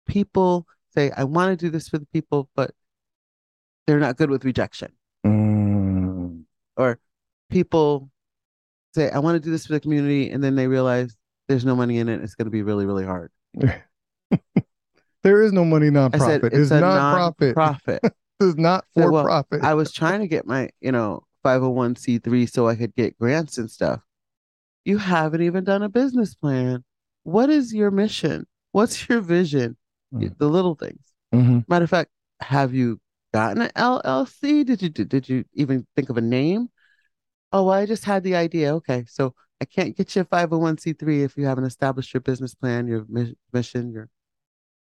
people 0.05 0.67
say, 0.93 1.11
I 1.15 1.23
want 1.23 1.57
to 1.57 1.65
do 1.65 1.71
this 1.71 1.89
for 1.89 1.97
the 1.97 2.05
people, 2.07 2.49
but 2.55 2.71
they're 3.87 3.99
not 3.99 4.17
good 4.17 4.29
with 4.29 4.45
rejection. 4.45 4.91
Mm. 5.25 6.43
Or 6.77 6.99
people 7.49 8.11
say, 8.93 9.09
I 9.09 9.19
want 9.19 9.35
to 9.35 9.39
do 9.39 9.51
this 9.51 9.65
for 9.65 9.73
the 9.73 9.79
community. 9.79 10.29
And 10.29 10.43
then 10.43 10.55
they 10.55 10.67
realize 10.67 11.15
there's 11.47 11.65
no 11.65 11.75
money 11.75 11.97
in 11.99 12.09
it. 12.09 12.21
It's 12.21 12.35
going 12.35 12.45
to 12.45 12.51
be 12.51 12.63
really, 12.63 12.85
really 12.85 13.05
hard. 13.05 13.31
there 15.23 15.41
is 15.41 15.53
no 15.53 15.65
money 15.65 15.87
I 15.87 15.89
said, 15.89 16.41
nonprofit. 16.41 16.43
it's, 16.45 16.55
It's, 16.55 16.71
a 16.71 16.79
not 16.81 17.37
profit. 17.37 18.01
It's 18.39 18.57
not 18.57 18.85
So, 18.95 19.03
for 19.03 19.11
well, 19.11 19.23
profit. 19.25 19.63
I 19.63 19.73
was 19.73 19.91
trying 19.91 20.19
to 20.21 20.27
get 20.27 20.45
my, 20.45 20.69
you 20.81 20.91
know, 20.91 21.23
501c3 21.43 22.45
so 22.45 22.67
I 22.67 22.75
could 22.75 22.95
get 22.95 23.17
grants 23.17 23.57
and 23.57 23.69
stuff. 23.69 24.01
You 24.83 24.97
haven't 24.97 25.41
even 25.41 25.63
done 25.63 25.83
a 25.83 25.89
business 25.89 26.35
plan. 26.35 26.83
What 27.23 27.49
is 27.49 27.73
your 27.73 27.91
mission? 27.91 28.45
What's 28.71 29.07
your 29.09 29.21
vision? 29.21 29.77
Mm. 30.13 30.37
The 30.37 30.47
little 30.47 30.75
things. 30.75 31.01
Mhm. 31.33 31.65
Matter 31.67 31.83
of 31.85 31.89
fact, 31.89 32.11
have 32.41 32.73
you 32.73 32.99
gotten 33.33 33.61
an 33.61 33.71
LLC? 33.75 34.63
Did 34.63 34.81
you 34.81 34.89
did, 34.89 35.09
did 35.09 35.29
you 35.29 35.45
even 35.53 35.87
think 35.95 36.09
of 36.09 36.17
a 36.17 36.21
name? 36.21 36.69
Oh, 37.51 37.63
well, 37.63 37.73
I 37.73 37.85
just 37.85 38.05
had 38.05 38.23
the 38.23 38.35
idea. 38.35 38.75
Okay, 38.75 39.05
so 39.07 39.33
I 39.61 39.65
can't 39.65 39.95
get 39.95 40.15
you 40.15 40.21
a 40.21 40.25
501c3 40.25 41.23
if 41.23 41.37
you 41.37 41.45
haven't 41.45 41.63
established 41.63 42.13
your 42.13 42.21
business 42.21 42.53
plan, 42.53 42.87
your 42.87 43.05
mission, 43.53 43.91
your 43.91 44.09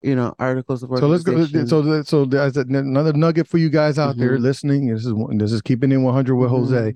you 0.01 0.15
know 0.15 0.33
articles 0.39 0.83
of 0.83 0.89
So 0.97 1.07
let's 1.07 1.23
go. 1.23 1.33
organization. 1.33 1.67
So 1.67 2.01
so 2.03 2.23
a- 2.31 2.59
another 2.61 3.13
nugget 3.13 3.47
for 3.47 3.57
you 3.57 3.69
guys 3.69 3.99
out 3.99 4.17
there 4.17 4.37
Mhm. 4.37 4.41
listening. 4.41 4.87
This 4.87 5.05
is 5.05 5.13
one- 5.13 5.37
this 5.37 5.51
is 5.51 5.61
keeping 5.61 5.91
in 5.91 6.03
100 6.03 6.35
with 6.35 6.49
Mhm. 6.49 6.57
Jose. 6.57 6.93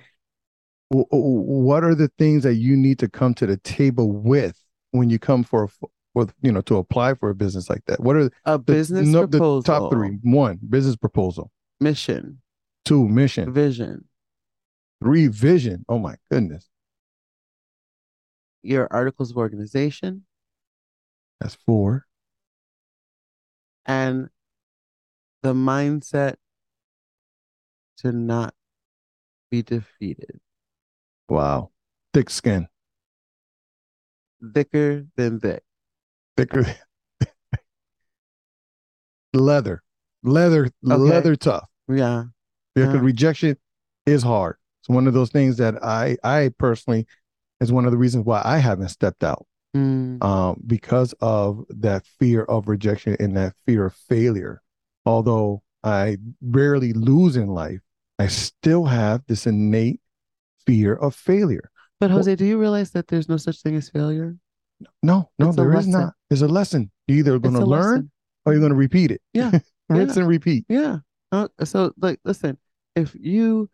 What 0.90 1.84
are 1.84 1.96
the 1.96 2.10
things 2.20 2.44
that 2.44 2.56
you 2.56 2.76
need 2.78 3.00
to 3.00 3.10
come 3.10 3.34
to 3.36 3.46
the 3.48 3.58
table 3.58 4.12
with 4.12 4.60
when 4.92 5.10
you 5.10 5.20
come 5.20 5.44
for 5.44 5.64
a 5.66 5.68
with 6.14 6.34
you 6.42 6.52
know 6.52 6.62
to 6.62 6.78
apply 6.78 7.14
for 7.16 7.30
a 7.30 7.36
business 7.36 7.70
like 7.70 7.84
that? 7.86 8.00
What 8.00 8.16
are 8.16 8.30
a 8.46 8.58
the, 8.58 8.60
business 8.60 9.08
no- 9.08 9.22
the 9.26 9.38
proposal, 9.38 9.64
top 9.64 9.92
three? 9.92 10.20
One, 10.24 10.60
business 10.70 10.96
proposal. 10.96 11.52
mission, 11.82 12.42
Two, 12.86 13.08
mission. 13.08 13.52
vision, 13.52 14.06
Three, 15.04 15.28
vision. 15.28 15.84
Oh 15.90 16.00
my 16.00 16.16
goodness, 16.32 16.70
your 18.64 18.88
articles 18.92 19.30
of 19.32 19.38
organization, 19.38 20.26
that's 21.42 21.56
four. 21.56 22.06
And 23.86 24.30
the 25.44 25.54
mindset 25.54 26.36
to 27.98 28.12
not 28.12 28.54
be 29.52 29.62
defeated. 29.62 30.40
Wow, 31.30 31.72
thick 32.14 32.30
skin, 32.30 32.68
Thicker 34.54 35.06
than 35.16 35.40
thick. 35.40 35.64
thicker. 36.38 36.66
leather, 39.34 39.82
leather, 40.24 40.70
leather 40.82 41.36
tough. 41.36 41.68
Yeah. 41.88 42.26
Yeah, 42.76 42.86
because 42.86 42.96
Yeah. 42.96 43.00
rejection 43.02 43.58
is 44.06 44.24
hard. 44.24 44.58
It's 44.82 44.90
one 44.90 45.08
of 45.08 45.14
those 45.14 45.30
things 45.32 45.58
that 45.58 45.84
I 45.84 46.18
I 46.24 46.52
personally 46.58 47.08
is 47.60 47.72
one 47.72 47.86
of 47.86 47.92
the 47.92 47.98
reasons 47.98 48.26
why 48.26 48.42
I 48.44 48.58
haven't 48.60 48.90
stepped 48.90 49.24
out. 49.24 49.46
Mm, 49.76 50.24
Um, 50.24 50.62
because 50.66 51.14
of 51.20 51.66
that 51.70 52.06
fear 52.06 52.44
of 52.44 52.68
rejection 52.68 53.18
and 53.20 53.36
that 53.36 53.54
fear 53.66 53.86
of 53.88 53.94
failure. 53.94 54.62
Although 55.06 55.64
I 55.84 56.18
rarely 56.42 56.94
lose 56.94 57.36
in 57.36 57.48
life, 57.50 57.82
I 58.18 58.28
still 58.28 58.86
have 58.86 59.24
this 59.28 59.46
innate 59.46 60.00
fear 60.66 60.96
of 60.96 61.14
failure. 61.14 61.70
But 62.00 62.10
Well- 62.10 62.20
Jose, 62.20 62.36
do 62.36 62.46
you 62.46 62.58
realize 62.60 62.92
that 62.92 63.08
there's 63.08 63.28
no 63.30 63.38
such 63.38 63.62
thing 63.62 63.76
as 63.76 63.90
failure? 63.90 64.38
No, 65.04 65.30
no, 65.40 65.48
It's 65.50 65.56
there 65.58 65.74
is 65.78 65.88
not. 65.88 66.14
It's 66.30 66.42
a 66.42 66.48
lesson. 66.48 66.92
You're 67.08 67.20
either 67.20 67.40
going 67.40 67.56
to 67.56 67.66
learn 67.66 67.82
lesson. 67.92 68.12
or 68.46 68.54
you're 68.54 68.60
going 68.62 68.72
to 68.72 68.78
repeat 68.78 69.12
it. 69.12 69.22
Yeah, 69.34 69.52
Rinse 69.90 70.16
yeah. 70.16 70.22
and 70.22 70.28
repeat. 70.30 70.66
Yeah. 70.70 71.00
Uh, 71.32 71.48
so, 71.64 71.94
like, 71.98 72.20
listen, 72.26 72.58
if 72.96 73.16
you 73.16 73.70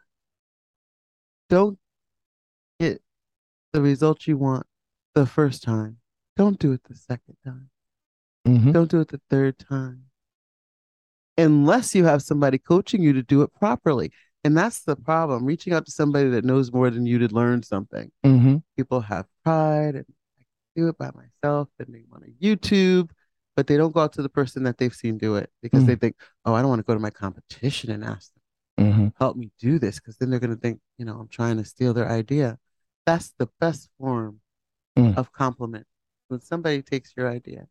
don't 1.50 1.78
get 2.80 3.02
the 3.74 3.82
results 3.82 4.28
you 4.28 4.38
want 4.38 4.66
the 5.14 5.26
first 5.26 5.64
time, 5.64 5.98
don't 6.38 6.60
do 6.60 6.72
it 6.72 6.84
the 6.86 6.96
second 6.96 7.38
time. 7.44 7.70
Mhm. 8.48 8.74
Don't 8.74 8.90
do 8.90 9.02
it 9.02 9.10
the 9.10 9.22
third 9.30 9.60
time. 9.60 10.06
Unless 11.38 11.96
you 11.96 12.06
have 12.06 12.22
somebody 12.22 12.58
coaching 12.58 13.02
you 13.02 13.14
to 13.14 13.24
do 13.24 13.42
it 13.42 13.54
properly. 13.54 14.12
And 14.44 14.58
that's 14.58 14.84
the 14.84 14.96
problem. 14.96 15.46
Reaching 15.46 15.74
out 15.74 15.86
to 15.86 15.92
somebody 15.92 16.30
that 16.30 16.44
knows 16.46 16.72
more 16.72 16.90
than 16.90 17.06
you 17.06 17.20
to 17.20 17.28
learn 17.34 17.64
something. 17.64 18.12
Mhm. 18.24 18.64
People 18.76 19.02
have 19.02 19.28
pride 19.44 19.96
and 19.96 20.06
I 20.08 20.44
can 20.44 20.46
do 20.76 20.88
it 20.88 20.98
by 20.98 21.12
myself 21.12 21.70
and 21.80 21.94
they 21.94 22.04
want 22.10 22.26
to 22.26 22.32
YouTube, 22.32 23.12
but 23.56 23.68
they 23.68 23.78
don't 23.78 23.94
go 23.94 24.02
out 24.02 24.14
to 24.14 24.22
the 24.22 24.30
person 24.30 24.64
that 24.64 24.78
they've 24.78 24.94
seen 24.94 25.18
do 25.18 25.36
it 25.36 25.52
because 25.62 25.84
Mm. 25.84 25.88
they 25.88 25.96
think, 25.96 26.16
oh, 26.46 26.54
I 26.54 26.62
don't 26.62 26.70
want 26.70 26.80
to 26.80 26.86
go 26.86 26.94
to 26.94 27.00
my 27.00 27.12
competition 27.12 27.92
and 27.92 28.04
ask 28.04 28.32
them, 28.78 28.92
Mhm. 28.94 29.14
help 29.18 29.38
me 29.38 29.52
do 29.60 29.78
this 29.80 30.00
because 30.00 30.18
then 30.18 30.30
they're 30.30 30.40
going 30.40 30.56
to 30.56 30.62
think, 30.62 30.82
you 30.98 31.06
know, 31.06 31.20
I'm 31.20 31.28
trying 31.28 31.58
to 31.58 31.66
steal 31.66 31.94
their 31.94 32.10
idea. 32.10 32.60
That's 33.06 33.32
the 33.38 33.48
best 33.60 33.90
form 34.00 34.41
Mm. 34.98 35.16
of 35.18 35.32
compliment 35.32 35.88
when 36.28 36.42
somebody 36.42 36.82
takes 36.82 37.14
your 37.16 37.30
idea. 37.30 37.66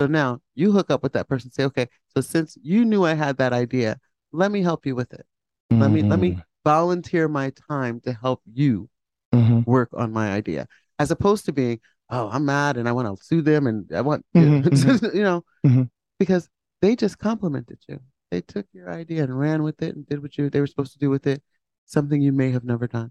So 0.00 0.06
now 0.06 0.40
you 0.54 0.72
hook 0.72 0.90
up 0.90 1.02
with 1.02 1.12
that 1.12 1.28
person, 1.28 1.50
say, 1.50 1.64
okay, 1.64 1.88
so 2.14 2.20
since 2.20 2.56
you 2.62 2.84
knew 2.84 3.04
I 3.04 3.14
had 3.14 3.36
that 3.38 3.52
idea, 3.52 3.98
let 4.32 4.50
me 4.50 4.62
help 4.62 4.84
you 4.86 4.94
with 4.96 5.12
it. 5.12 5.24
Let 5.70 5.90
me 5.90 6.02
let 6.02 6.18
me 6.18 6.36
volunteer 6.64 7.28
my 7.28 7.50
time 7.68 8.00
to 8.00 8.12
help 8.12 8.42
you 8.52 8.88
Mhm. 9.32 9.64
work 9.66 9.90
on 9.92 10.12
my 10.12 10.32
idea, 10.32 10.66
as 10.98 11.10
opposed 11.10 11.44
to 11.46 11.52
being, 11.52 11.80
oh, 12.10 12.28
I'm 12.28 12.44
mad 12.44 12.76
and 12.76 12.88
I 12.88 12.92
want 12.92 13.06
to 13.16 13.24
sue 13.24 13.42
them 13.42 13.66
and 13.66 13.90
I 13.92 14.00
want 14.00 14.24
you 14.34 14.40
Mhm, 14.42 15.02
know, 15.02 15.10
you 15.14 15.22
know, 15.22 15.44
Mhm. 15.64 15.90
because 16.18 16.48
they 16.80 16.96
just 16.96 17.18
complimented 17.18 17.78
you. 17.88 18.00
They 18.30 18.40
took 18.40 18.66
your 18.72 18.90
idea 18.90 19.22
and 19.24 19.38
ran 19.38 19.62
with 19.62 19.80
it 19.82 19.94
and 19.94 20.06
did 20.06 20.22
what 20.22 20.36
you 20.38 20.50
they 20.50 20.60
were 20.60 20.66
supposed 20.66 20.92
to 20.92 20.98
do 20.98 21.10
with 21.10 21.26
it, 21.26 21.42
something 21.86 22.20
you 22.20 22.32
may 22.32 22.50
have 22.50 22.64
never 22.64 22.86
done. 22.86 23.10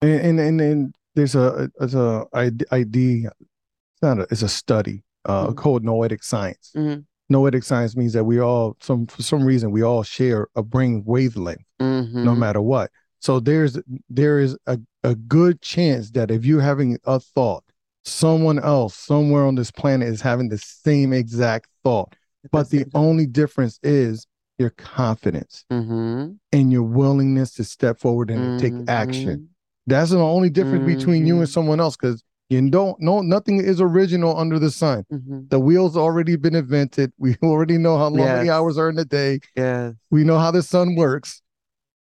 and 0.00 0.20
and 0.20 0.40
and, 0.40 0.60
and 0.60 0.94
there's 1.18 1.34
a 1.34 1.70
there's 1.78 1.94
a 1.94 2.24
id- 2.34 2.64
it's 2.72 4.02
not 4.02 4.18
a 4.20 4.26
it's 4.30 4.42
a 4.42 4.48
study 4.48 5.02
uh 5.24 5.48
Mhm. 5.48 5.56
called 5.56 5.84
noetic 5.84 6.22
science 6.22 6.72
Mhm. 6.76 7.04
noetic 7.28 7.64
science 7.64 7.96
means 7.96 8.12
that 8.12 8.24
we 8.24 8.38
all 8.40 8.76
some 8.80 9.06
for 9.06 9.22
some 9.22 9.42
reason 9.44 9.70
we 9.70 9.82
all 9.82 10.02
share 10.02 10.48
a 10.54 10.62
brain 10.62 11.02
wavelength 11.04 11.64
no 11.80 12.02
Mhm. 12.34 12.38
matter 12.38 12.60
what 12.60 12.90
so 13.20 13.40
there's 13.40 13.78
there 14.08 14.38
is 14.38 14.56
a, 14.66 14.78
a 15.02 15.14
good 15.14 15.60
chance 15.60 16.10
that 16.12 16.30
if 16.30 16.44
you're 16.46 16.60
having 16.72 16.98
a 17.04 17.18
thought 17.20 17.64
someone 18.04 18.58
else 18.60 18.94
somewhere 18.96 19.44
on 19.44 19.56
this 19.56 19.70
planet 19.70 20.08
is 20.08 20.20
having 20.20 20.48
the 20.48 20.58
same 20.58 21.12
exact 21.12 21.68
thought 21.84 22.14
but 22.52 22.70
the 22.70 22.86
only 22.94 23.26
difference 23.26 23.78
is 23.82 24.26
your 24.58 24.70
confidence 24.70 25.64
Mhm. 25.70 26.38
and 26.52 26.72
your 26.72 26.82
willingness 26.84 27.52
to 27.54 27.64
step 27.64 27.98
forward 27.98 28.30
and 28.30 28.58
take 28.60 28.72
action 28.88 29.48
that's 29.88 30.10
the 30.10 30.18
only 30.18 30.50
difference 30.50 30.84
between 30.84 31.26
you 31.26 31.38
and 31.38 31.48
Mhm. 31.48 31.52
someone 31.52 31.80
else 31.80 31.96
because 31.96 32.22
you 32.50 32.70
don't 32.70 32.98
know 33.00 33.20
nothing 33.20 33.58
is 33.60 33.80
original 33.80 34.36
under 34.38 34.58
the 34.58 34.70
sun. 34.70 35.04
Mhm. 35.12 35.20
Mhm. 35.28 35.50
The 35.50 35.58
wheel's 35.60 35.96
already 35.96 36.36
been 36.36 36.54
invented. 36.54 37.12
We 37.18 37.36
already 37.42 37.78
know 37.78 37.96
how 37.98 38.08
long 38.08 38.26
many 38.26 38.46
Yes. 38.46 38.54
hours 38.54 38.78
are 38.78 38.88
in 38.88 38.96
the 38.96 39.04
day. 39.04 39.40
Yes. 39.56 39.94
We 40.10 40.24
know 40.24 40.38
how 40.38 40.50
the 40.50 40.62
sun 40.62 40.94
works, 40.94 41.42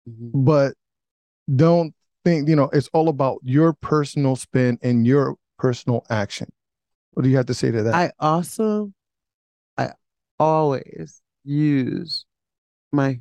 Mhm. 0.08 0.30
but 0.44 0.74
don't 1.54 1.94
think, 2.24 2.48
you 2.48 2.56
know, 2.56 2.68
it's 2.72 2.88
all 2.92 3.08
about 3.08 3.38
your 3.42 3.72
personal 3.72 4.36
spin 4.36 4.78
and 4.82 5.06
your 5.06 5.36
personal 5.58 6.04
action. 6.10 6.48
What 7.12 7.22
do 7.22 7.28
you 7.28 7.36
have 7.36 7.46
to 7.46 7.54
say 7.54 7.70
to 7.70 7.82
that? 7.84 7.94
I 7.94 8.12
also, 8.18 8.92
I 9.78 9.92
always 10.38 11.22
use 11.44 12.24
my, 12.92 13.20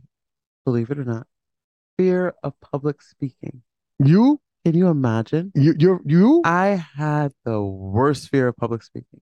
believe 0.65 0.89
it 0.91 0.99
or 0.99 1.05
not, 1.05 1.27
fear 1.97 2.33
of 2.43 2.59
public 2.61 3.01
speaking. 3.01 3.61
You, 3.99 4.41
Can 4.65 4.75
you 4.75 4.87
imagine? 4.87 5.51
you, 5.53 5.75
you, 5.77 5.99
you. 6.05 6.41
I 6.43 6.83
had 6.97 7.31
the 7.43 7.61
worst 7.61 8.29
fear 8.29 8.47
of 8.47 8.57
public 8.57 8.81
speaking. 8.81 9.21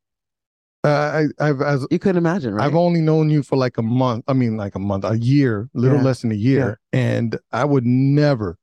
Uh, 0.86 1.26
I, 1.40 1.50
I've, 1.50 1.62
as 1.62 1.86
You 1.92 2.00
couldn't 2.00 2.18
imagine, 2.18 2.54
right? 2.54 2.66
I've 2.66 2.76
only 2.76 3.02
known 3.02 3.30
you 3.30 3.44
for 3.44 3.58
like 3.58 3.78
a 3.78 3.82
month. 3.82 4.24
I 4.28 4.34
mean, 4.34 4.56
like 4.56 4.76
a 4.76 4.80
month, 4.80 5.04
a 5.04 5.18
year, 5.18 5.70
a 5.76 5.80
little 5.80 5.98
Yeah. 5.98 6.04
less 6.04 6.22
than 6.22 6.32
a 6.32 6.36
year, 6.36 6.80
and 6.94 7.38
I 7.52 7.66
would 7.66 7.86
never, 7.86 8.58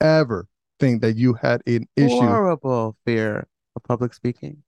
ever 0.00 0.46
think 0.78 1.02
that 1.02 1.16
you 1.16 1.34
had 1.34 1.62
an 1.66 1.86
issue. 1.96 2.14
horrible 2.16 2.96
fear 3.04 3.48
of 3.74 3.82
public 3.82 4.14
speaking. 4.14 4.62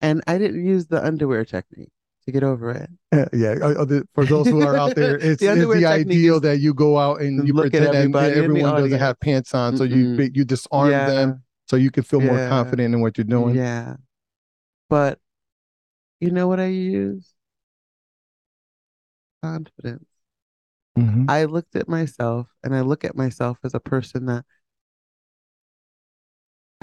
And 0.00 0.22
I 0.26 0.38
didn't 0.38 0.64
use 0.64 0.86
the 0.86 1.04
underwear 1.04 1.44
technique 1.44 1.92
to 2.26 2.32
get 2.32 2.42
over 2.42 2.70
it. 2.70 2.90
Yeah, 3.32 3.56
uh, 3.62 3.84
uh, 3.84 4.00
for 4.14 4.24
those 4.24 4.48
who 4.48 4.62
are 4.62 4.74
out 4.76 4.94
there, 4.94 5.16
it's, 5.20 5.42
The 5.42 5.54
it's 5.54 5.72
the, 5.72 5.86
ideal 5.86 6.40
that 6.40 6.58
you 6.60 6.72
go 6.74 6.98
out 6.98 7.20
and 7.20 7.46
you 7.46 7.52
pretend 7.54 7.92
that 7.92 8.32
everyone 8.32 8.74
doesn't 8.74 8.90
audience. 8.90 9.00
have 9.00 9.20
pants 9.20 9.54
on, 9.54 9.76
so 9.76 9.84
you 9.84 9.96
Mm-mm. 9.98 10.34
you 10.34 10.44
disarm 10.44 10.90
yeah, 10.90 11.06
them 11.06 11.42
so 11.66 11.76
you 11.76 11.90
can 11.90 12.02
feel 12.04 12.20
more 12.20 12.36
Yeah. 12.36 12.48
confident 12.48 12.94
in 12.94 13.00
what 13.00 13.18
you're 13.18 13.24
doing. 13.24 13.54
Yeah. 13.56 13.96
But 14.88 15.18
you 16.20 16.30
know 16.30 16.48
what 16.48 16.60
I 16.60 16.66
use? 16.66 17.34
Confidence. 19.42 20.06
Mhm. 20.96 21.26
I 21.28 21.44
looked 21.44 21.74
at 21.76 21.88
myself 21.88 22.48
and 22.62 22.74
I 22.74 22.80
look 22.82 23.04
at 23.04 23.16
myself 23.16 23.58
as 23.64 23.74
a 23.74 23.80
person 23.80 24.26
that 24.26 24.44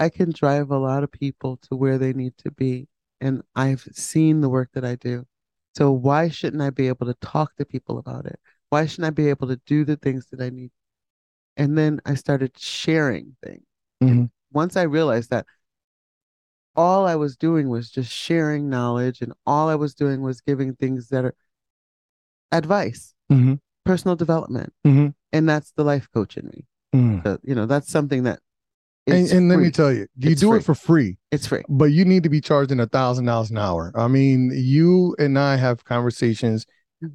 I 0.00 0.08
can 0.08 0.32
drive 0.32 0.70
a 0.72 0.78
lot 0.78 1.04
of 1.04 1.12
people 1.12 1.56
to 1.68 1.76
where 1.76 1.96
they 1.98 2.12
need 2.12 2.36
to 2.38 2.50
be. 2.50 2.88
And 3.20 3.42
I've 3.54 3.86
seen 3.92 4.40
the 4.40 4.48
work 4.48 4.70
that 4.74 4.84
I 4.84 4.96
do. 4.96 5.26
So 5.74 5.92
why 5.92 6.28
shouldn't 6.28 6.62
I 6.62 6.70
be 6.70 6.88
able 6.88 7.06
to 7.06 7.14
talk 7.14 7.54
to 7.56 7.64
people 7.64 7.98
about 7.98 8.26
it? 8.26 8.40
Why 8.70 8.86
shouldn't 8.86 9.06
I 9.06 9.10
be 9.10 9.28
able 9.28 9.48
to 9.48 9.60
do 9.66 9.84
the 9.84 9.96
things 9.96 10.26
that 10.30 10.40
I 10.40 10.50
need? 10.50 10.70
And 11.56 11.76
then 11.76 12.00
I 12.06 12.14
started 12.14 12.58
sharing 12.58 13.36
things. 13.42 13.64
Mhm. 14.02 14.30
Once 14.52 14.76
I 14.76 14.82
realized 14.82 15.30
that 15.30 15.46
all 16.76 17.06
I 17.06 17.16
was 17.16 17.36
doing 17.36 17.68
was 17.68 17.90
just 17.90 18.10
sharing 18.10 18.68
knowledge 18.68 19.20
and 19.20 19.32
all 19.46 19.68
I 19.68 19.74
was 19.74 19.94
doing 19.94 20.22
was 20.22 20.40
giving 20.40 20.74
things 20.74 21.08
that 21.08 21.24
are 21.24 21.34
advice, 22.52 23.14
Mhm. 23.30 23.60
personal 23.84 24.16
development. 24.16 24.72
Mhm. 24.84 25.14
And 25.32 25.48
that's 25.48 25.72
the 25.72 25.84
life 25.84 26.10
coach 26.12 26.36
in 26.36 26.46
me. 26.46 26.66
Mm. 26.94 27.22
So, 27.22 27.38
you 27.42 27.54
know, 27.54 27.66
that's 27.66 27.90
something 27.90 28.24
that 28.24 28.40
And, 29.12 29.30
and 29.30 29.48
let 29.48 29.58
me 29.58 29.70
tell 29.70 29.92
you, 29.92 30.06
you 30.16 30.30
It's 30.32 30.40
do 30.40 30.48
free. 30.50 30.58
it 30.58 30.64
for 30.64 30.74
free. 30.74 31.18
it's 31.30 31.46
free. 31.46 31.62
but 31.68 31.86
you 31.86 32.04
need 32.04 32.22
to 32.22 32.28
be 32.28 32.40
charging 32.40 32.80
a 32.80 32.86
thousand 32.86 33.24
dollars 33.26 33.50
an 33.50 33.58
hour. 33.58 33.92
I 33.94 34.08
mean, 34.08 34.50
you 34.54 35.14
and 35.18 35.38
I 35.38 35.56
have 35.56 35.84
conversations 35.84 36.66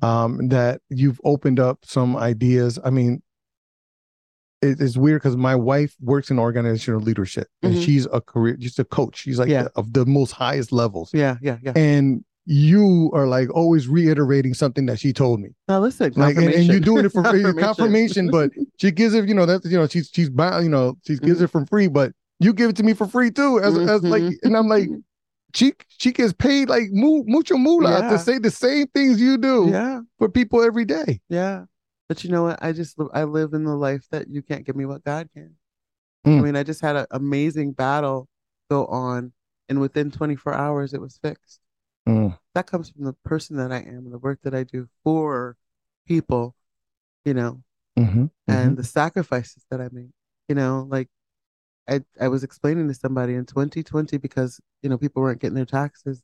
um, 0.01 0.47
that 0.49 0.81
you've 0.89 1.21
opened 1.23 1.59
up 1.59 1.79
some 1.85 2.15
ideas. 2.17 2.79
I 2.83 2.89
mean, 2.89 3.21
it, 4.61 4.79
it's 4.81 4.97
weird 4.97 5.21
because 5.21 5.37
my 5.37 5.55
wife 5.55 5.95
works 6.01 6.31
in 6.31 6.39
organizational 6.39 7.01
leadership 7.01 7.47
and 7.61 7.75
Mhm. 7.75 7.85
she's 7.85 8.07
a 8.11 8.21
career, 8.21 8.57
she's 8.59 8.79
a 8.79 8.85
coach. 8.85 9.17
She's 9.17 9.37
like 9.37 9.49
Yeah. 9.49 9.63
the- 9.63 9.71
of 9.75 9.93
the 9.93 10.05
most 10.05 10.31
highest 10.31 10.71
levels. 10.71 11.11
Yeah, 11.13 11.37
yeah, 11.41 11.57
yeah. 11.61 11.73
And 11.75 12.23
you 12.45 13.11
are 13.13 13.27
like 13.27 13.49
always 13.53 13.87
reiterating 13.87 14.53
something 14.53 14.85
that 14.85 14.99
she 14.99 15.11
told 15.11 15.39
me. 15.39 15.49
Now 15.67 15.79
listen, 15.79 16.13
Like, 16.15 16.37
and, 16.37 16.49
and 16.49 16.65
you're 16.65 16.79
doing 16.79 17.05
it 17.05 17.11
for 17.11 17.23
free, 17.23 17.41
Confirmation. 17.43 17.65
confirmation, 17.65 18.29
but 18.31 18.51
she 18.77 18.91
gives 18.91 19.13
it, 19.13 19.27
you 19.27 19.33
know, 19.33 19.45
that's, 19.45 19.65
you 19.65 19.77
know, 19.77 19.87
she's, 19.87 20.09
she's, 20.13 20.29
bound, 20.29 20.63
you 20.63 20.69
know, 20.69 20.95
she 21.05 21.17
gives 21.17 21.39
Mhm. 21.41 21.45
it 21.45 21.47
for 21.47 21.65
free, 21.65 21.87
but 21.87 22.11
you 22.39 22.53
give 22.53 22.69
it 22.69 22.75
to 22.77 22.83
me 22.83 22.93
for 22.93 23.07
free 23.07 23.31
too. 23.31 23.59
As, 23.59 23.77
as 23.77 24.03
like, 24.03 24.21
Mhm. 24.23 24.35
and 24.43 24.55
I'm 24.57 24.67
like, 24.67 24.89
she 25.55 25.73
she 25.87 26.11
gets 26.11 26.33
paid 26.33 26.67
like 26.69 26.89
mu- 26.91 27.23
mucho 27.25 27.57
moolah 27.57 27.99
Yeah. 28.01 28.09
to 28.11 28.19
say 28.19 28.37
the 28.39 28.51
same 28.51 28.87
things 28.87 29.21
you 29.21 29.37
do 29.37 29.69
yeah, 29.71 30.01
for 30.19 30.27
people 30.29 30.61
every 30.61 30.83
day. 30.85 31.21
yeah. 31.29 31.65
But 32.09 32.23
you 32.23 32.29
know 32.29 32.43
what? 32.43 32.59
I 32.61 32.71
just 32.73 32.97
I 33.13 33.23
live 33.23 33.53
in 33.53 33.63
the 33.63 33.73
life 33.75 34.05
that 34.11 34.27
you 34.29 34.41
can't 34.43 34.65
give 34.65 34.75
me 34.75 34.85
what 34.85 35.03
God 35.03 35.29
can. 35.33 35.55
I 36.25 36.29
Mm. 36.29 36.43
mean, 36.43 36.55
I 36.57 36.63
just 36.63 36.81
had 36.81 36.95
an 36.97 37.05
amazing 37.09 37.71
battle 37.71 38.27
go 38.69 38.85
on, 38.87 39.31
and 39.69 39.79
within 39.79 40.11
24 40.11 40.53
hours, 40.53 40.93
it 40.93 40.99
was 41.01 41.17
fixed. 41.23 41.61
Mm. 42.07 42.37
That 42.53 42.67
comes 42.67 42.89
from 42.89 43.03
the 43.05 43.13
person 43.13 43.57
that 43.57 43.71
I 43.71 43.79
am 43.79 44.05
and 44.05 44.13
the 44.13 44.19
work 44.19 44.39
that 44.43 44.53
I 44.55 44.63
do 44.63 44.87
for 45.03 45.57
people, 46.07 46.55
you 47.25 47.33
know, 47.33 47.63
Mhm, 47.97 48.29
and 48.47 48.77
the 48.77 48.83
sacrifices 48.83 49.65
that 49.69 49.81
I 49.81 49.89
make. 49.91 50.11
You 50.47 50.55
know, 50.55 50.87
like 50.89 51.09
I 51.89 52.03
I 52.19 52.27
was 52.27 52.43
explaining 52.43 52.87
to 52.87 52.93
somebody 52.93 53.33
in 53.35 53.45
2020 53.45 54.17
because 54.17 54.59
you 54.81 54.89
know 54.89 54.97
people 54.97 55.21
weren't 55.21 55.41
getting 55.41 55.55
their 55.55 55.65
taxes. 55.65 56.21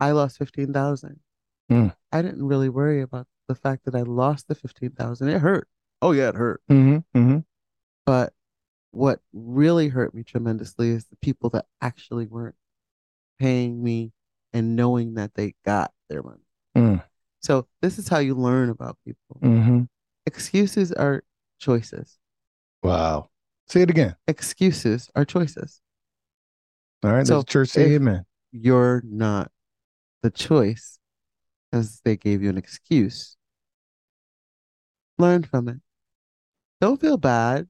I 0.00 0.10
lost 0.12 0.38
15,000. 0.38 1.20
Mm. 1.70 1.94
I 2.12 2.22
didn't 2.22 2.46
really 2.46 2.68
worry 2.68 3.00
about 3.00 3.26
the 3.48 3.54
fact 3.54 3.84
that 3.84 3.94
I 3.94 4.02
lost 4.02 4.48
the 4.48 4.54
15,000. 4.54 5.28
It 5.28 5.40
hurt. 5.40 5.68
Oh 6.02 6.12
yeah, 6.12 6.28
it 6.28 6.34
hurt. 6.34 6.62
mhm, 6.70 7.04
mhm, 7.14 7.44
But 8.04 8.32
what 8.90 9.20
really 9.32 9.88
hurt 9.88 10.14
me 10.14 10.22
tremendously 10.22 10.90
is 10.90 11.06
the 11.06 11.16
people 11.16 11.50
that 11.50 11.66
actually 11.80 12.26
weren't 12.26 12.54
paying 13.38 13.82
me 13.82 14.12
and 14.54 14.74
knowing 14.76 15.14
that 15.14 15.34
they 15.34 15.54
got 15.66 15.92
their 16.08 16.22
money. 16.22 16.46
Mm. 16.76 17.04
So 17.40 17.66
this 17.82 17.98
is 17.98 18.08
how 18.08 18.18
you 18.20 18.34
learn 18.34 18.70
about 18.70 18.96
people. 19.04 19.38
mhm. 19.42 19.88
Excuses 20.26 20.90
are 20.92 21.22
choices. 21.58 22.18
Wow. 22.82 23.28
Say 23.66 23.82
it 23.82 23.90
again. 23.90 24.16
Excuses 24.26 25.10
are 25.14 25.26
choices. 25.26 25.82
All 27.02 27.12
right. 27.12 27.26
So 27.26 27.42
church 27.42 27.68
say 27.68 27.94
amen. 27.96 28.24
You're 28.52 29.02
not 29.04 29.50
the 30.22 30.30
choice 30.30 30.98
because 31.70 32.00
they 32.04 32.16
gave 32.16 32.42
you 32.42 32.48
an 32.48 32.56
excuse. 32.56 33.36
Learn 35.18 35.42
from 35.42 35.68
it. 35.68 35.76
Don't 36.80 37.00
feel 37.00 37.16
bad. 37.16 37.68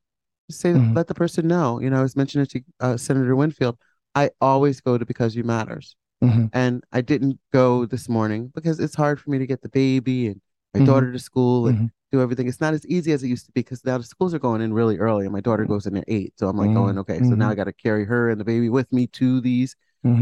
Just 0.48 0.60
say, 0.60 0.72
Mhm. 0.72 0.94
let 0.94 1.06
the 1.06 1.14
person 1.14 1.46
know. 1.48 1.80
You 1.80 1.90
know, 1.90 1.98
I 1.98 2.02
was 2.02 2.16
mentioning 2.16 2.46
to 2.46 2.62
uh, 2.80 2.96
Senator 2.96 3.34
Winfield, 3.34 3.78
I 4.14 4.30
always 4.40 4.80
go 4.80 4.98
to 4.98 5.04
Because 5.06 5.34
You 5.34 5.44
Matters. 5.44 5.96
Mhm, 6.24 6.50
And 6.52 6.84
I 6.92 7.00
didn't 7.00 7.38
go 7.52 7.86
this 7.86 8.08
morning 8.08 8.50
because 8.54 8.80
it's 8.80 8.94
hard 8.94 9.20
for 9.20 9.30
me 9.30 9.38
to 9.38 9.46
get 9.46 9.62
the 9.62 9.68
baby 9.68 10.28
and 10.28 10.40
my 10.72 10.80
Mhm. 10.80 10.86
daughter 10.86 11.12
to 11.12 11.18
school 11.18 11.68
and 11.68 11.78
Mhm. 11.78 11.90
do 12.12 12.20
everything. 12.20 12.48
It's 12.48 12.60
not 12.60 12.74
as 12.74 12.86
easy 12.86 13.12
as 13.12 13.22
it 13.22 13.28
used 13.28 13.46
to 13.46 13.52
be 13.52 13.60
because 13.60 13.84
now 13.84 13.98
the 13.98 14.04
schools 14.04 14.34
are 14.34 14.38
going 14.38 14.60
in 14.60 14.72
really 14.72 14.98
early 14.98 15.24
and 15.24 15.32
my 15.32 15.40
daughter 15.40 15.64
goes 15.64 15.86
in 15.86 15.96
at 15.96 16.04
eight. 16.08 16.32
So 16.38 16.48
I'm 16.48 16.56
like 16.56 16.70
Mhm. 16.70 16.74
going, 16.74 16.98
okay, 16.98 17.18
so 17.18 17.34
now 17.34 17.50
I 17.50 17.54
got 17.54 17.64
to 17.64 17.72
carry 17.72 18.04
her 18.04 18.30
and 18.30 18.40
the 18.40 18.44
baby 18.44 18.68
with 18.68 18.92
me 18.92 19.06
to 19.08 19.40
these. 19.40 19.76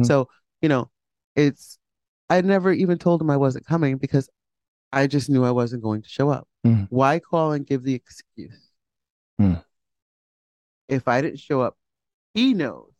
So, 0.05 0.28
you 0.61 0.68
know, 0.68 0.90
it's, 1.36 1.78
I 2.30 2.40
never 2.40 2.72
even 2.72 2.98
told 2.98 3.20
him 3.20 3.30
I 3.30 3.36
wasn't 3.36 3.66
coming 3.66 3.98
because 3.98 4.28
I 4.92 5.07
just 5.07 5.28
knew 5.30 5.44
I 5.44 5.50
wasn't 5.50 5.82
going 5.82 6.03
to 6.03 6.09
show 6.09 6.28
up. 6.30 6.48
Why 6.90 7.18
call 7.18 7.53
and 7.53 7.66
give 7.66 7.82
the 7.82 7.94
excuse? 7.94 8.70
Mm. 9.40 9.62
If 10.88 11.09
I 11.09 11.20
didn't 11.22 11.40
show 11.40 11.61
up, 11.62 11.76
he 12.34 12.55
knows 12.55 12.91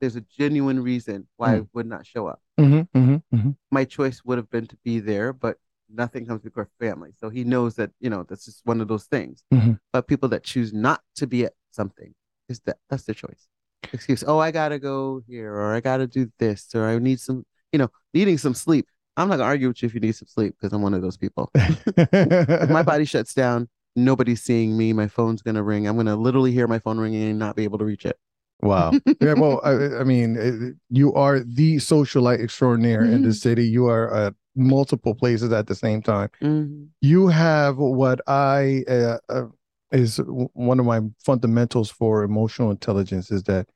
there's 0.00 0.16
a 0.16 0.20
genuine 0.22 0.82
reason 0.82 1.28
why 1.36 1.54
I 1.54 1.58
Mm. 1.60 1.68
would 1.74 1.86
not 1.86 2.06
show 2.06 2.26
up. 2.26 2.40
Mhm, 2.58 2.88
mhm, 2.94 3.22
mhm. 3.32 3.56
My 3.70 3.84
choice 3.84 4.24
would 4.24 4.38
have 4.38 4.50
been 4.50 4.66
to 4.66 4.76
be 4.84 4.98
there, 5.00 5.32
but 5.32 5.58
nothing 5.88 6.26
comes 6.26 6.42
before 6.42 6.68
family. 6.78 7.10
So 7.18 7.28
he 7.30 7.44
knows 7.44 7.74
that, 7.76 7.90
you 8.00 8.10
know, 8.10 8.24
that's 8.28 8.44
just 8.44 8.64
one 8.64 8.80
of 8.80 8.88
those 8.88 9.04
things. 9.04 9.44
Mhm. 9.52 9.78
But 9.92 10.06
people 10.06 10.28
that 10.30 10.42
choose 10.44 10.72
not 10.72 11.02
to 11.16 11.26
be 11.26 11.44
at 11.44 11.52
something 11.70 12.14
is 12.48 12.60
that 12.60 12.78
that's 12.88 13.04
their 13.04 13.14
choice. 13.14 13.48
Excuse, 13.92 14.22
oh, 14.26 14.38
I 14.38 14.50
gotta 14.50 14.78
go 14.78 15.22
here, 15.26 15.52
or 15.52 15.74
I 15.74 15.80
gotta 15.80 16.06
do 16.06 16.30
this, 16.38 16.68
or 16.74 16.84
I 16.86 16.98
need 16.98 17.20
some, 17.20 17.44
you 17.72 17.78
know, 17.78 17.90
needing 18.14 18.38
some 18.38 18.54
sleep. 18.54 18.86
I'm 19.16 19.28
not 19.28 19.36
gonna 19.36 19.48
argue 19.48 19.68
with 19.68 19.82
you 19.82 19.86
if 19.86 19.94
you 19.94 20.00
need 20.00 20.14
some 20.14 20.28
sleep 20.28 20.54
because 20.58 20.72
I'm 20.72 20.82
one 20.82 20.94
of 20.94 21.02
those 21.02 21.16
people. 21.16 21.50
My 22.70 22.82
body 22.82 23.04
shuts 23.04 23.34
down, 23.34 23.68
nobody's 23.96 24.42
seeing 24.42 24.76
me. 24.76 24.92
My 24.92 25.08
phone's 25.08 25.42
gonna 25.42 25.62
ring. 25.62 25.86
I'm 25.86 25.96
gonna 25.96 26.16
literally 26.16 26.52
hear 26.52 26.66
my 26.68 26.78
phone 26.78 26.98
ringing 26.98 27.30
and 27.30 27.38
not 27.38 27.56
be 27.56 27.64
able 27.64 27.78
to 27.78 27.84
reach 27.84 28.06
it. 28.06 28.18
Wow. 28.62 28.92
Yeah. 29.20 29.34
Well, 29.34 29.60
I, 29.64 30.00
I 30.00 30.04
mean, 30.04 30.36
it- 30.36 30.76
you 30.90 31.12
are 31.14 31.40
the 31.40 31.76
socialite 31.76 32.40
extraordinaire 32.42 33.04
in 33.04 33.22
the 33.22 33.28
Mhm. 33.30 33.34
city. 33.40 33.66
You 33.68 33.86
are 33.86 34.12
at 34.14 34.34
multiple 34.56 35.14
places 35.14 35.52
at 35.52 35.66
the 35.66 35.74
same 35.74 36.02
time. 36.02 36.28
Mhm. 36.42 36.88
You 37.00 37.28
have 37.28 37.78
what 37.78 38.20
I 38.26 38.84
uh, 38.88 39.18
uh, 39.28 39.46
is 39.92 40.20
one 40.52 40.78
of 40.78 40.86
my 40.86 41.00
fundamentals 41.24 41.90
for 41.90 42.22
emotional 42.22 42.70
intelligence 42.70 43.30
is 43.30 43.42
that 43.44 43.66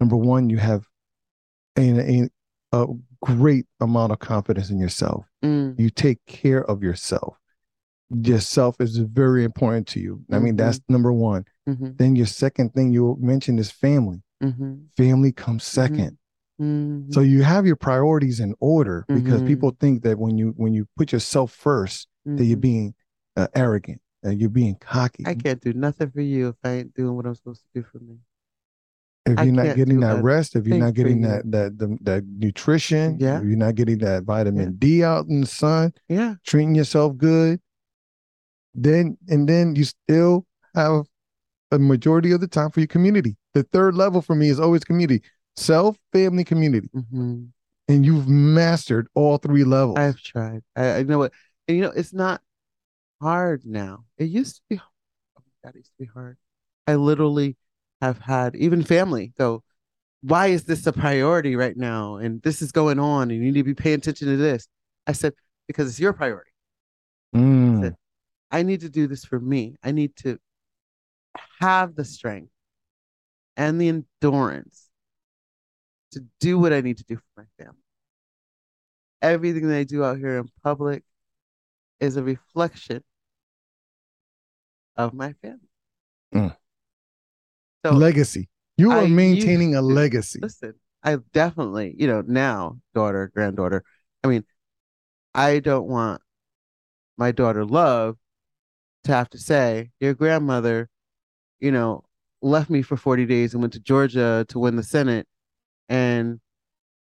number 0.00 0.16
one, 0.16 0.48
you 0.50 0.58
have 0.58 0.84
a, 1.76 1.98
a, 1.98 2.28
a 2.72 2.86
great 3.22 3.66
amount 3.80 4.12
of 4.12 4.18
confidence 4.20 4.70
in 4.70 4.78
yourself. 4.78 5.24
Mm. 5.44 5.78
You 5.78 5.90
take 5.90 6.24
care 6.26 6.64
of 6.70 6.82
yourself. 6.82 7.36
Yourself 8.10 8.76
is 8.80 8.96
very 8.96 9.44
important 9.44 9.86
to 9.88 10.00
you. 10.00 10.22
I 10.32 10.38
mean, 10.38 10.54
Mhm. 10.54 10.58
that's 10.58 10.80
number 10.88 11.12
one. 11.12 11.44
Mhm. 11.68 11.98
Then 11.98 12.16
your 12.16 12.26
second 12.26 12.72
thing 12.72 12.90
you 12.92 13.16
mentioned 13.20 13.60
is 13.60 13.70
family. 13.70 14.22
Mhm. 14.42 14.86
Family 14.96 15.32
comes 15.32 15.64
2nd 15.64 16.16
Mhm. 16.60 17.12
So 17.14 17.20
you 17.20 17.42
have 17.42 17.66
your 17.66 17.76
priorities 17.76 18.40
in 18.40 18.54
order 18.58 19.04
because 19.08 19.42
Mhm. 19.42 19.46
people 19.46 19.76
think 19.78 20.02
that 20.02 20.18
when 20.18 20.36
you 20.36 20.54
when 20.56 20.74
you 20.74 20.86
put 20.96 21.12
yourself 21.12 21.52
first, 21.52 22.08
that 22.24 22.44
you're 22.44 22.56
Mhm. 22.58 22.60
being 22.60 22.94
uh, 23.36 23.46
arrogant, 23.54 24.00
and 24.24 24.40
you're 24.40 24.50
being 24.50 24.74
cocky. 24.80 25.22
I 25.24 25.34
can't 25.36 25.60
do 25.60 25.72
nothing 25.72 26.10
for 26.10 26.20
you 26.20 26.48
if 26.48 26.56
I 26.64 26.70
ain't 26.70 26.94
doing 26.94 27.14
what 27.14 27.24
I'm 27.26 27.36
supposed 27.36 27.62
to 27.62 27.68
do 27.80 27.82
for 27.84 27.98
me. 28.00 28.18
if 29.26 29.38
you're 29.44 29.52
not 29.52 29.64
can't 29.66 29.76
getting 29.76 30.00
that 30.00 30.22
rest, 30.24 30.56
if 30.56 30.66
you're 30.66 30.78
not 30.78 30.94
getting 30.94 31.20
you. 31.20 31.28
that 31.28 31.50
that 31.52 31.78
the, 31.78 31.98
that 32.00 32.24
nutrition, 32.26 33.18
Yeah. 33.20 33.38
if 33.38 33.44
you're 33.44 33.56
not 33.58 33.74
getting 33.76 33.98
that 33.98 34.24
vitamin 34.24 34.74
D 34.76 35.04
out 35.04 35.26
in 35.28 35.42
the 35.42 35.46
sun, 35.46 35.92
Yeah. 36.08 36.36
treating 36.44 36.74
yourself 36.74 37.16
good, 37.18 37.60
then 38.74 39.16
and 39.28 39.48
then 39.48 39.76
you 39.76 39.84
still 39.84 40.46
have 40.74 41.04
a 41.70 41.78
majority 41.78 42.32
of 42.32 42.40
the 42.40 42.48
time 42.48 42.70
for 42.70 42.80
your 42.80 42.86
community. 42.86 43.36
The 43.54 43.62
third 43.64 43.94
level 43.94 44.22
for 44.22 44.34
me 44.34 44.48
is 44.48 44.60
always 44.60 44.84
community, 44.84 45.22
self, 45.56 45.98
family, 46.12 46.44
community, 46.44 46.88
hmm 46.92 47.44
and 47.90 48.04
you've 48.04 48.28
mastered 48.28 49.08
all 49.14 49.38
three 49.38 49.64
levels. 49.64 49.98
I've 49.98 50.20
tried. 50.20 50.62
I, 50.76 50.96
I 50.96 51.02
know 51.04 51.18
what, 51.18 51.32
and 51.66 51.76
you 51.76 51.82
know, 51.82 51.90
it's 51.90 52.12
not 52.12 52.42
hard 53.20 53.62
now. 53.64 54.04
It 54.18 54.24
used 54.24 54.56
to 54.56 54.62
be. 54.68 54.76
Oh 54.78 55.40
my 55.40 55.68
God, 55.68 55.74
it 55.74 55.78
used 55.78 55.92
to 55.98 56.04
be 56.04 56.10
hard. 56.12 56.36
I 56.86 56.96
literally 56.96 57.56
have 58.00 58.18
had 58.18 58.54
even 58.56 58.84
family 58.84 59.32
go, 59.38 59.62
"Why 60.20 60.48
is 60.48 60.64
this 60.64 60.86
a 60.86 60.92
priority 60.92 61.56
right 61.56 61.76
now?" 61.76 62.16
And 62.16 62.42
this 62.42 62.62
is 62.62 62.72
going 62.72 62.98
on, 62.98 63.30
and 63.30 63.38
you 63.38 63.52
need 63.52 63.60
to 63.60 63.64
be 63.64 63.74
paying 63.74 63.96
attention 63.96 64.28
to 64.28 64.36
this. 64.36 64.68
I 65.06 65.12
said, 65.12 65.32
"Because 65.66 65.88
it's 65.88 66.00
your 66.00 66.12
priority. 66.12 66.50
Mm, 67.34 67.94
I 68.50 68.62
need 68.62 68.80
to 68.80 68.88
do 68.88 69.06
this 69.06 69.24
for 69.24 69.40
me. 69.40 69.76
I 69.82 69.92
need 69.92 70.16
to 70.16 70.38
have 71.60 71.94
the 71.94 72.04
strength 72.04 72.50
and 73.56 73.80
the 73.80 73.88
endurance 73.88 74.88
to 76.12 76.24
do 76.40 76.58
what 76.58 76.72
I 76.72 76.80
need 76.80 76.98
to 76.98 77.04
do 77.04 77.16
for 77.16 77.22
my 77.36 77.44
family. 77.58 77.80
Everything 79.20 79.68
that 79.68 79.76
I 79.76 79.84
do 79.84 80.04
out 80.04 80.18
here 80.18 80.38
in 80.38 80.48
public 80.62 81.02
is 82.00 82.16
a 82.16 82.22
reflection 82.22 83.02
of 84.96 85.12
my 85.12 85.32
family. 85.42 85.68
Mm. 86.34 86.56
So 87.84 87.92
legacy. 87.92 88.48
You 88.76 88.92
I 88.92 89.04
are 89.04 89.08
maintaining 89.08 89.74
a 89.74 89.82
legacy. 89.82 90.40
listen, 90.40 90.74
I 91.02 91.16
definitely, 91.32 91.94
you 91.98 92.06
know, 92.06 92.22
now 92.26 92.78
daughter, 92.94 93.30
granddaughter. 93.34 93.82
I 94.22 94.28
mean, 94.28 94.44
I 95.34 95.58
don't 95.58 95.86
want 95.86 96.22
my 97.16 97.32
daughter 97.32 97.64
Love 97.64 98.16
to 99.04 99.12
have 99.12 99.30
to 99.30 99.38
say, 99.38 99.90
your 100.00 100.14
grandmother, 100.14 100.88
you 101.60 101.70
know, 101.72 102.04
left 102.42 102.70
me 102.70 102.82
for 102.82 102.96
40 102.96 103.26
days 103.26 103.52
and 103.54 103.62
went 103.62 103.72
to 103.74 103.80
Georgia 103.80 104.44
to 104.48 104.58
win 104.58 104.76
the 104.76 104.82
Senate 104.82 105.26
and 105.88 106.40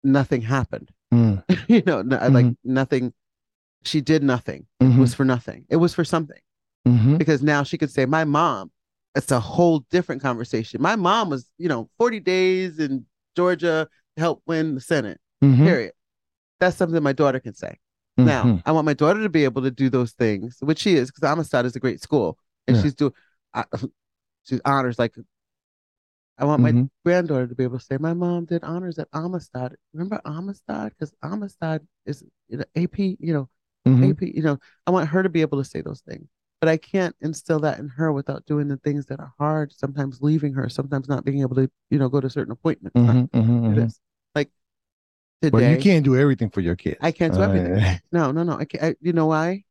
nothing 0.04 0.42
happened. 0.42 0.92
Mm, 1.14 1.44
you 1.68 1.84
know, 1.86 2.02
no, 2.02 2.18
like 2.30 2.56
nothing. 2.64 3.14
She 3.84 4.02
did 4.02 4.24
nothing. 4.24 4.66
It 4.80 4.86
mhm, 4.86 5.00
was 5.00 5.14
for 5.14 5.26
nothing. 5.26 5.66
It 5.70 5.78
was 5.78 5.94
for 5.94 6.06
something 6.06 6.40
mhm. 6.88 7.18
because 7.18 7.42
now 7.44 7.64
she 7.64 7.78
could 7.78 7.92
say, 7.92 8.06
my 8.06 8.24
mom, 8.24 8.72
it's 9.16 9.32
a 9.32 9.40
whole 9.40 9.80
different 9.92 10.22
conversation. 10.22 10.82
My 10.82 10.96
mom 10.96 11.30
was, 11.30 11.50
you 11.58 11.68
know, 11.68 11.90
40 11.98 12.20
days 12.20 12.80
in 12.80 13.06
Georgia 13.36 13.88
to 14.16 14.22
help 14.22 14.42
win 14.48 14.76
the 14.76 14.82
Senate, 14.82 15.20
Mhm, 15.44 15.64
period. 15.66 15.94
That's 16.60 16.78
something 16.78 17.02
my 17.04 17.14
daughter 17.14 17.40
can 17.40 17.54
say. 17.54 17.78
Now, 18.18 18.44
mhm. 18.46 18.62
I 18.66 18.72
want 18.72 18.86
my 18.86 18.94
daughter 18.94 19.22
to 19.24 19.30
be 19.30 19.44
able 19.44 19.64
to 19.64 19.72
do 19.72 19.90
those 19.90 20.12
things, 20.14 20.58
which 20.62 20.80
she 20.80 20.96
is, 20.96 21.12
because 21.12 21.24
Amistad 21.30 21.66
is 21.66 21.76
a 21.76 21.80
great 21.80 22.02
school, 22.02 22.38
and 22.68 22.78
Yeah. 22.78 22.84
she's 22.84 22.96
doing, 22.96 23.14
I, 23.54 23.66
she's 24.44 24.62
honors 24.66 25.00
like. 25.00 25.16
I 26.38 26.46
want 26.46 26.62
my 26.64 26.72
Mhm. 26.72 26.90
granddaughter 27.06 27.48
to 27.48 27.56
be 27.56 27.64
able 27.64 27.78
to 27.80 27.86
say, 27.86 27.98
"My 27.98 28.14
mom 28.14 28.46
did 28.46 28.64
honors 28.64 28.98
at 28.98 29.08
Amistad. 29.14 29.76
Remember 29.94 30.20
Amistad? 30.26 30.90
Because 30.92 31.14
Amistad 31.22 31.88
is 32.06 32.24
you 32.48 32.58
know, 32.58 32.66
AP. 32.76 33.18
You 33.20 33.34
know, 33.34 33.50
Mhm. 33.88 34.10
AP. 34.10 34.32
You 34.36 34.42
know, 34.42 34.60
I 34.88 34.92
want 34.92 35.10
her 35.10 35.22
to 35.24 35.30
be 35.30 35.42
able 35.42 35.60
to 35.60 35.64
say 35.70 35.82
those 35.82 36.02
things, 36.02 36.28
but 36.60 36.70
I 36.70 36.78
can't 36.78 37.16
instill 37.22 37.60
that 37.60 37.80
in 37.80 37.88
her 37.90 38.12
without 38.12 38.46
doing 38.46 38.68
the 38.68 38.78
things 38.78 39.06
that 39.08 39.20
are 39.20 39.34
hard. 39.38 39.72
Sometimes 39.74 40.22
leaving 40.22 40.54
her, 40.54 40.70
sometimes 40.70 41.08
not 41.08 41.24
being 41.24 41.42
able 41.42 41.56
to, 41.56 41.70
you 41.92 42.00
know, 42.00 42.10
go 42.10 42.20
to 42.20 42.30
certain 42.30 42.52
appointments. 42.52 42.96
not 42.96 43.16
Mhm, 43.16 43.30
mhm, 43.30 43.76
mhm. 43.76 44.00
Like 44.34 44.50
today, 45.42 45.52
But 45.58 45.78
you 45.78 45.78
can't 45.84 46.04
do 46.04 46.18
everything 46.18 46.50
for 46.50 46.62
your 46.62 46.76
kids. 46.76 46.98
I 47.00 47.12
can't 47.12 47.34
do 47.34 47.44
everything. 47.44 47.74
Uh, 47.78 47.98
No, 48.12 48.32
no, 48.32 48.44
no. 48.44 48.58
I 48.58 48.66
can't. 48.66 48.84
I, 48.84 48.96
you 49.02 49.14
know 49.14 49.28
why? 49.28 49.64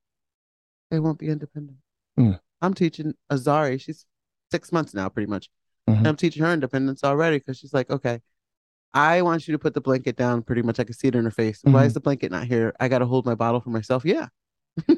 They 0.91 1.01
won't 1.01 1.19
be 1.19 1.29
independent. 1.29 1.79
Mm. 2.19 2.39
I'm 2.61 2.75
teaching 2.75 3.15
Azari. 3.31 3.81
She's 3.81 4.07
six 4.53 4.71
months 4.77 4.93
now, 4.95 5.09
pretty 5.09 5.31
much. 5.35 5.49
Mhm. 5.89 5.97
And 5.99 6.07
I'm 6.09 6.17
teaching 6.17 6.43
her 6.45 6.53
independence 6.53 7.03
already 7.03 7.39
because 7.39 7.57
she's 7.59 7.75
like, 7.75 7.91
okay, 7.91 8.21
I 8.95 9.23
want 9.23 9.49
you 9.49 9.53
to 9.53 9.59
put 9.59 9.75
the 9.75 9.81
blanket 9.81 10.17
down. 10.17 10.43
Pretty 10.43 10.63
much, 10.63 10.79
I 10.79 10.85
can 10.85 10.95
see 10.95 11.09
it 11.09 11.15
in 11.17 11.25
her 11.25 11.31
face. 11.43 11.59
Why 11.63 11.73
Mm-hmm. 11.73 11.87
is 11.89 11.95
the 11.95 12.01
blanket 12.07 12.31
not 12.31 12.45
here? 12.47 12.69
I 12.79 12.87
got 12.89 12.99
to 13.01 13.07
hold 13.07 13.25
my 13.27 13.35
bottle 13.35 13.61
for 13.61 13.71
myself. 13.71 14.05
Yeah. 14.05 14.29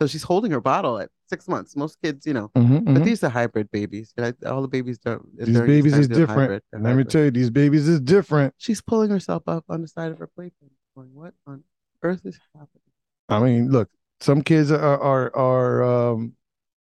so 0.00 0.06
she's 0.06 0.22
holding 0.22 0.50
her 0.52 0.60
bottle 0.60 0.98
at 0.98 1.10
six 1.28 1.46
months. 1.48 1.76
Most 1.76 1.98
kids, 2.02 2.26
you 2.26 2.34
know, 2.34 2.48
mhm, 2.56 2.84
but 2.84 3.02
mhm. 3.02 3.04
these 3.04 3.22
are 3.24 3.28
hybrid 3.30 3.70
babies. 3.70 4.12
I, 4.18 4.32
all 4.46 4.62
the 4.62 4.68
babies 4.68 4.98
don't. 4.98 5.22
These 5.38 5.60
babies 5.60 5.94
is 5.94 6.08
different. 6.08 6.50
hybrid. 6.50 6.62
Let 6.72 6.96
me 6.96 7.04
tell 7.04 7.24
you, 7.24 7.30
these 7.30 7.50
babies 7.50 7.86
is 7.88 8.00
different. 8.00 8.54
She's 8.58 8.80
pulling 8.80 9.10
herself 9.10 9.44
up 9.46 9.64
on 9.68 9.82
the 9.82 9.88
side 9.88 10.10
of 10.12 10.18
her 10.18 10.26
playpen, 10.26 10.70
going, 10.96 11.10
"What 11.14 11.34
on 11.46 11.62
earth 12.02 12.22
is 12.24 12.38
happening?" 12.54 12.82
I 13.28 13.38
mean, 13.40 13.70
look, 13.70 13.88
some 14.20 14.42
kids 14.42 14.70
are 14.70 15.00
are 15.12 15.34
are 15.36 15.74
um 16.12 16.34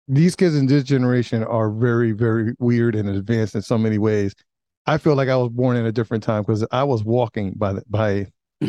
these 0.07 0.35
kids 0.35 0.55
in 0.55 0.67
this 0.67 0.83
generation 0.83 1.43
are 1.43 1.69
very 1.69 2.11
very 2.11 2.53
weird 2.59 2.95
and 2.95 3.09
advanced 3.09 3.55
in 3.55 3.61
so 3.61 3.77
many 3.77 3.97
ways. 3.97 4.33
I 4.85 4.97
feel 4.97 5.15
like 5.15 5.27
I 5.29 5.35
was 5.35 5.49
born 5.49 5.75
in 5.75 5.85
a 5.85 5.91
different 5.91 6.23
time 6.23 6.43
because 6.43 6.65
I 6.71 6.83
was 6.83 7.03
walking 7.03 7.53
by 7.57 7.73
the, 7.73 7.83
by 7.89 8.27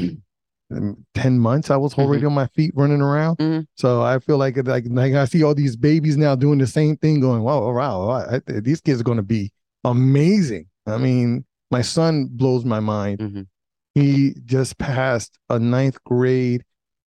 10 1.14 1.38
months 1.38 1.70
I 1.70 1.76
was 1.76 1.94
already 1.94 2.26
on 2.26 2.34
my 2.34 2.46
feet 2.48 2.72
running 2.74 3.00
around. 3.00 3.38
Mhm. 3.38 3.66
So 3.76 4.02
I 4.02 4.18
feel 4.18 4.36
like 4.36 4.56
like 4.66 4.84
like 4.88 5.14
I 5.14 5.24
see 5.24 5.42
all 5.42 5.54
these 5.54 5.76
babies 5.76 6.16
now 6.16 6.34
doing 6.34 6.58
the 6.58 6.66
same 6.66 6.96
thing 6.96 7.20
going, 7.20 7.42
wow, 7.42 7.60
wow, 7.72 8.06
wow 8.06 8.10
I, 8.10 8.40
these 8.60 8.80
kids 8.80 9.00
are 9.00 9.04
going 9.04 9.16
to 9.16 9.22
be 9.22 9.50
amazing. 9.84 10.66
I 10.86 10.98
mean, 10.98 11.44
my 11.70 11.82
son 11.82 12.28
blows 12.30 12.64
my 12.64 12.80
mind. 12.80 13.18
Mhm. 13.18 13.46
He 13.94 14.34
just 14.44 14.76
passed 14.78 15.38
a 15.48 15.58
ninth 15.58 16.02
grade 16.04 16.64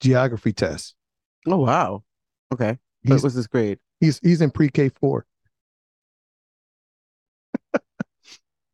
geography 0.01 0.53
test. 0.53 0.95
Oh 1.47 1.59
wow. 1.59 2.03
Okay. 2.53 2.79
What 3.05 3.23
was 3.23 3.35
this 3.35 3.47
grade? 3.47 3.79
He's 4.01 4.19
he's 4.23 4.41
in 4.41 4.51
pre-K 4.51 4.91
four. 5.01 5.27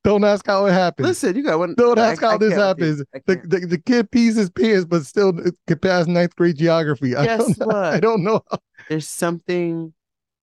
Don't 0.05 0.25
ask 0.25 0.47
how 0.47 0.65
it 0.67 0.73
happened. 0.73 1.09
Listen, 1.09 1.37
you 1.37 1.43
got 1.43 1.59
one. 1.59 1.75
Don't 1.75 1.99
I- 1.99 2.13
ask 2.13 2.23
how 2.23 2.31
I 2.31 2.37
this 2.39 2.55
can't 2.55 2.79
with 2.79 2.99
you. 2.99 3.05
happens. 3.15 3.25
The, 3.27 3.59
the 3.61 3.67
the 3.67 3.79
kid 3.79 4.11
pees 4.11 4.37
his 4.37 4.49
pants, 4.51 4.85
but 4.87 5.05
still 5.05 5.33
could 5.67 5.83
pass 5.83 6.07
ninth 6.07 6.35
grade 6.37 6.57
geography. 6.57 7.15
I 7.15 7.27
Guess 7.27 7.57
don't 7.57 7.59
know. 7.61 7.67
what? 7.67 7.77
I 7.77 8.01
don't 8.01 8.25
know. 8.25 8.43
There's 8.89 9.09
something 9.09 9.93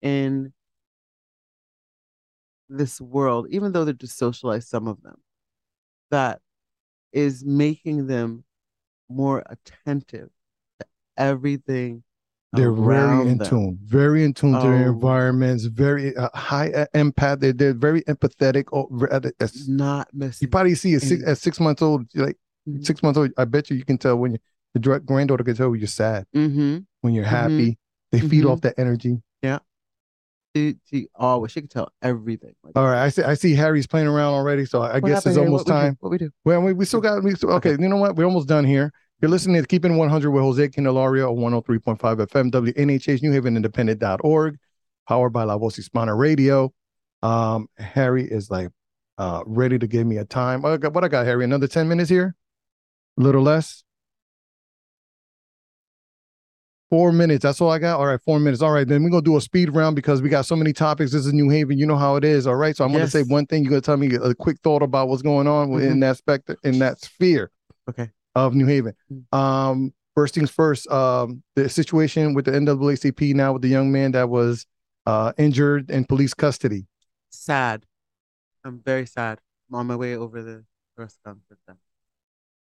in 0.02 0.52
this 2.68 3.00
world, 3.00 3.48
even 3.50 3.72
though 3.72 3.86
they're 3.86 3.94
desocialized, 3.94 4.66
some 4.68 4.88
of 4.88 5.02
them, 5.04 5.16
that 6.12 6.42
is 7.14 7.46
making 7.46 8.08
them 8.08 8.44
more 9.08 9.44
attentive 9.46 10.30
to 10.80 10.86
everything. 11.16 12.04
They're 12.56 12.72
very 12.72 13.28
in 13.30 13.38
them. 13.38 13.48
tune, 13.48 13.80
very 13.84 14.24
in 14.24 14.34
tune 14.34 14.54
to 14.54 14.60
their 14.60 14.88
Oh. 14.88 14.94
environments, 14.94 15.66
very 15.66 16.16
uh, 16.16 16.30
high 16.34 16.72
uh, 16.72 16.86
empath. 16.94 17.40
They're, 17.40 17.54
they're 17.54 17.74
very 17.74 18.02
empathetic. 18.04 18.66
Oh, 18.74 18.88
it's- 19.40 19.68
Not 19.68 20.08
You 20.40 20.48
probably 20.48 20.76
see 20.76 20.96
at 20.96 21.02
six, 21.02 21.24
at 21.26 21.38
six 21.38 21.60
months 21.60 21.82
old, 21.82 22.06
like 22.16 22.38
Mhm. 22.68 22.86
six 22.86 23.02
months 23.04 23.18
old. 23.18 23.32
I 23.38 23.46
bet 23.46 23.70
you 23.70 23.78
you 23.78 23.86
can 23.86 23.98
tell 23.98 24.16
when 24.18 24.34
you, 24.34 24.38
the 24.74 24.80
granddaughter 25.00 25.44
can 25.44 25.56
tell 25.56 25.70
when 25.70 25.80
you're 25.80 25.88
sad, 25.88 26.26
Mm-hmm. 26.36 26.78
when 27.02 27.14
you're 27.14 27.26
Mhm. 27.26 27.28
happy. 27.28 27.78
They 28.12 28.20
feed 28.20 28.44
Mhm. 28.46 28.50
off 28.52 28.62
that 28.62 28.76
energy. 28.78 29.22
Yeah 29.42 29.60
she, 30.56 30.76
she 30.90 31.08
always 31.16 31.52
she 31.52 31.60
can 31.60 31.68
tell 31.68 31.90
everything. 32.02 32.54
Like, 32.64 32.78
All 32.78 32.86
right, 32.86 33.04
I 33.04 33.10
see. 33.10 33.24
I 33.24 33.34
see 33.34 33.54
Harry's 33.56 33.88
playing 33.88 34.08
around 34.08 34.34
already, 34.36 34.64
so 34.66 34.82
I 34.82 35.00
what 35.00 35.10
guess 35.10 35.26
it's 35.26 35.36
here? 35.36 35.44
almost 35.44 35.68
What 35.68 35.76
we 35.76 35.80
do? 35.82 35.86
time. 35.88 35.98
What 36.00 36.10
we 36.12 36.18
do? 36.18 36.30
Well, 36.46 36.62
we, 36.62 36.72
we 36.72 36.86
still 36.86 37.02
got. 37.02 37.22
We 37.24 37.36
still, 37.36 37.52
okay, 37.54 37.72
you 37.72 37.90
know 37.90 37.98
what? 37.98 38.16
We're 38.16 38.24
almost 38.24 38.48
done 38.48 38.64
here. 38.64 38.94
You're 39.22 39.32
listening 39.32 39.62
to 39.62 39.68
Keeping 39.68 39.96
100 39.96 40.30
with 40.30 40.44
Jose 40.44 40.68
Candelario 40.70 41.30
on 41.32 41.62
103.5 41.64 41.98
FM, 41.98 42.52
WNHH, 42.52 43.22
New 43.22 43.32
Haven 43.32 43.56
Independent.org, 43.56 44.58
powered 45.08 45.32
by 45.32 45.44
La 45.44 45.58
Voz 45.58 45.78
Hispana 45.78 46.18
Radio. 46.18 46.74
Um, 47.24 47.68
Harry 47.78 48.26
is 48.26 48.52
like 48.52 48.70
uh 49.18 49.42
ready 49.46 49.80
to 49.80 49.88
give 49.88 50.06
me 50.06 50.18
a 50.18 50.26
time. 50.26 50.62
Got, 50.62 50.94
what 50.94 51.06
I 51.06 51.08
got, 51.08 51.26
Harry? 51.26 51.46
Another 51.46 51.68
10 51.68 51.88
minutes 51.88 52.10
here? 52.10 52.36
A 53.18 53.22
little 53.22 53.42
less? 53.42 53.86
Four 56.90 57.14
minutes. 57.14 57.44
That's 57.44 57.62
all 57.62 57.72
I 57.72 57.80
got. 57.80 58.00
All 58.00 58.06
right, 58.06 58.20
four 58.22 58.40
minutes. 58.40 58.62
All 58.62 58.72
right, 58.72 58.88
then 58.88 59.02
we're 59.02 59.10
gonna 59.10 59.22
do 59.22 59.38
a 59.38 59.42
speed 59.42 59.74
round 59.74 59.96
because 59.96 60.22
we 60.22 60.28
got 60.28 60.46
so 60.46 60.58
many 60.58 60.74
topics. 60.74 61.14
This 61.14 61.26
is 61.26 61.34
New 61.34 61.50
Haven. 61.50 61.78
You 61.78 61.86
know 61.86 61.98
how 61.98 62.18
it 62.18 62.26
is. 62.26 62.46
All 62.46 62.56
right. 62.56 62.76
So 62.76 62.84
I'm 62.84 62.92
gonna 62.92 63.08
say 63.08 63.24
one 63.24 63.46
thing. 63.46 63.64
You're 63.64 63.72
gonna 63.72 63.82
tell 63.82 63.98
me 63.98 64.14
a 64.14 64.36
quick 64.36 64.60
thought 64.62 64.84
about 64.84 65.08
what's 65.08 65.22
going 65.22 65.48
on 65.48 65.72
in 65.82 66.02
that 66.02 66.18
spect 66.18 66.52
in 66.64 66.80
that 66.80 67.00
sphere 67.00 67.52
Okay. 67.90 68.10
Of 68.36 68.56
New 68.56 68.66
Haven. 68.66 68.94
Mm. 69.12 69.38
Um, 69.38 69.94
first 70.14 70.36
things 70.36 70.52
first, 70.52 70.90
um, 70.90 71.44
the 71.56 71.70
situation 71.70 72.34
with 72.34 72.46
the 72.46 72.52
NAACP 72.52 73.34
now 73.34 73.54
with 73.54 73.62
the 73.62 73.68
young 73.68 73.92
man 73.92 74.12
that 74.14 74.30
was 74.30 74.66
uh, 75.06 75.34
injured 75.38 75.92
in 75.92 76.06
police 76.06 76.34
custody. 76.34 76.86
Sad. 77.30 77.86
I'm 78.64 78.82
very 78.84 79.06
sad. 79.06 79.40
I'm 79.70 79.76
on 79.76 79.88
my 79.88 79.96
way 79.96 80.16
over 80.16 80.42
the 80.42 80.66
press 80.96 81.18
conference. 81.24 81.62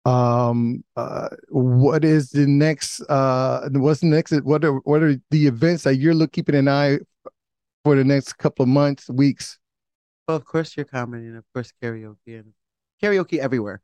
Um, 0.05 0.83
uh, 0.95 1.29
what 1.49 2.05
is 2.05 2.29
the 2.29 2.47
next? 2.47 3.01
Uh, 3.01 3.69
what's 3.73 3.99
the 3.99 4.07
next? 4.07 4.31
What 4.43 4.63
are 4.63 4.73
what 4.79 5.03
are 5.03 5.19
the 5.29 5.47
events 5.47 5.83
that 5.83 5.95
you're 5.95 6.13
look, 6.13 6.31
keeping 6.31 6.55
an 6.55 6.67
eye 6.67 6.99
for 7.83 7.95
the 7.95 8.03
next 8.03 8.33
couple 8.33 8.63
of 8.63 8.69
months, 8.69 9.09
weeks? 9.09 9.59
Well, 10.27 10.37
of 10.37 10.45
course, 10.45 10.77
your 10.77 10.85
comedy 10.85 11.25
and 11.25 11.37
of 11.37 11.43
course 11.53 11.73
karaoke 11.83 12.15
and 12.27 12.53
karaoke 13.03 13.39
everywhere. 13.39 13.81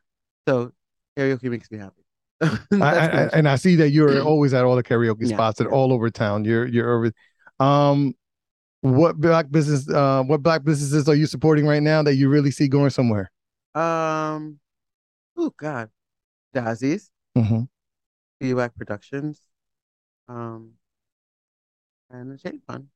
So 0.48 0.72
karaoke 1.18 1.50
makes 1.50 1.72
me 1.72 1.78
happy. 1.78 2.04
I, 2.42 2.48
I, 2.48 3.08
pretty 3.08 3.18
much 3.18 3.28
it. 3.28 3.34
and 3.34 3.48
I 3.50 3.56
see 3.56 3.76
that 3.78 3.90
you're 3.90 4.22
always 4.28 4.54
at 4.54 4.66
all 4.66 4.76
the 4.76 4.84
karaoke 4.84 5.22
Yeah, 5.22 5.36
spots 5.38 5.60
and 5.60 5.70
all 5.70 5.94
over 5.94 6.10
town. 6.10 6.46
You're 6.46 6.68
you're 6.68 6.98
over. 6.98 7.12
Um, 7.60 8.14
what 8.82 9.18
black 9.18 9.50
business? 9.50 9.90
Uh, 9.90 10.24
what 10.24 10.44
black 10.44 10.64
businesses 10.64 11.10
are 11.10 11.16
you 11.16 11.26
supporting 11.26 11.66
right 11.66 11.82
now 11.82 12.04
that 12.04 12.16
you 12.16 12.30
really 12.30 12.52
see 12.52 12.68
going 12.68 12.90
somewhere? 12.90 13.32
Um, 13.74 14.60
oh 15.38 15.54
God, 15.58 15.90
Jazzy's, 16.56 17.10
hmm 17.36 17.64
BWAC 18.42 18.76
Productions, 18.76 19.42
um, 20.28 20.74
and 22.10 22.32
the 22.32 22.38
Shade 22.38 22.62
Fund. 22.68 22.88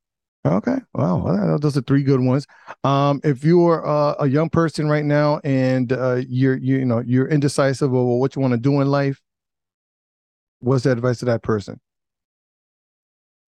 Okay. 0.46 0.76
Wow. 0.94 1.18
Well, 1.18 1.58
those 1.58 1.76
are 1.76 1.82
three 1.82 2.02
good 2.02 2.20
ones. 2.20 2.46
Um, 2.82 3.20
if 3.24 3.44
you're 3.44 3.86
uh, 3.86 4.14
a 4.20 4.26
young 4.26 4.48
person 4.48 4.88
right 4.88 5.04
now 5.04 5.38
and 5.44 5.92
uh, 5.92 6.22
you're 6.26 6.56
you, 6.56 6.78
you 6.78 6.84
know 6.86 7.00
you're 7.00 7.28
indecisive 7.28 7.92
over 7.92 8.16
what 8.16 8.34
you 8.34 8.40
want 8.40 8.52
to 8.52 8.58
do 8.58 8.80
in 8.80 8.88
life, 8.88 9.20
what's 10.60 10.84
the 10.84 10.92
advice 10.92 11.18
to 11.18 11.26
that 11.26 11.42
person? 11.42 11.78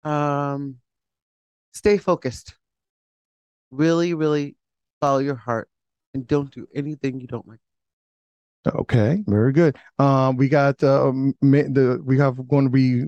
Um, 0.04 0.76
stay 1.72 1.98
focused. 1.98 2.54
Really, 3.70 4.14
really 4.14 4.56
follow 5.00 5.18
your 5.18 5.36
heart 5.36 5.68
and 6.14 6.26
don't 6.26 6.50
do 6.50 6.66
anything 6.74 7.20
you 7.20 7.26
don't 7.26 7.46
like. 7.46 7.60
Okay, 8.66 9.22
very 9.26 9.52
good. 9.52 9.76
Um, 9.98 10.36
we 10.36 10.48
got 10.48 10.82
uh, 10.82 11.12
the 11.42 12.02
we 12.04 12.18
have 12.18 12.48
going 12.48 12.64
to 12.64 12.70
be 12.70 13.04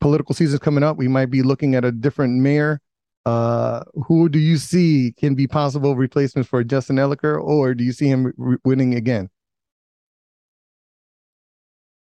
political 0.00 0.34
seasons 0.34 0.60
coming 0.60 0.82
up. 0.82 0.96
We 0.96 1.08
might 1.08 1.30
be 1.30 1.42
looking 1.42 1.74
at 1.74 1.84
a 1.84 1.92
different 1.92 2.34
mayor. 2.40 2.80
Uh, 3.26 3.82
who 4.06 4.28
do 4.28 4.38
you 4.38 4.58
see 4.58 5.12
can 5.18 5.34
be 5.34 5.46
possible 5.46 5.96
replacements 5.96 6.48
for 6.48 6.62
Justin 6.62 6.96
Elicker, 6.96 7.42
or 7.42 7.74
do 7.74 7.82
you 7.82 7.92
see 7.92 8.06
him 8.06 8.32
re- 8.36 8.58
winning 8.64 8.94
again? 8.94 9.30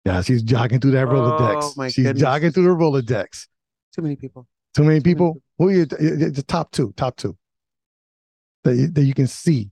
Yeah, 0.04 0.22
she's 0.22 0.42
jogging 0.42 0.80
through 0.80 0.92
that 0.92 1.08
Oh, 1.08 1.12
Rolodex. 1.12 1.76
my 1.76 1.88
she's 1.88 2.04
goodness. 2.04 2.20
jogging 2.22 2.52
through 2.52 2.64
the 2.64 2.70
Rolodex. 2.70 3.48
Too 3.94 4.02
many 4.02 4.16
people. 4.16 4.46
Too 4.74 4.84
many 4.84 5.00
Too 5.00 5.02
many 5.11 5.14
people. 5.14 5.42
Who 5.58 5.68
are 5.68 5.72
you? 5.72 5.84
The 5.86 6.44
top 6.46 6.70
two. 6.70 6.92
Top 6.96 7.16
two. 7.16 7.36
That 8.64 8.76
you, 8.76 8.88
that 8.88 9.02
you 9.02 9.14
can 9.14 9.26
see. 9.26 9.70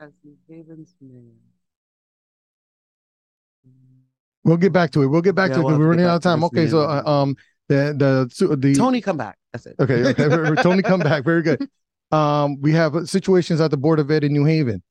As 0.00 0.10
Haven's 0.48 0.94
mayor. 1.00 1.32
We'll 4.44 4.56
get 4.58 4.72
back 4.72 4.90
to 4.92 5.02
it. 5.02 5.06
We'll 5.08 5.22
get 5.22 5.34
back 5.34 5.50
Yeah, 5.50 5.56
to 5.56 5.60
it 5.62 5.64
we'll 5.64 5.78
we're 5.78 5.88
running 5.88 6.04
out 6.06 6.16
of 6.16 6.22
time. 6.22 6.44
Okay, 6.44 6.68
so 6.68 6.80
uh, 6.80 7.02
um, 7.04 7.36
the 7.68 8.28
the 8.38 8.56
the 8.56 8.74
Toni, 8.74 9.00
come 9.00 9.16
back. 9.16 9.36
That's 9.52 9.66
it. 9.66 9.76
Okay, 9.80 10.04
okay. 10.06 10.62
Toni, 10.62 10.82
come 10.82 11.00
back. 11.00 11.24
Very 11.24 11.42
good. 11.42 11.68
Um, 12.12 12.60
we 12.60 12.72
have 12.72 13.08
situations 13.08 13.60
at 13.60 13.70
the 13.70 13.76
Board 13.76 13.98
of 13.98 14.10
Ed 14.10 14.22
in 14.24 14.32
New 14.32 14.44
Haven. 14.44 14.82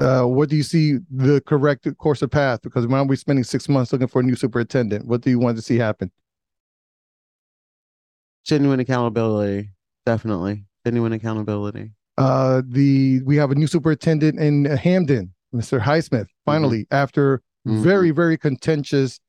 Uh, 0.00 0.24
what 0.24 0.48
do 0.48 0.56
you 0.56 0.62
see 0.62 0.98
the 1.10 1.40
correct 1.42 1.86
course 1.98 2.22
of 2.22 2.30
path? 2.30 2.60
Because 2.62 2.86
now 2.86 3.04
we're 3.04 3.16
spending 3.16 3.44
six 3.44 3.68
months 3.68 3.92
looking 3.92 4.08
for 4.08 4.20
a 4.20 4.22
new 4.22 4.34
superintendent. 4.34 5.06
What 5.06 5.20
do 5.20 5.30
you 5.30 5.38
want 5.38 5.56
to 5.58 5.62
see 5.62 5.76
happen? 5.76 6.10
Genuine 8.44 8.80
accountability. 8.80 9.70
Definitely. 10.06 10.64
Genuine 10.86 11.12
accountability. 11.12 11.92
Uh, 12.16 12.62
the 12.66 13.20
we 13.24 13.36
have 13.36 13.50
a 13.50 13.54
new 13.54 13.66
superintendent 13.66 14.38
in 14.40 14.64
Hamden, 14.64 15.32
Mr. 15.54 15.78
Highsmith. 15.80 16.26
Finally, 16.44 16.86
after 16.90 17.42
Mhm. 17.68 17.82
very 17.82 18.10
very 18.10 18.38
contentious 18.38 19.20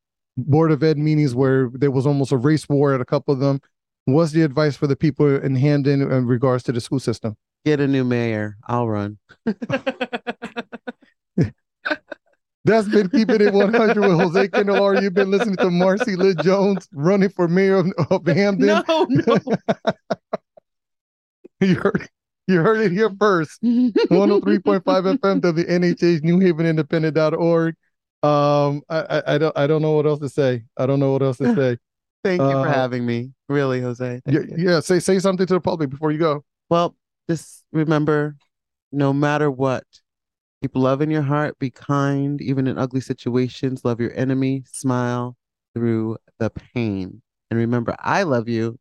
Board 0.48 0.72
of 0.72 0.84
Ed 0.84 0.98
meetings 0.98 1.36
where 1.36 1.70
there 1.74 1.92
was 1.92 2.06
almost 2.06 2.32
a 2.32 2.38
race 2.38 2.68
war 2.68 2.94
at 2.94 3.02
a 3.02 3.06
couple 3.06 3.34
of 3.34 3.40
them. 3.40 3.62
What's 4.06 4.32
the 4.32 4.42
advice 4.42 4.76
for 4.76 4.88
the 4.88 4.96
people 4.96 5.28
in 5.36 5.56
Hamden 5.56 6.02
in 6.02 6.26
regards 6.26 6.64
to 6.64 6.72
the 6.72 6.82
school 6.82 7.00
system? 7.00 7.36
Get 7.66 7.80
a 7.80 7.88
new 7.88 8.04
mayor. 8.04 8.58
I'll 8.68 8.88
run. 8.88 9.20
That's 12.64 12.88
been 12.88 13.10
keeping 13.10 13.42
it 13.42 13.54
100 13.54 14.00
with 14.00 14.20
Jose 14.20 14.48
Candelario. 14.50 15.02
You've 15.02 15.16
been 15.16 15.32
listening 15.32 15.56
to 15.58 15.72
Marcey 15.72 16.16
Liz 16.16 16.36
Jones 16.44 16.88
running 16.94 17.30
for 17.30 17.48
mayor 17.48 17.78
of, 17.78 17.92
of 18.12 18.26
Hamden. 18.28 18.84
no, 18.88 19.08
no. 19.10 19.38
You 21.60 21.76
heard, 21.76 22.10
you 22.48 22.60
heard 22.60 22.82
it 22.82 22.92
here 22.92 23.12
first. 23.20 23.62
103.5 23.62 24.82
FM 24.82 25.42
WNHH 25.42 26.24
New 26.24 26.40
Haven 26.40 26.66
Independent.org. 26.66 27.76
Um, 28.24 28.84
I, 28.90 29.00
I, 29.00 29.36
I 29.36 29.38
don't 29.38 29.58
I 29.58 29.68
don't 29.68 29.82
know 29.82 29.94
what 29.94 30.06
else 30.06 30.20
to 30.20 30.30
say. 30.30 30.64
I 30.78 30.86
don't 30.86 31.00
know 31.00 31.12
what 31.14 31.24
else 31.24 31.38
to 31.38 31.54
say. 31.56 31.78
Thank 32.24 32.42
you 32.42 32.50
for 32.50 32.68
Uh, 32.68 32.74
having 32.74 33.06
me. 33.06 33.32
Really, 33.50 33.82
Jose. 33.82 34.22
Thank 34.24 34.50
yeah, 34.50 34.56
you. 34.58 34.70
yeah, 34.72 34.80
say 34.80 35.00
say 35.00 35.20
something 35.20 35.48
to 35.48 35.54
the 35.56 35.62
public 35.62 35.90
before 35.90 36.12
you 36.12 36.20
go. 36.20 36.44
Well, 36.70 36.96
just 37.30 37.64
remember 37.72 38.36
no 38.92 39.12
matter 39.14 39.50
what, 39.50 39.84
keep 40.62 40.76
love 40.76 41.02
in 41.02 41.10
your 41.10 41.22
heart, 41.24 41.58
be 41.60 41.70
kind, 41.72 42.42
even 42.42 42.68
in 42.68 42.78
ugly 42.78 43.02
situations, 43.02 43.84
love 43.84 44.00
your 44.00 44.14
enemy, 44.16 44.64
smile 44.72 45.36
through 45.74 46.18
the 46.40 46.50
pain. 46.50 47.22
And 47.50 47.60
remember, 47.60 47.96
I 48.00 48.24
love 48.24 48.48
you, 48.48 48.78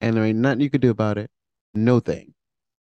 and 0.00 0.16
there 0.16 0.24
ain't 0.24 0.38
nothing 0.38 0.60
you 0.60 0.70
could 0.70 0.80
do 0.80 0.90
about 0.90 1.18
it. 1.18 1.30
No 1.74 2.00
thing. 2.00 2.34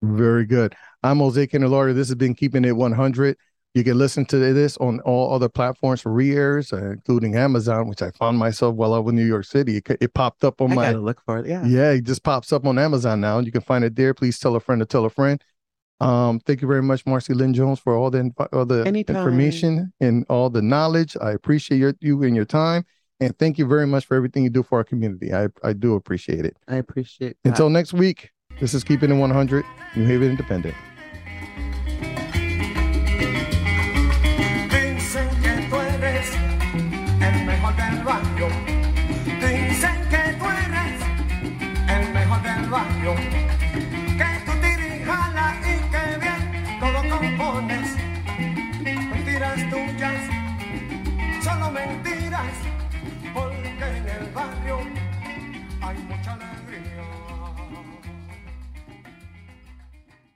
Very 0.03 0.45
good. 0.45 0.75
I'm 1.03 1.19
Jose 1.19 1.47
Candelario. 1.47 1.93
This 1.93 2.07
has 2.09 2.15
been 2.15 2.33
Keeping 2.35 2.65
It 2.65 2.75
100. 2.75 3.37
You 3.73 3.85
can 3.85 3.97
listen 3.97 4.25
to 4.25 4.37
this 4.37 4.75
on 4.77 4.99
all 5.01 5.33
other 5.33 5.47
platforms 5.47 6.01
for 6.01 6.11
re-airs, 6.11 6.73
uh, 6.73 6.91
including 6.91 7.37
Amazon, 7.37 7.87
which 7.87 8.01
I 8.01 8.11
found 8.11 8.37
myself 8.37 8.75
while 8.75 8.93
I 8.93 8.99
was 8.99 9.11
in 9.11 9.15
New 9.15 9.25
York 9.25 9.45
City. 9.45 9.77
It, 9.77 9.87
it 10.01 10.13
popped 10.13 10.43
up 10.43 10.59
on 10.59 10.73
I 10.73 10.75
my 10.75 10.85
gotta 10.87 10.99
look 10.99 11.21
for 11.25 11.37
it. 11.37 11.47
Yeah. 11.47 11.65
Yeah, 11.65 11.91
it 11.91 12.03
just 12.03 12.21
pops 12.23 12.51
up 12.51 12.65
on 12.65 12.77
Amazon 12.77 13.21
now. 13.21 13.39
You 13.39 13.51
can 13.51 13.61
find 13.61 13.85
it 13.85 13.95
there. 13.95 14.13
Please 14.13 14.39
tell 14.39 14.57
a 14.57 14.59
friend 14.59 14.79
to 14.81 14.85
tell 14.85 15.05
a 15.05 15.09
friend. 15.09 15.41
Um, 16.01 16.39
thank 16.41 16.61
you 16.61 16.67
very 16.67 16.81
much, 16.81 17.05
Marcey 17.05 17.33
Lynn 17.33 17.53
Jones, 17.53 17.79
for 17.79 17.95
all 17.95 18.09
the 18.09 18.31
all 18.51 18.65
the 18.65 18.83
Anytime. 18.85 19.15
information 19.15 19.93
and 20.01 20.25
all 20.29 20.49
the 20.49 20.61
knowledge. 20.61 21.15
I 21.21 21.31
appreciate 21.31 21.77
your, 21.77 21.93
you 22.01 22.23
and 22.23 22.35
your 22.35 22.43
time, 22.45 22.85
and 23.19 23.37
thank 23.37 23.59
you 23.59 23.67
very 23.67 23.85
much 23.85 24.05
for 24.05 24.15
everything 24.17 24.43
you 24.43 24.49
do 24.49 24.63
for 24.63 24.79
our 24.79 24.83
community. 24.83 25.31
I 25.31 25.47
I 25.63 25.73
do 25.73 25.93
appreciate 25.93 26.43
it. 26.43 26.57
I 26.67 26.77
appreciate 26.77 27.37
that. 27.43 27.49
Until 27.51 27.69
next 27.69 27.93
week, 27.93 28.31
this 28.59 28.73
is 28.73 28.83
Keeping 28.83 29.11
It 29.11 29.15
100, 29.15 29.63
New 29.95 30.05
Haven 30.07 30.31
Independent. 30.31 30.75